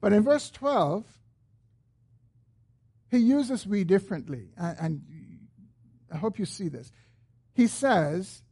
But 0.00 0.12
in 0.12 0.22
verse 0.22 0.50
12, 0.50 1.04
he 3.10 3.18
uses 3.18 3.66
we 3.66 3.84
differently. 3.84 4.50
And, 4.56 4.76
and 4.78 5.02
I 6.12 6.18
hope 6.18 6.38
you 6.38 6.44
see 6.44 6.68
this. 6.68 6.92
He 7.54 7.66
says, 7.66 8.42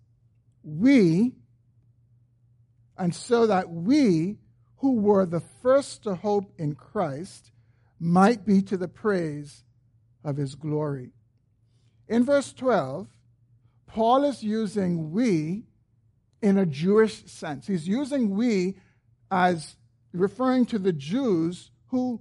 we, 0.64 1.34
and 2.98 3.14
so 3.14 3.46
that 3.46 3.70
we 3.70 4.38
who 4.78 4.96
were 4.96 5.26
the 5.26 5.40
first 5.40 6.02
to 6.04 6.14
hope 6.14 6.52
in 6.58 6.74
Christ 6.74 7.50
might 7.98 8.44
be 8.44 8.60
to 8.62 8.76
the 8.76 8.88
praise 8.88 9.64
of 10.22 10.36
his 10.36 10.54
glory. 10.54 11.12
In 12.08 12.24
verse 12.24 12.52
12, 12.52 13.08
Paul 13.86 14.24
is 14.24 14.42
using 14.42 15.12
we 15.12 15.64
in 16.42 16.58
a 16.58 16.66
Jewish 16.66 17.24
sense. 17.26 17.66
He's 17.66 17.88
using 17.88 18.36
we 18.36 18.76
as 19.30 19.76
referring 20.12 20.66
to 20.66 20.78
the 20.78 20.92
Jews 20.92 21.70
who, 21.86 22.20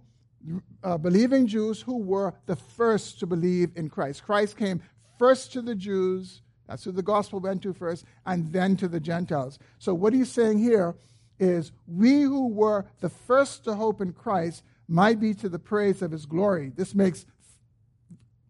uh, 0.84 0.98
believing 0.98 1.48
Jews 1.48 1.82
who 1.82 1.98
were 1.98 2.34
the 2.46 2.56
first 2.56 3.20
to 3.20 3.28
believe 3.28 3.72
in 3.76 3.90
Christ. 3.90 4.24
Christ 4.24 4.58
came 4.58 4.82
first 5.20 5.52
to 5.54 5.62
the 5.62 5.76
Jews, 5.76 6.42
that's 6.68 6.84
who 6.84 6.92
the 6.92 7.04
gospel 7.04 7.40
went 7.40 7.62
to 7.64 7.74
first, 7.74 8.06
and 8.26 8.52
then 8.52 8.76
to 8.78 8.88
the 8.88 9.00
Gentiles. 9.00 9.60
So 9.78 9.94
what 9.94 10.14
he's 10.14 10.32
saying 10.32 10.60
here 10.60 10.96
is 11.40 11.72
we 11.88 12.22
who 12.22 12.48
were 12.48 12.86
the 13.02 13.10
first 13.10 13.64
to 13.66 13.76
hope 13.76 14.02
in 14.02 14.14
Christ 14.14 14.64
might 14.88 15.20
be 15.20 15.34
to 15.36 15.50
the 15.50 15.60
praise 15.60 16.02
of 16.02 16.12
his 16.12 16.26
glory. 16.26 16.72
This 16.76 16.96
makes 16.96 17.26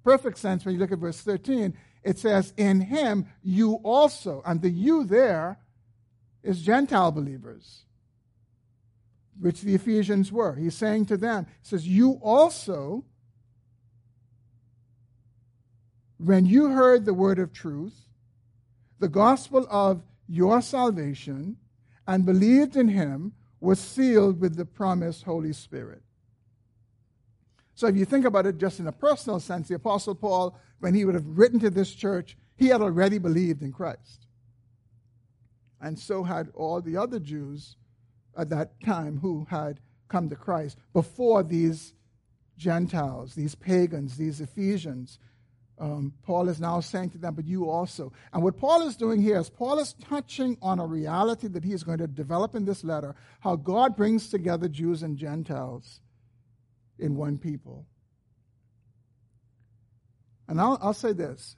perfect 0.04 0.38
sense 0.38 0.66
when 0.66 0.76
you 0.76 0.80
look 0.80 0.92
at 0.92 1.00
verse 1.00 1.22
13. 1.22 1.76
It 2.04 2.20
says, 2.20 2.54
In 2.58 2.82
him 2.82 3.28
you 3.42 3.76
also, 3.84 4.42
and 4.46 4.62
the 4.62 4.70
you 4.70 5.04
there 5.04 5.60
is 6.44 6.62
Gentile 6.62 7.12
believers, 7.12 7.86
which 9.40 9.62
the 9.62 9.74
Ephesians 9.74 10.32
were. 10.32 10.56
He's 10.56 10.76
saying 10.76 11.08
to 11.08 11.18
them, 11.18 11.48
He 11.48 11.70
says, 11.70 11.88
You 11.88 12.20
also, 12.22 13.06
when 16.18 16.46
you 16.46 16.70
heard 16.70 17.06
the 17.06 17.14
word 17.14 17.40
of 17.40 17.52
truth, 17.52 18.06
the 19.00 19.10
gospel 19.10 19.66
of 19.70 20.04
your 20.28 20.62
salvation, 20.62 21.58
and 22.08 22.26
believed 22.26 22.76
in 22.76 22.88
him, 22.88 23.34
was 23.60 23.80
sealed 23.80 24.40
with 24.40 24.56
the 24.56 24.66
promised 24.66 25.24
Holy 25.24 25.54
Spirit. 25.54 26.02
So 27.74 27.88
if 27.88 27.96
you 27.96 28.06
think 28.06 28.26
about 28.26 28.46
it 28.46 28.58
just 28.58 28.80
in 28.80 28.88
a 28.88 28.92
personal 28.92 29.40
sense, 29.40 29.68
the 29.68 29.76
Apostle 29.76 30.16
Paul, 30.16 30.58
when 30.80 30.94
he 30.94 31.04
would 31.04 31.16
have 31.16 31.26
written 31.26 31.60
to 31.60 31.70
this 31.70 31.94
church, 31.94 32.38
he 32.56 32.68
had 32.68 32.82
already 32.82 33.18
believed 33.18 33.62
in 33.62 33.74
Christ. 33.74 34.28
And 35.82 36.00
so 36.00 36.24
had 36.24 36.50
all 36.54 36.82
the 36.82 36.98
other 36.98 37.20
Jews 37.20 37.76
at 38.38 38.50
that 38.50 38.80
time 38.82 39.20
who 39.20 39.46
had 39.50 39.80
come 40.08 40.30
to 40.30 40.36
Christ 40.36 40.78
before 40.94 41.44
these 41.44 41.94
Gentiles, 42.58 43.36
these 43.36 43.56
pagans, 43.56 44.16
these 44.16 44.40
Ephesians. 44.40 45.20
Um, 45.78 46.14
Paul 46.24 46.48
is 46.48 46.62
now 46.62 46.80
saying 46.80 47.10
to 47.12 47.18
them, 47.18 47.36
but 47.36 47.46
you 47.46 47.70
also. 47.70 48.14
And 48.32 48.42
what 48.42 48.58
Paul 48.58 48.88
is 48.88 48.96
doing 48.96 49.22
here 49.22 49.38
is 49.38 49.50
Paul 49.50 49.80
is 49.80 49.94
touching 49.94 50.58
on 50.62 50.80
a 50.80 50.86
reality 50.86 51.48
that 51.50 51.66
he 51.66 51.74
is 51.74 51.84
going 51.84 51.98
to 51.98 52.08
develop 52.08 52.56
in 52.56 52.64
this 52.64 52.84
letter 52.84 53.14
how 53.42 53.58
God 53.58 53.96
brings 53.98 54.30
together 54.30 54.70
Jews 54.70 55.04
and 55.04 55.18
Gentiles 55.18 56.00
in 56.98 57.16
one 57.16 57.38
people. 57.38 57.86
And 60.48 60.62
I'll, 60.62 60.78
I'll 60.82 60.94
say 60.94 61.12
this 61.12 61.58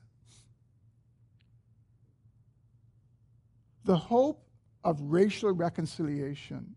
the 3.84 3.98
hope 3.98 4.44
of 4.84 5.00
racial 5.02 5.52
reconciliation 5.52 6.76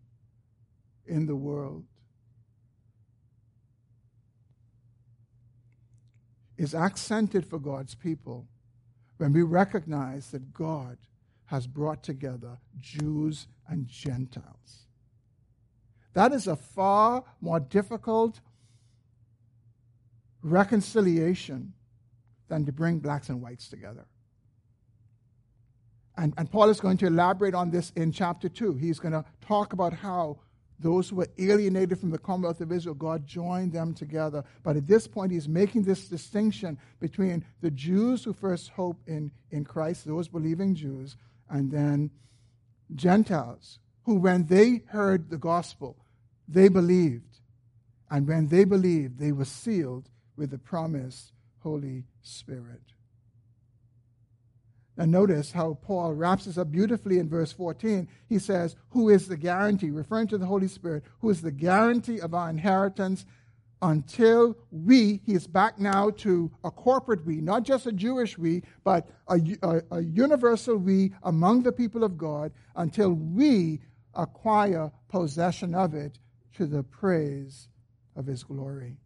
in 1.05 1.25
the 1.25 1.35
world 1.35 1.85
is 6.61 6.75
accented 6.75 7.43
for 7.43 7.57
God's 7.57 7.95
people 7.95 8.47
when 9.17 9.33
we 9.33 9.41
recognize 9.41 10.29
that 10.29 10.53
God 10.53 10.99
has 11.45 11.65
brought 11.65 12.03
together 12.03 12.59
Jews 12.79 13.47
and 13.67 13.87
Gentiles. 13.87 14.85
That 16.13 16.33
is 16.33 16.45
a 16.45 16.55
far 16.55 17.23
more 17.41 17.59
difficult 17.59 18.41
reconciliation 20.43 21.73
than 22.47 22.63
to 22.65 22.71
bring 22.71 22.99
blacks 22.99 23.29
and 23.29 23.41
whites 23.41 23.67
together. 23.67 24.05
And, 26.15 26.31
and 26.37 26.51
Paul 26.51 26.69
is 26.69 26.79
going 26.79 26.97
to 26.97 27.07
elaborate 27.07 27.55
on 27.55 27.71
this 27.71 27.91
in 27.95 28.11
chapter 28.11 28.49
2. 28.49 28.75
He's 28.75 28.99
going 28.99 29.13
to 29.13 29.25
talk 29.41 29.73
about 29.73 29.93
how 29.93 30.37
those 30.81 31.09
who 31.09 31.17
were 31.17 31.29
alienated 31.37 31.99
from 31.99 32.09
the 32.09 32.17
Commonwealth 32.17 32.61
of 32.61 32.71
Israel, 32.71 32.95
God 32.95 33.25
joined 33.25 33.71
them 33.71 33.93
together. 33.93 34.43
But 34.63 34.77
at 34.77 34.87
this 34.87 35.07
point, 35.07 35.31
he's 35.31 35.47
making 35.47 35.83
this 35.83 36.07
distinction 36.07 36.77
between 36.99 37.45
the 37.61 37.71
Jews 37.71 38.23
who 38.23 38.33
first 38.33 38.69
hope 38.69 38.97
in, 39.07 39.31
in 39.51 39.63
Christ, 39.63 40.05
those 40.05 40.27
believing 40.27 40.75
Jews, 40.75 41.15
and 41.49 41.71
then 41.71 42.11
Gentiles, 42.95 43.79
who, 44.03 44.15
when 44.15 44.45
they 44.45 44.83
heard 44.87 45.29
the 45.29 45.37
gospel, 45.37 45.97
they 46.47 46.67
believed. 46.67 47.39
And 48.09 48.27
when 48.27 48.47
they 48.47 48.65
believed, 48.65 49.19
they 49.19 49.31
were 49.31 49.45
sealed 49.45 50.09
with 50.35 50.49
the 50.49 50.57
promised 50.57 51.31
Holy 51.59 52.05
Spirit. 52.21 52.81
Now, 54.97 55.05
notice 55.05 55.51
how 55.51 55.75
Paul 55.81 56.13
wraps 56.13 56.45
this 56.45 56.57
up 56.57 56.71
beautifully 56.71 57.19
in 57.19 57.29
verse 57.29 57.51
14. 57.51 58.07
He 58.27 58.39
says, 58.39 58.75
Who 58.89 59.09
is 59.09 59.27
the 59.27 59.37
guarantee, 59.37 59.89
referring 59.89 60.27
to 60.27 60.37
the 60.37 60.45
Holy 60.45 60.67
Spirit, 60.67 61.03
who 61.19 61.29
is 61.29 61.41
the 61.41 61.51
guarantee 61.51 62.19
of 62.19 62.33
our 62.33 62.49
inheritance 62.49 63.25
until 63.81 64.55
we, 64.69 65.21
he 65.25 65.33
is 65.33 65.47
back 65.47 65.79
now 65.79 66.11
to 66.11 66.51
a 66.63 66.69
corporate 66.69 67.25
we, 67.25 67.41
not 67.41 67.63
just 67.63 67.87
a 67.87 67.91
Jewish 67.91 68.37
we, 68.37 68.61
but 68.83 69.09
a, 69.27 69.39
a, 69.63 69.81
a 69.91 70.01
universal 70.01 70.77
we 70.77 71.13
among 71.23 71.63
the 71.63 71.71
people 71.71 72.03
of 72.03 72.17
God, 72.17 72.51
until 72.75 73.11
we 73.11 73.81
acquire 74.13 74.91
possession 75.07 75.73
of 75.73 75.93
it 75.93 76.19
to 76.53 76.65
the 76.65 76.83
praise 76.83 77.69
of 78.15 78.25
his 78.25 78.43
glory. 78.43 78.97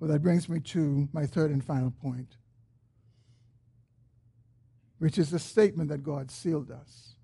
Well, 0.00 0.10
that 0.10 0.22
brings 0.22 0.48
me 0.48 0.60
to 0.60 1.08
my 1.12 1.26
third 1.26 1.50
and 1.50 1.62
final 1.62 1.90
point, 1.90 2.36
which 4.98 5.18
is 5.18 5.30
the 5.30 5.38
statement 5.38 5.88
that 5.90 6.02
God 6.02 6.30
sealed 6.30 6.70
us. 6.70 7.14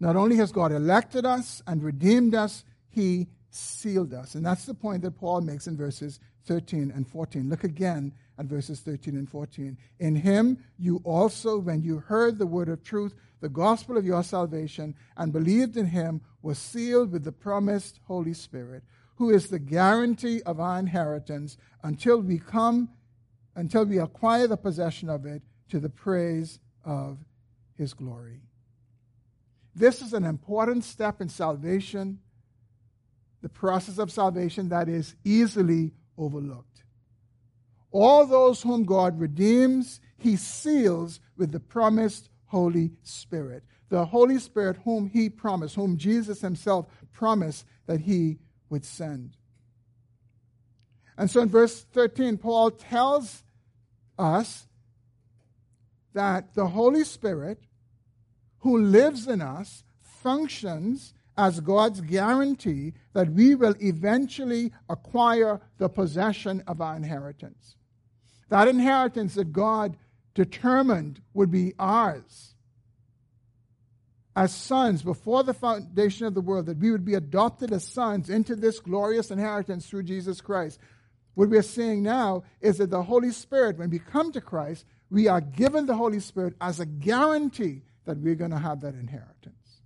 Not 0.00 0.16
only 0.16 0.36
has 0.36 0.52
God 0.52 0.72
elected 0.72 1.26
us 1.26 1.62
and 1.66 1.82
redeemed 1.82 2.34
us, 2.34 2.64
He 2.88 3.28
sealed 3.50 4.14
us. 4.14 4.34
And 4.34 4.46
that's 4.46 4.64
the 4.64 4.74
point 4.74 5.02
that 5.02 5.18
Paul 5.18 5.40
makes 5.40 5.66
in 5.66 5.76
verses 5.76 6.20
13 6.46 6.92
and 6.94 7.06
14. 7.06 7.48
Look 7.48 7.64
again 7.64 8.12
at 8.38 8.46
verses 8.46 8.80
13 8.80 9.16
and 9.16 9.28
14. 9.28 9.76
In 9.98 10.14
Him 10.14 10.58
you 10.78 11.00
also, 11.04 11.58
when 11.58 11.82
you 11.82 11.98
heard 11.98 12.38
the 12.38 12.46
word 12.46 12.68
of 12.68 12.84
truth, 12.84 13.14
the 13.40 13.48
gospel 13.48 13.96
of 13.96 14.06
your 14.06 14.22
salvation, 14.22 14.94
and 15.16 15.32
believed 15.32 15.76
in 15.76 15.86
Him, 15.86 16.20
were 16.42 16.54
sealed 16.54 17.10
with 17.10 17.24
the 17.24 17.32
promised 17.32 18.00
Holy 18.06 18.34
Spirit 18.34 18.84
who 19.18 19.30
is 19.30 19.48
the 19.48 19.58
guarantee 19.58 20.40
of 20.46 20.60
our 20.60 20.78
inheritance 20.78 21.58
until 21.82 22.20
we 22.20 22.38
come, 22.38 22.88
until 23.58 23.84
we 23.84 23.98
acquire 23.98 24.46
the 24.46 24.56
possession 24.56 25.10
of 25.10 25.26
it 25.26 25.42
to 25.68 25.80
the 25.80 25.88
praise 25.88 26.60
of 26.84 27.18
his 27.74 27.92
glory. 27.92 28.40
This 29.74 30.00
is 30.00 30.12
an 30.12 30.24
important 30.24 30.84
step 30.84 31.20
in 31.20 31.28
salvation, 31.28 32.20
the 33.42 33.48
process 33.48 33.98
of 33.98 34.12
salvation 34.12 34.68
that 34.68 34.88
is 34.88 35.16
easily 35.24 35.90
overlooked. 36.16 36.84
All 37.90 38.26
those 38.26 38.62
whom 38.62 38.84
God 38.84 39.18
redeems, 39.18 40.00
he 40.18 40.36
seals 40.36 41.18
with 41.36 41.50
the 41.50 41.58
promised 41.58 42.30
Holy 42.46 42.92
Spirit. 43.02 43.64
The 43.88 44.04
Holy 44.04 44.38
Spirit, 44.38 44.76
whom 44.84 45.08
he 45.08 45.28
promised, 45.28 45.74
whom 45.74 45.96
Jesus 45.96 46.40
himself 46.42 46.86
promised 47.12 47.64
that 47.86 48.02
he 48.02 48.38
would 48.70 48.84
send. 48.84 49.36
And 51.16 51.28
so 51.28 51.40
in 51.40 51.48
verse 51.48 51.84
13, 51.92 52.38
Paul 52.38 52.70
tells 52.70 53.42
us 54.18 54.66
that 56.14 56.54
the 56.54 56.68
Holy 56.68 57.04
Spirit, 57.04 57.60
who 58.60 58.78
lives 58.78 59.26
in 59.26 59.40
us, 59.40 59.84
functions 60.00 61.14
as 61.36 61.60
God's 61.60 62.00
guarantee 62.00 62.94
that 63.12 63.30
we 63.30 63.54
will 63.54 63.74
eventually 63.80 64.72
acquire 64.88 65.60
the 65.78 65.88
possession 65.88 66.62
of 66.66 66.80
our 66.80 66.96
inheritance. 66.96 67.76
That 68.48 68.66
inheritance 68.66 69.34
that 69.34 69.52
God 69.52 69.96
determined 70.34 71.20
would 71.34 71.50
be 71.50 71.74
ours 71.78 72.54
as 74.38 74.54
sons 74.54 75.02
before 75.02 75.42
the 75.42 75.52
foundation 75.52 76.24
of 76.24 76.32
the 76.32 76.40
world, 76.40 76.66
that 76.66 76.78
we 76.78 76.92
would 76.92 77.04
be 77.04 77.14
adopted 77.14 77.72
as 77.72 77.84
sons 77.84 78.30
into 78.30 78.54
this 78.54 78.78
glorious 78.78 79.32
inheritance 79.32 79.86
through 79.86 80.04
Jesus 80.04 80.40
Christ. 80.40 80.78
What 81.38 81.50
we 81.50 81.58
are 81.58 81.62
seeing 81.62 82.02
now 82.02 82.42
is 82.60 82.78
that 82.78 82.90
the 82.90 83.04
Holy 83.04 83.30
Spirit, 83.30 83.78
when 83.78 83.90
we 83.90 84.00
come 84.00 84.32
to 84.32 84.40
Christ, 84.40 84.84
we 85.08 85.28
are 85.28 85.40
given 85.40 85.86
the 85.86 85.94
Holy 85.94 86.18
Spirit 86.18 86.54
as 86.60 86.80
a 86.80 86.84
guarantee 86.84 87.82
that 88.06 88.18
we're 88.18 88.34
going 88.34 88.50
to 88.50 88.58
have 88.58 88.80
that 88.80 88.94
inheritance. 88.94 89.82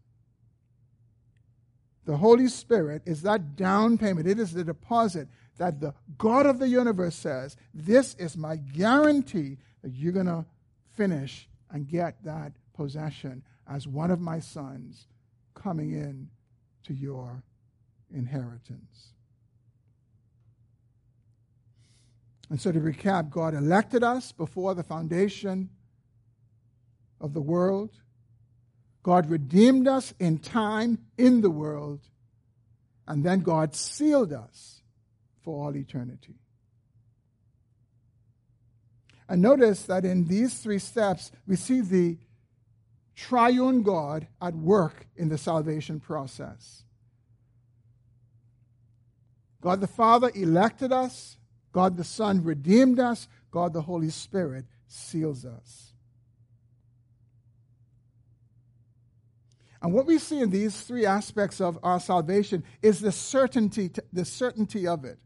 The 2.06 2.16
Holy 2.16 2.48
Spirit 2.48 3.02
is 3.04 3.20
that 3.24 3.54
down 3.54 3.98
payment, 3.98 4.26
it 4.26 4.38
is 4.38 4.52
the 4.52 4.64
deposit 4.64 5.28
that 5.58 5.78
the 5.78 5.92
God 6.16 6.46
of 6.46 6.58
the 6.58 6.68
universe 6.68 7.16
says, 7.16 7.58
This 7.74 8.14
is 8.14 8.34
my 8.34 8.56
guarantee 8.56 9.58
that 9.82 9.92
you're 9.92 10.12
going 10.12 10.24
to 10.24 10.46
finish 10.94 11.50
and 11.70 11.86
get 11.86 12.24
that 12.24 12.54
possession 12.72 13.42
as 13.68 13.86
one 13.86 14.10
of 14.10 14.20
my 14.20 14.40
sons 14.40 15.06
coming 15.52 15.92
in 15.92 16.30
to 16.84 16.94
your 16.94 17.42
inheritance. 18.10 19.12
And 22.52 22.60
so 22.60 22.70
to 22.70 22.80
recap, 22.80 23.30
God 23.30 23.54
elected 23.54 24.04
us 24.04 24.30
before 24.30 24.74
the 24.74 24.82
foundation 24.82 25.70
of 27.18 27.32
the 27.32 27.40
world. 27.40 27.92
God 29.02 29.30
redeemed 29.30 29.88
us 29.88 30.12
in 30.18 30.38
time 30.38 30.98
in 31.16 31.40
the 31.40 31.48
world. 31.48 32.00
And 33.08 33.24
then 33.24 33.40
God 33.40 33.74
sealed 33.74 34.34
us 34.34 34.82
for 35.40 35.64
all 35.64 35.74
eternity. 35.74 36.34
And 39.30 39.40
notice 39.40 39.84
that 39.84 40.04
in 40.04 40.26
these 40.26 40.58
three 40.58 40.78
steps, 40.78 41.32
we 41.46 41.56
see 41.56 41.80
the 41.80 42.18
triune 43.16 43.82
God 43.82 44.26
at 44.42 44.54
work 44.54 45.06
in 45.16 45.30
the 45.30 45.38
salvation 45.38 46.00
process. 46.00 46.82
God 49.62 49.80
the 49.80 49.86
Father 49.86 50.30
elected 50.34 50.92
us, 50.92 51.38
God 51.72 51.96
the 51.96 52.04
Son 52.04 52.44
redeemed 52.44 53.00
us, 53.00 53.28
God 53.50 53.72
the 53.72 53.82
Holy 53.82 54.10
Spirit 54.10 54.66
seals 54.86 55.44
us. 55.44 55.92
And 59.82 59.92
what 59.92 60.06
we 60.06 60.18
see 60.18 60.40
in 60.40 60.50
these 60.50 60.80
three 60.80 61.06
aspects 61.06 61.60
of 61.60 61.78
our 61.82 61.98
salvation 61.98 62.62
is 62.82 63.00
the 63.00 63.10
certainty, 63.10 63.90
the 64.12 64.24
certainty 64.24 64.86
of 64.86 65.04
it. 65.04 65.18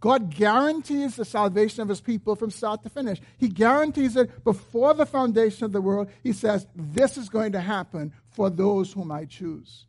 God 0.00 0.34
guarantees 0.34 1.16
the 1.16 1.26
salvation 1.26 1.82
of 1.82 1.88
his 1.90 2.00
people 2.00 2.34
from 2.34 2.50
start 2.50 2.82
to 2.84 2.88
finish. 2.88 3.20
He 3.36 3.48
guarantees 3.48 4.16
it 4.16 4.42
before 4.44 4.94
the 4.94 5.04
foundation 5.04 5.66
of 5.66 5.72
the 5.72 5.82
world. 5.82 6.08
He 6.22 6.32
says, 6.32 6.66
This 6.74 7.18
is 7.18 7.28
going 7.28 7.52
to 7.52 7.60
happen 7.60 8.14
for 8.30 8.48
those 8.48 8.94
whom 8.94 9.12
I 9.12 9.26
choose. 9.26 9.84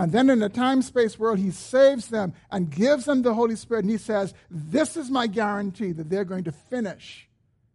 And 0.00 0.12
then 0.12 0.30
in 0.30 0.38
the 0.38 0.48
time 0.48 0.80
space 0.80 1.18
world, 1.18 1.38
he 1.38 1.50
saves 1.50 2.08
them 2.08 2.32
and 2.50 2.70
gives 2.70 3.04
them 3.04 3.20
the 3.20 3.34
Holy 3.34 3.54
Spirit. 3.54 3.84
And 3.84 3.90
he 3.90 3.98
says, 3.98 4.32
This 4.50 4.96
is 4.96 5.10
my 5.10 5.26
guarantee 5.26 5.92
that 5.92 6.08
they're 6.08 6.24
going 6.24 6.44
to 6.44 6.52
finish 6.52 7.28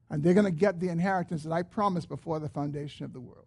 and 0.09 0.23
they're 0.23 0.33
going 0.33 0.47
to 0.47 0.51
get 0.51 0.79
the 0.79 0.89
inheritance 0.89 1.43
that 1.43 1.51
I 1.51 1.61
promised 1.61 2.09
before 2.09 2.39
the 2.39 2.49
foundation 2.49 3.05
of 3.05 3.13
the 3.13 3.19
world. 3.19 3.45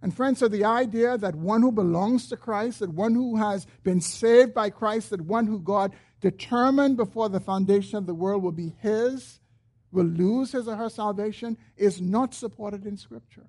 And 0.00 0.16
friends, 0.16 0.38
so 0.38 0.48
the 0.48 0.64
idea 0.64 1.18
that 1.18 1.34
one 1.34 1.60
who 1.60 1.70
belongs 1.70 2.30
to 2.30 2.36
Christ, 2.38 2.78
that 2.78 2.88
one 2.88 3.14
who 3.14 3.36
has 3.36 3.66
been 3.82 4.00
saved 4.00 4.54
by 4.54 4.70
Christ, 4.70 5.10
that 5.10 5.20
one 5.20 5.46
who 5.46 5.60
God 5.60 5.92
determined 6.22 6.96
before 6.96 7.28
the 7.28 7.40
foundation 7.40 7.98
of 7.98 8.06
the 8.06 8.14
world 8.14 8.42
will 8.42 8.52
be 8.52 8.74
his, 8.80 9.38
will 9.92 10.06
lose 10.06 10.52
his 10.52 10.66
or 10.66 10.76
her 10.76 10.88
salvation, 10.88 11.58
is 11.76 12.00
not 12.00 12.32
supported 12.32 12.86
in 12.86 12.96
Scripture. 12.96 13.48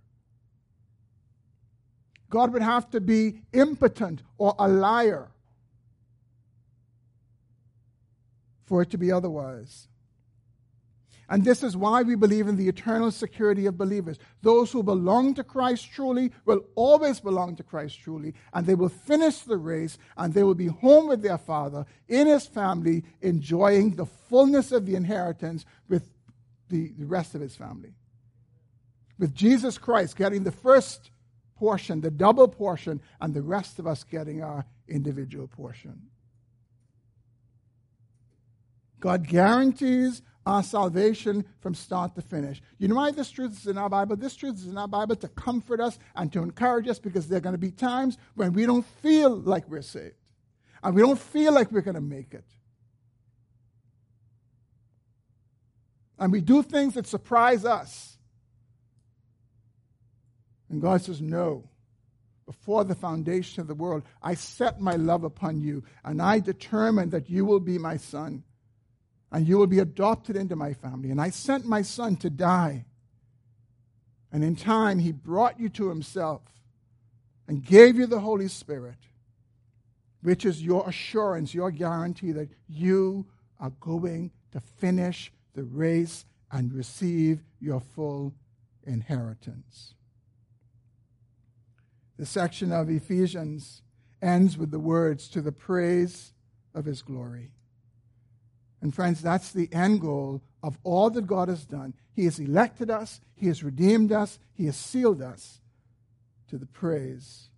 God 2.31 2.51
would 2.53 2.63
have 2.63 2.89
to 2.91 2.99
be 2.99 3.41
impotent 3.53 4.23
or 4.39 4.55
a 4.57 4.67
liar 4.67 5.29
for 8.63 8.81
it 8.81 8.89
to 8.91 8.97
be 8.97 9.11
otherwise. 9.11 9.89
And 11.27 11.45
this 11.45 11.61
is 11.61 11.77
why 11.77 12.01
we 12.01 12.15
believe 12.15 12.47
in 12.47 12.57
the 12.57 12.67
eternal 12.67 13.11
security 13.11 13.65
of 13.65 13.77
believers. 13.77 14.17
Those 14.41 14.71
who 14.71 14.81
belong 14.81 15.33
to 15.35 15.43
Christ 15.43 15.91
truly 15.91 16.31
will 16.45 16.61
always 16.75 17.19
belong 17.19 17.55
to 17.57 17.63
Christ 17.63 18.01
truly, 18.01 18.33
and 18.53 18.65
they 18.65 18.75
will 18.75 18.89
finish 18.89 19.39
the 19.39 19.57
race, 19.57 19.97
and 20.17 20.33
they 20.33 20.43
will 20.43 20.55
be 20.55 20.67
home 20.67 21.07
with 21.07 21.21
their 21.21 21.37
Father 21.37 21.85
in 22.09 22.27
His 22.27 22.47
family, 22.47 23.03
enjoying 23.21 23.95
the 23.95 24.05
fullness 24.05 24.73
of 24.73 24.85
the 24.85 24.95
inheritance 24.95 25.65
with 25.87 26.09
the, 26.69 26.91
the 26.97 27.05
rest 27.05 27.35
of 27.35 27.41
His 27.41 27.55
family. 27.55 27.93
With 29.17 29.33
Jesus 29.33 29.77
Christ 29.77 30.17
getting 30.17 30.43
the 30.43 30.51
first 30.51 31.11
portion, 31.61 32.01
the 32.01 32.09
double 32.09 32.47
portion, 32.47 32.99
and 33.21 33.35
the 33.35 33.41
rest 33.43 33.77
of 33.77 33.85
us 33.85 34.03
getting 34.03 34.41
our 34.41 34.65
individual 34.87 35.47
portion. 35.47 36.07
God 38.99 39.27
guarantees 39.27 40.23
our 40.43 40.63
salvation 40.63 41.45
from 41.59 41.75
start 41.75 42.15
to 42.15 42.21
finish. 42.23 42.63
You 42.79 42.87
know 42.87 42.95
why 42.95 43.11
this 43.11 43.29
truth 43.29 43.51
is 43.51 43.67
in 43.67 43.77
our 43.77 43.89
Bible? 43.89 44.15
This 44.15 44.35
truth 44.35 44.55
is 44.55 44.65
in 44.65 44.75
our 44.75 44.87
Bible 44.87 45.15
to 45.17 45.27
comfort 45.27 45.79
us 45.79 45.99
and 46.15 46.33
to 46.33 46.41
encourage 46.41 46.87
us 46.87 46.97
because 46.97 47.27
there 47.27 47.37
are 47.37 47.41
going 47.41 47.53
to 47.53 47.59
be 47.59 47.69
times 47.69 48.17
when 48.33 48.53
we 48.53 48.65
don't 48.65 48.85
feel 49.03 49.29
like 49.29 49.69
we're 49.69 49.83
saved 49.83 50.15
and 50.81 50.95
we 50.95 51.03
don't 51.03 51.19
feel 51.19 51.53
like 51.53 51.71
we're 51.71 51.81
going 51.81 51.93
to 51.93 52.01
make 52.01 52.33
it. 52.33 52.45
And 56.17 56.31
we 56.31 56.41
do 56.41 56.63
things 56.63 56.95
that 56.95 57.05
surprise 57.05 57.65
us. 57.65 58.10
And 60.71 60.81
God 60.81 61.01
says, 61.01 61.21
No. 61.21 61.67
Before 62.47 62.83
the 62.83 62.95
foundation 62.95 63.61
of 63.61 63.67
the 63.67 63.75
world, 63.75 64.03
I 64.21 64.33
set 64.33 64.81
my 64.81 64.95
love 64.95 65.23
upon 65.23 65.61
you, 65.61 65.83
and 66.03 66.21
I 66.21 66.39
determined 66.39 67.11
that 67.11 67.29
you 67.29 67.45
will 67.45 67.59
be 67.59 67.77
my 67.77 67.97
son 67.97 68.43
and 69.31 69.47
you 69.47 69.57
will 69.57 69.67
be 69.67 69.79
adopted 69.79 70.35
into 70.35 70.55
my 70.55 70.73
family. 70.73 71.09
And 71.09 71.21
I 71.21 71.29
sent 71.29 71.65
my 71.65 71.81
son 71.81 72.17
to 72.17 72.29
die. 72.29 72.85
And 74.31 74.43
in 74.43 74.55
time, 74.55 74.99
he 74.99 75.11
brought 75.11 75.59
you 75.59 75.69
to 75.69 75.89
himself 75.89 76.41
and 77.47 77.63
gave 77.63 77.95
you 77.95 78.05
the 78.05 78.19
Holy 78.19 78.47
Spirit, 78.49 78.97
which 80.21 80.45
is 80.45 80.61
your 80.61 80.87
assurance, 80.87 81.53
your 81.53 81.71
guarantee 81.71 82.33
that 82.33 82.49
you 82.67 83.25
are 83.59 83.71
going 83.79 84.31
to 84.51 84.59
finish 84.59 85.31
the 85.53 85.63
race 85.63 86.25
and 86.51 86.73
receive 86.73 87.41
your 87.59 87.79
full 87.79 88.33
inheritance. 88.83 89.93
The 92.21 92.27
section 92.27 92.71
of 92.71 92.87
Ephesians 92.87 93.81
ends 94.21 94.55
with 94.55 94.69
the 94.69 94.79
words, 94.79 95.27
to 95.29 95.41
the 95.41 95.51
praise 95.51 96.33
of 96.75 96.85
his 96.85 97.01
glory. 97.01 97.49
And 98.79 98.93
friends, 98.93 99.23
that's 99.23 99.51
the 99.51 99.67
end 99.73 100.01
goal 100.01 100.43
of 100.61 100.77
all 100.83 101.09
that 101.09 101.25
God 101.25 101.47
has 101.47 101.65
done. 101.65 101.95
He 102.13 102.25
has 102.25 102.37
elected 102.37 102.91
us, 102.91 103.21
He 103.33 103.47
has 103.47 103.63
redeemed 103.63 104.11
us, 104.11 104.37
He 104.53 104.67
has 104.67 104.77
sealed 104.77 105.19
us 105.19 105.61
to 106.49 106.59
the 106.59 106.67
praise 106.67 107.49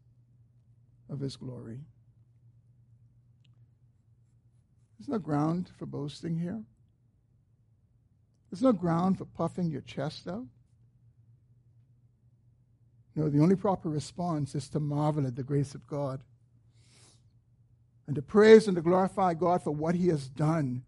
of 1.10 1.20
His 1.20 1.36
glory. 1.36 1.82
There's 4.98 5.10
no 5.10 5.20
ground 5.20 5.72
for 5.78 5.88
boasting 5.88 6.40
here. 6.40 6.64
There's 8.50 8.64
no 8.64 8.72
ground 8.72 9.18
for 9.18 9.26
puffing 9.26 9.70
your 9.70 9.82
chest 9.82 10.26
out. 10.26 10.46
No, 13.16 13.30
the 13.30 13.42
only 13.42 13.56
proper 13.56 13.90
response 13.90 14.56
is 14.56 14.70
to 14.70 14.80
marvel 14.80 15.28
at 15.28 15.36
the 15.36 15.44
grace 15.44 15.76
of 15.76 15.86
God 15.88 16.22
and 18.08 18.16
to 18.16 18.22
praise 18.22 18.68
and 18.68 18.76
to 18.76 18.82
glorify 18.82 19.34
God 19.34 19.64
for 19.64 19.72
what 19.72 19.96
He 19.96 20.08
has 20.08 20.28
done 20.28 20.84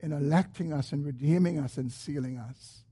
in 0.00 0.12
electing 0.12 0.72
us 0.72 0.92
and 0.92 1.04
redeeming 1.04 1.58
us 1.58 1.76
and 1.76 1.90
sealing 1.90 2.38
us. 2.38 2.82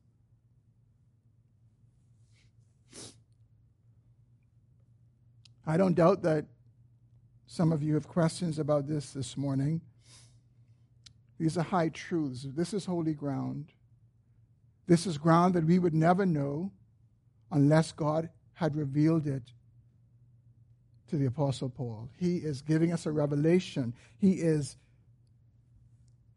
I 5.66 5.76
don't 5.76 5.94
doubt 5.94 6.22
that 6.22 6.46
some 7.46 7.72
of 7.72 7.82
you 7.82 7.94
have 7.94 8.08
questions 8.08 8.58
about 8.58 8.88
this 8.88 9.12
this 9.12 9.36
morning. 9.36 9.82
These 11.38 11.58
are 11.58 11.62
high 11.62 11.90
truths. 11.90 12.46
This 12.56 12.72
is 12.72 12.86
holy 12.86 13.12
ground. 13.12 13.66
This 14.86 15.06
is 15.06 15.18
ground 15.18 15.54
that 15.54 15.66
we 15.66 15.78
would 15.78 15.94
never 15.94 16.24
know 16.24 16.72
unless 17.50 17.92
God 17.92 18.30
had 18.58 18.74
revealed 18.74 19.28
it 19.28 19.42
to 21.08 21.16
the 21.16 21.26
Apostle 21.26 21.68
Paul. 21.68 22.10
He 22.18 22.38
is 22.38 22.60
giving 22.60 22.92
us 22.92 23.06
a 23.06 23.12
revelation. 23.12 23.94
He 24.18 24.32
is 24.32 24.76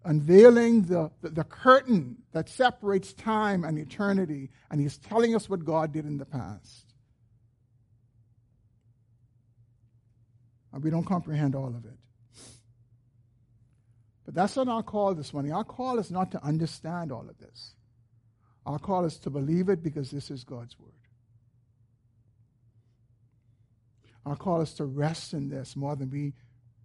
unveiling 0.05 0.83
the, 0.83 1.09
the, 1.21 1.29
the, 1.29 1.43
curtain 1.43 2.17
that 2.31 2.47
separates 2.47 3.13
time 3.13 3.63
and 3.63 3.77
eternity, 3.77 4.51
and 4.69 4.79
he's 4.79 4.99
telling 4.99 5.35
us 5.35 5.49
what 5.49 5.65
God 5.65 5.93
did 5.93 6.05
in 6.05 6.17
the 6.17 6.25
past. 6.25 6.93
And 10.73 10.83
we 10.83 10.91
don't 10.91 11.05
comprehend 11.05 11.55
all 11.55 11.69
of 11.69 11.85
it. 11.85 11.97
But 14.25 14.35
that's 14.35 14.55
not 14.55 14.67
our 14.67 14.83
call 14.83 15.15
this 15.15 15.33
morning. 15.33 15.53
Our 15.53 15.63
call 15.63 15.97
is 15.97 16.11
not 16.11 16.31
to 16.33 16.43
understand 16.43 17.11
all 17.11 17.27
of 17.27 17.37
this. 17.39 17.73
Our 18.67 18.77
call 18.77 19.05
is 19.05 19.17
to 19.19 19.31
believe 19.31 19.69
it 19.69 19.81
because 19.81 20.11
this 20.11 20.29
is 20.29 20.43
God's 20.43 20.79
word. 20.79 21.00
Our 24.25 24.35
call 24.35 24.61
is 24.61 24.73
to 24.75 24.85
rest 24.85 25.33
in 25.33 25.49
this 25.49 25.75
more 25.75 25.95
than 25.95 26.09
we 26.09 26.33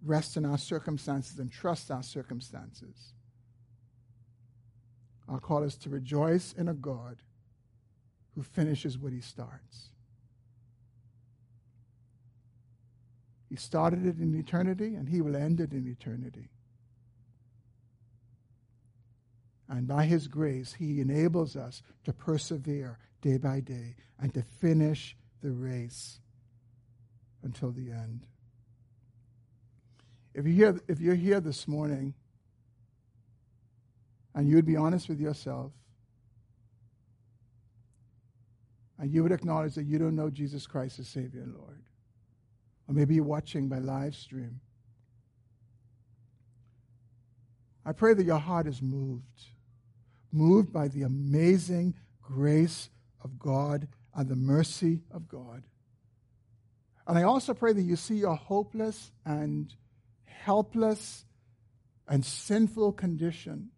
rest 0.03 0.37
in 0.37 0.45
our 0.45 0.57
circumstances 0.57 1.39
and 1.39 1.51
trust 1.51 1.91
our 1.91 2.03
circumstances. 2.03 3.13
Our 5.27 5.39
call 5.39 5.63
is 5.63 5.75
to 5.77 5.89
rejoice 5.89 6.53
in 6.53 6.67
a 6.67 6.73
God 6.73 7.17
who 8.35 8.43
finishes 8.43 8.97
what 8.97 9.13
he 9.13 9.21
starts. 9.21 9.89
He 13.49 13.55
started 13.55 14.05
it 14.05 14.19
in 14.19 14.37
eternity 14.37 14.95
and 14.95 15.07
he 15.07 15.21
will 15.21 15.35
end 15.35 15.59
it 15.59 15.71
in 15.73 15.87
eternity. 15.87 16.49
And 19.69 19.87
by 19.87 20.05
his 20.05 20.27
grace, 20.27 20.73
he 20.73 21.01
enables 21.01 21.55
us 21.55 21.81
to 22.05 22.13
persevere 22.13 22.99
day 23.21 23.37
by 23.37 23.59
day 23.59 23.95
and 24.19 24.33
to 24.33 24.41
finish 24.41 25.15
the 25.41 25.51
race 25.51 26.19
until 27.43 27.71
the 27.71 27.91
end. 27.91 28.27
If 30.33 30.45
you're 30.45 30.73
here, 30.73 30.81
if 30.87 30.99
you're 30.99 31.15
here 31.15 31.39
this 31.39 31.67
morning 31.67 32.13
and 34.35 34.47
you 34.47 34.55
would 34.55 34.65
be 34.65 34.75
honest 34.75 35.09
with 35.09 35.19
yourself 35.19 35.71
and 38.99 39.11
you 39.11 39.23
would 39.23 39.31
acknowledge 39.31 39.75
that 39.75 39.85
you 39.85 39.97
don't 39.97 40.15
know 40.15 40.29
Jesus 40.29 40.67
Christ 40.67 40.99
as 40.99 41.07
Savior 41.07 41.41
and 41.41 41.55
Lord, 41.55 41.81
or 42.87 42.93
maybe 42.93 43.15
you're 43.15 43.23
watching 43.23 43.67
by 43.67 43.79
live 43.79 44.15
stream, 44.15 44.59
I 47.85 47.93
pray 47.93 48.13
that 48.13 48.25
your 48.25 48.39
heart 48.39 48.67
is 48.67 48.81
moved, 48.81 49.45
moved 50.31 50.73
by 50.73 50.87
the 50.87 51.03
amazing 51.03 51.95
grace 52.21 52.89
of 53.23 53.39
God 53.39 53.87
and 54.13 54.27
the 54.27 54.35
mercy 54.35 55.01
of 55.11 55.27
God. 55.27 55.63
And 57.07 57.17
I 57.17 57.23
also 57.23 57.53
pray 57.53 57.71
that 57.71 57.81
you 57.81 57.95
see 57.95 58.15
your 58.15 58.35
hopeless 58.35 59.11
and 59.25 59.73
helpless 60.25 61.25
and 62.07 62.23
sinful 62.25 62.93
condition, 62.93 63.69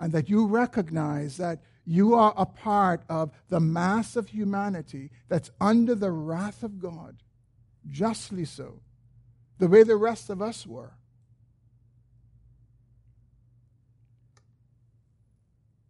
and 0.00 0.12
that 0.12 0.28
you 0.28 0.46
recognize 0.46 1.36
that 1.36 1.60
you 1.84 2.14
are 2.14 2.34
a 2.36 2.44
part 2.44 3.02
of 3.08 3.30
the 3.48 3.60
mass 3.60 4.14
of 4.14 4.28
humanity 4.28 5.10
that's 5.28 5.50
under 5.60 5.94
the 5.94 6.10
wrath 6.10 6.62
of 6.62 6.78
God, 6.78 7.22
justly 7.88 8.44
so, 8.44 8.80
the 9.58 9.68
way 9.68 9.84
the 9.84 9.96
rest 9.96 10.28
of 10.28 10.42
us 10.42 10.66
were. 10.66 10.92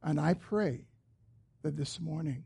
And 0.03 0.21
I 0.21 0.35
pray 0.35 0.87
that 1.63 1.77
this 1.77 2.01
morning 2.01 2.45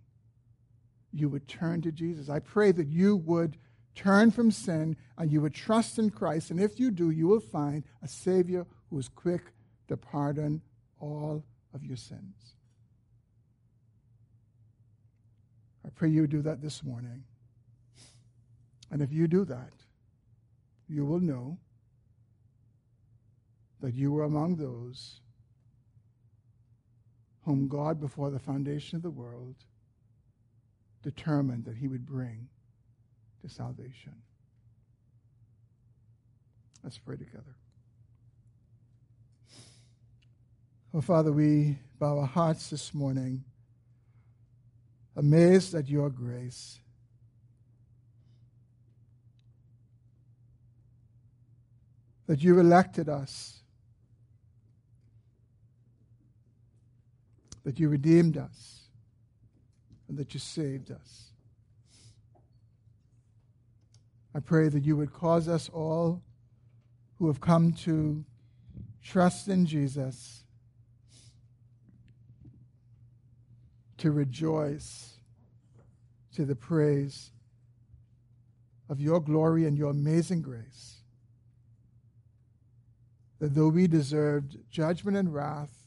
you 1.12 1.28
would 1.28 1.46
turn 1.46 1.82
to 1.82 1.92
Jesus. 1.92 2.28
I 2.28 2.38
pray 2.38 2.72
that 2.72 2.88
you 2.88 3.16
would 3.16 3.56
turn 3.94 4.30
from 4.30 4.50
sin 4.50 4.96
and 5.18 5.30
you 5.30 5.40
would 5.40 5.54
trust 5.54 5.98
in 5.98 6.10
Christ. 6.10 6.50
And 6.50 6.60
if 6.60 6.80
you 6.80 6.90
do, 6.90 7.10
you 7.10 7.26
will 7.26 7.40
find 7.40 7.84
a 8.02 8.08
Savior 8.08 8.66
who 8.90 8.98
is 8.98 9.08
quick 9.08 9.42
to 9.88 9.96
pardon 9.96 10.62
all 11.00 11.44
of 11.74 11.84
your 11.84 11.96
sins. 11.96 12.54
I 15.84 15.90
pray 15.90 16.08
you 16.08 16.26
do 16.26 16.42
that 16.42 16.62
this 16.62 16.82
morning. 16.82 17.24
And 18.90 19.02
if 19.02 19.12
you 19.12 19.26
do 19.26 19.44
that, 19.46 19.72
you 20.88 21.04
will 21.04 21.20
know 21.20 21.58
that 23.80 23.94
you 23.94 24.12
were 24.12 24.22
among 24.22 24.56
those 24.56 25.20
whom 27.44 27.66
God, 27.66 28.00
before 28.00 28.30
the 28.30 28.38
foundation 28.38 28.96
of 28.96 29.02
the 29.02 29.10
world, 29.10 29.56
determined 31.02 31.64
that 31.64 31.76
he 31.76 31.88
would 31.88 32.06
bring 32.06 32.48
to 33.42 33.48
salvation. 33.48 34.14
Let's 36.82 36.98
pray 36.98 37.16
together. 37.16 37.54
Oh, 40.94 41.00
Father, 41.00 41.32
we 41.32 41.78
bow 41.98 42.18
our 42.18 42.26
hearts 42.26 42.70
this 42.70 42.92
morning, 42.92 43.44
amazed 45.16 45.74
at 45.74 45.88
your 45.88 46.10
grace. 46.10 46.78
That 52.26 52.42
you 52.42 52.58
elected 52.60 53.08
us, 53.08 53.60
that 57.64 57.78
you 57.80 57.88
redeemed 57.88 58.36
us, 58.36 58.82
and 60.08 60.18
that 60.18 60.34
you 60.34 60.40
saved 60.40 60.90
us. 60.90 61.31
I 64.34 64.40
pray 64.40 64.68
that 64.68 64.84
you 64.84 64.96
would 64.96 65.12
cause 65.12 65.48
us 65.48 65.68
all 65.68 66.22
who 67.18 67.26
have 67.26 67.40
come 67.40 67.72
to 67.72 68.24
trust 69.02 69.48
in 69.48 69.66
Jesus 69.66 70.44
to 73.98 74.10
rejoice 74.10 75.14
to 76.34 76.44
the 76.44 76.56
praise 76.56 77.30
of 78.88 79.00
your 79.00 79.20
glory 79.20 79.66
and 79.66 79.76
your 79.76 79.90
amazing 79.90 80.42
grace. 80.42 81.02
That 83.38 83.54
though 83.54 83.68
we 83.68 83.86
deserved 83.86 84.58
judgment 84.70 85.16
and 85.16 85.32
wrath, 85.32 85.84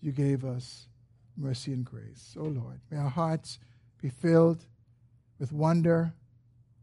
you 0.00 0.12
gave 0.12 0.44
us 0.44 0.88
mercy 1.36 1.72
and 1.72 1.84
grace. 1.84 2.36
Oh 2.38 2.44
Lord, 2.44 2.80
may 2.90 2.98
our 2.98 3.10
hearts 3.10 3.58
be 4.00 4.08
filled 4.08 4.64
with 5.38 5.52
wonder 5.52 6.14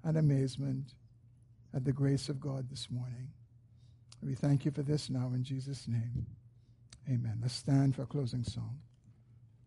and 0.04 0.18
amazement 0.18 0.94
at 1.74 1.86
the 1.86 1.94
grace 1.94 2.30
of 2.30 2.40
God 2.40 2.70
this 2.70 2.90
morning. 2.90 3.30
We 4.22 4.36
thank 4.36 4.66
you 4.66 4.72
for 4.72 4.82
this 4.82 5.10
now 5.10 5.32
in 5.34 5.44
Jesus' 5.44 5.88
name. 5.88 6.26
Amen. 7.08 7.40
Let's 7.42 7.54
stand 7.54 7.96
for 7.96 8.04
a 8.04 8.08
closing 8.08 8.44
song. 8.44 8.80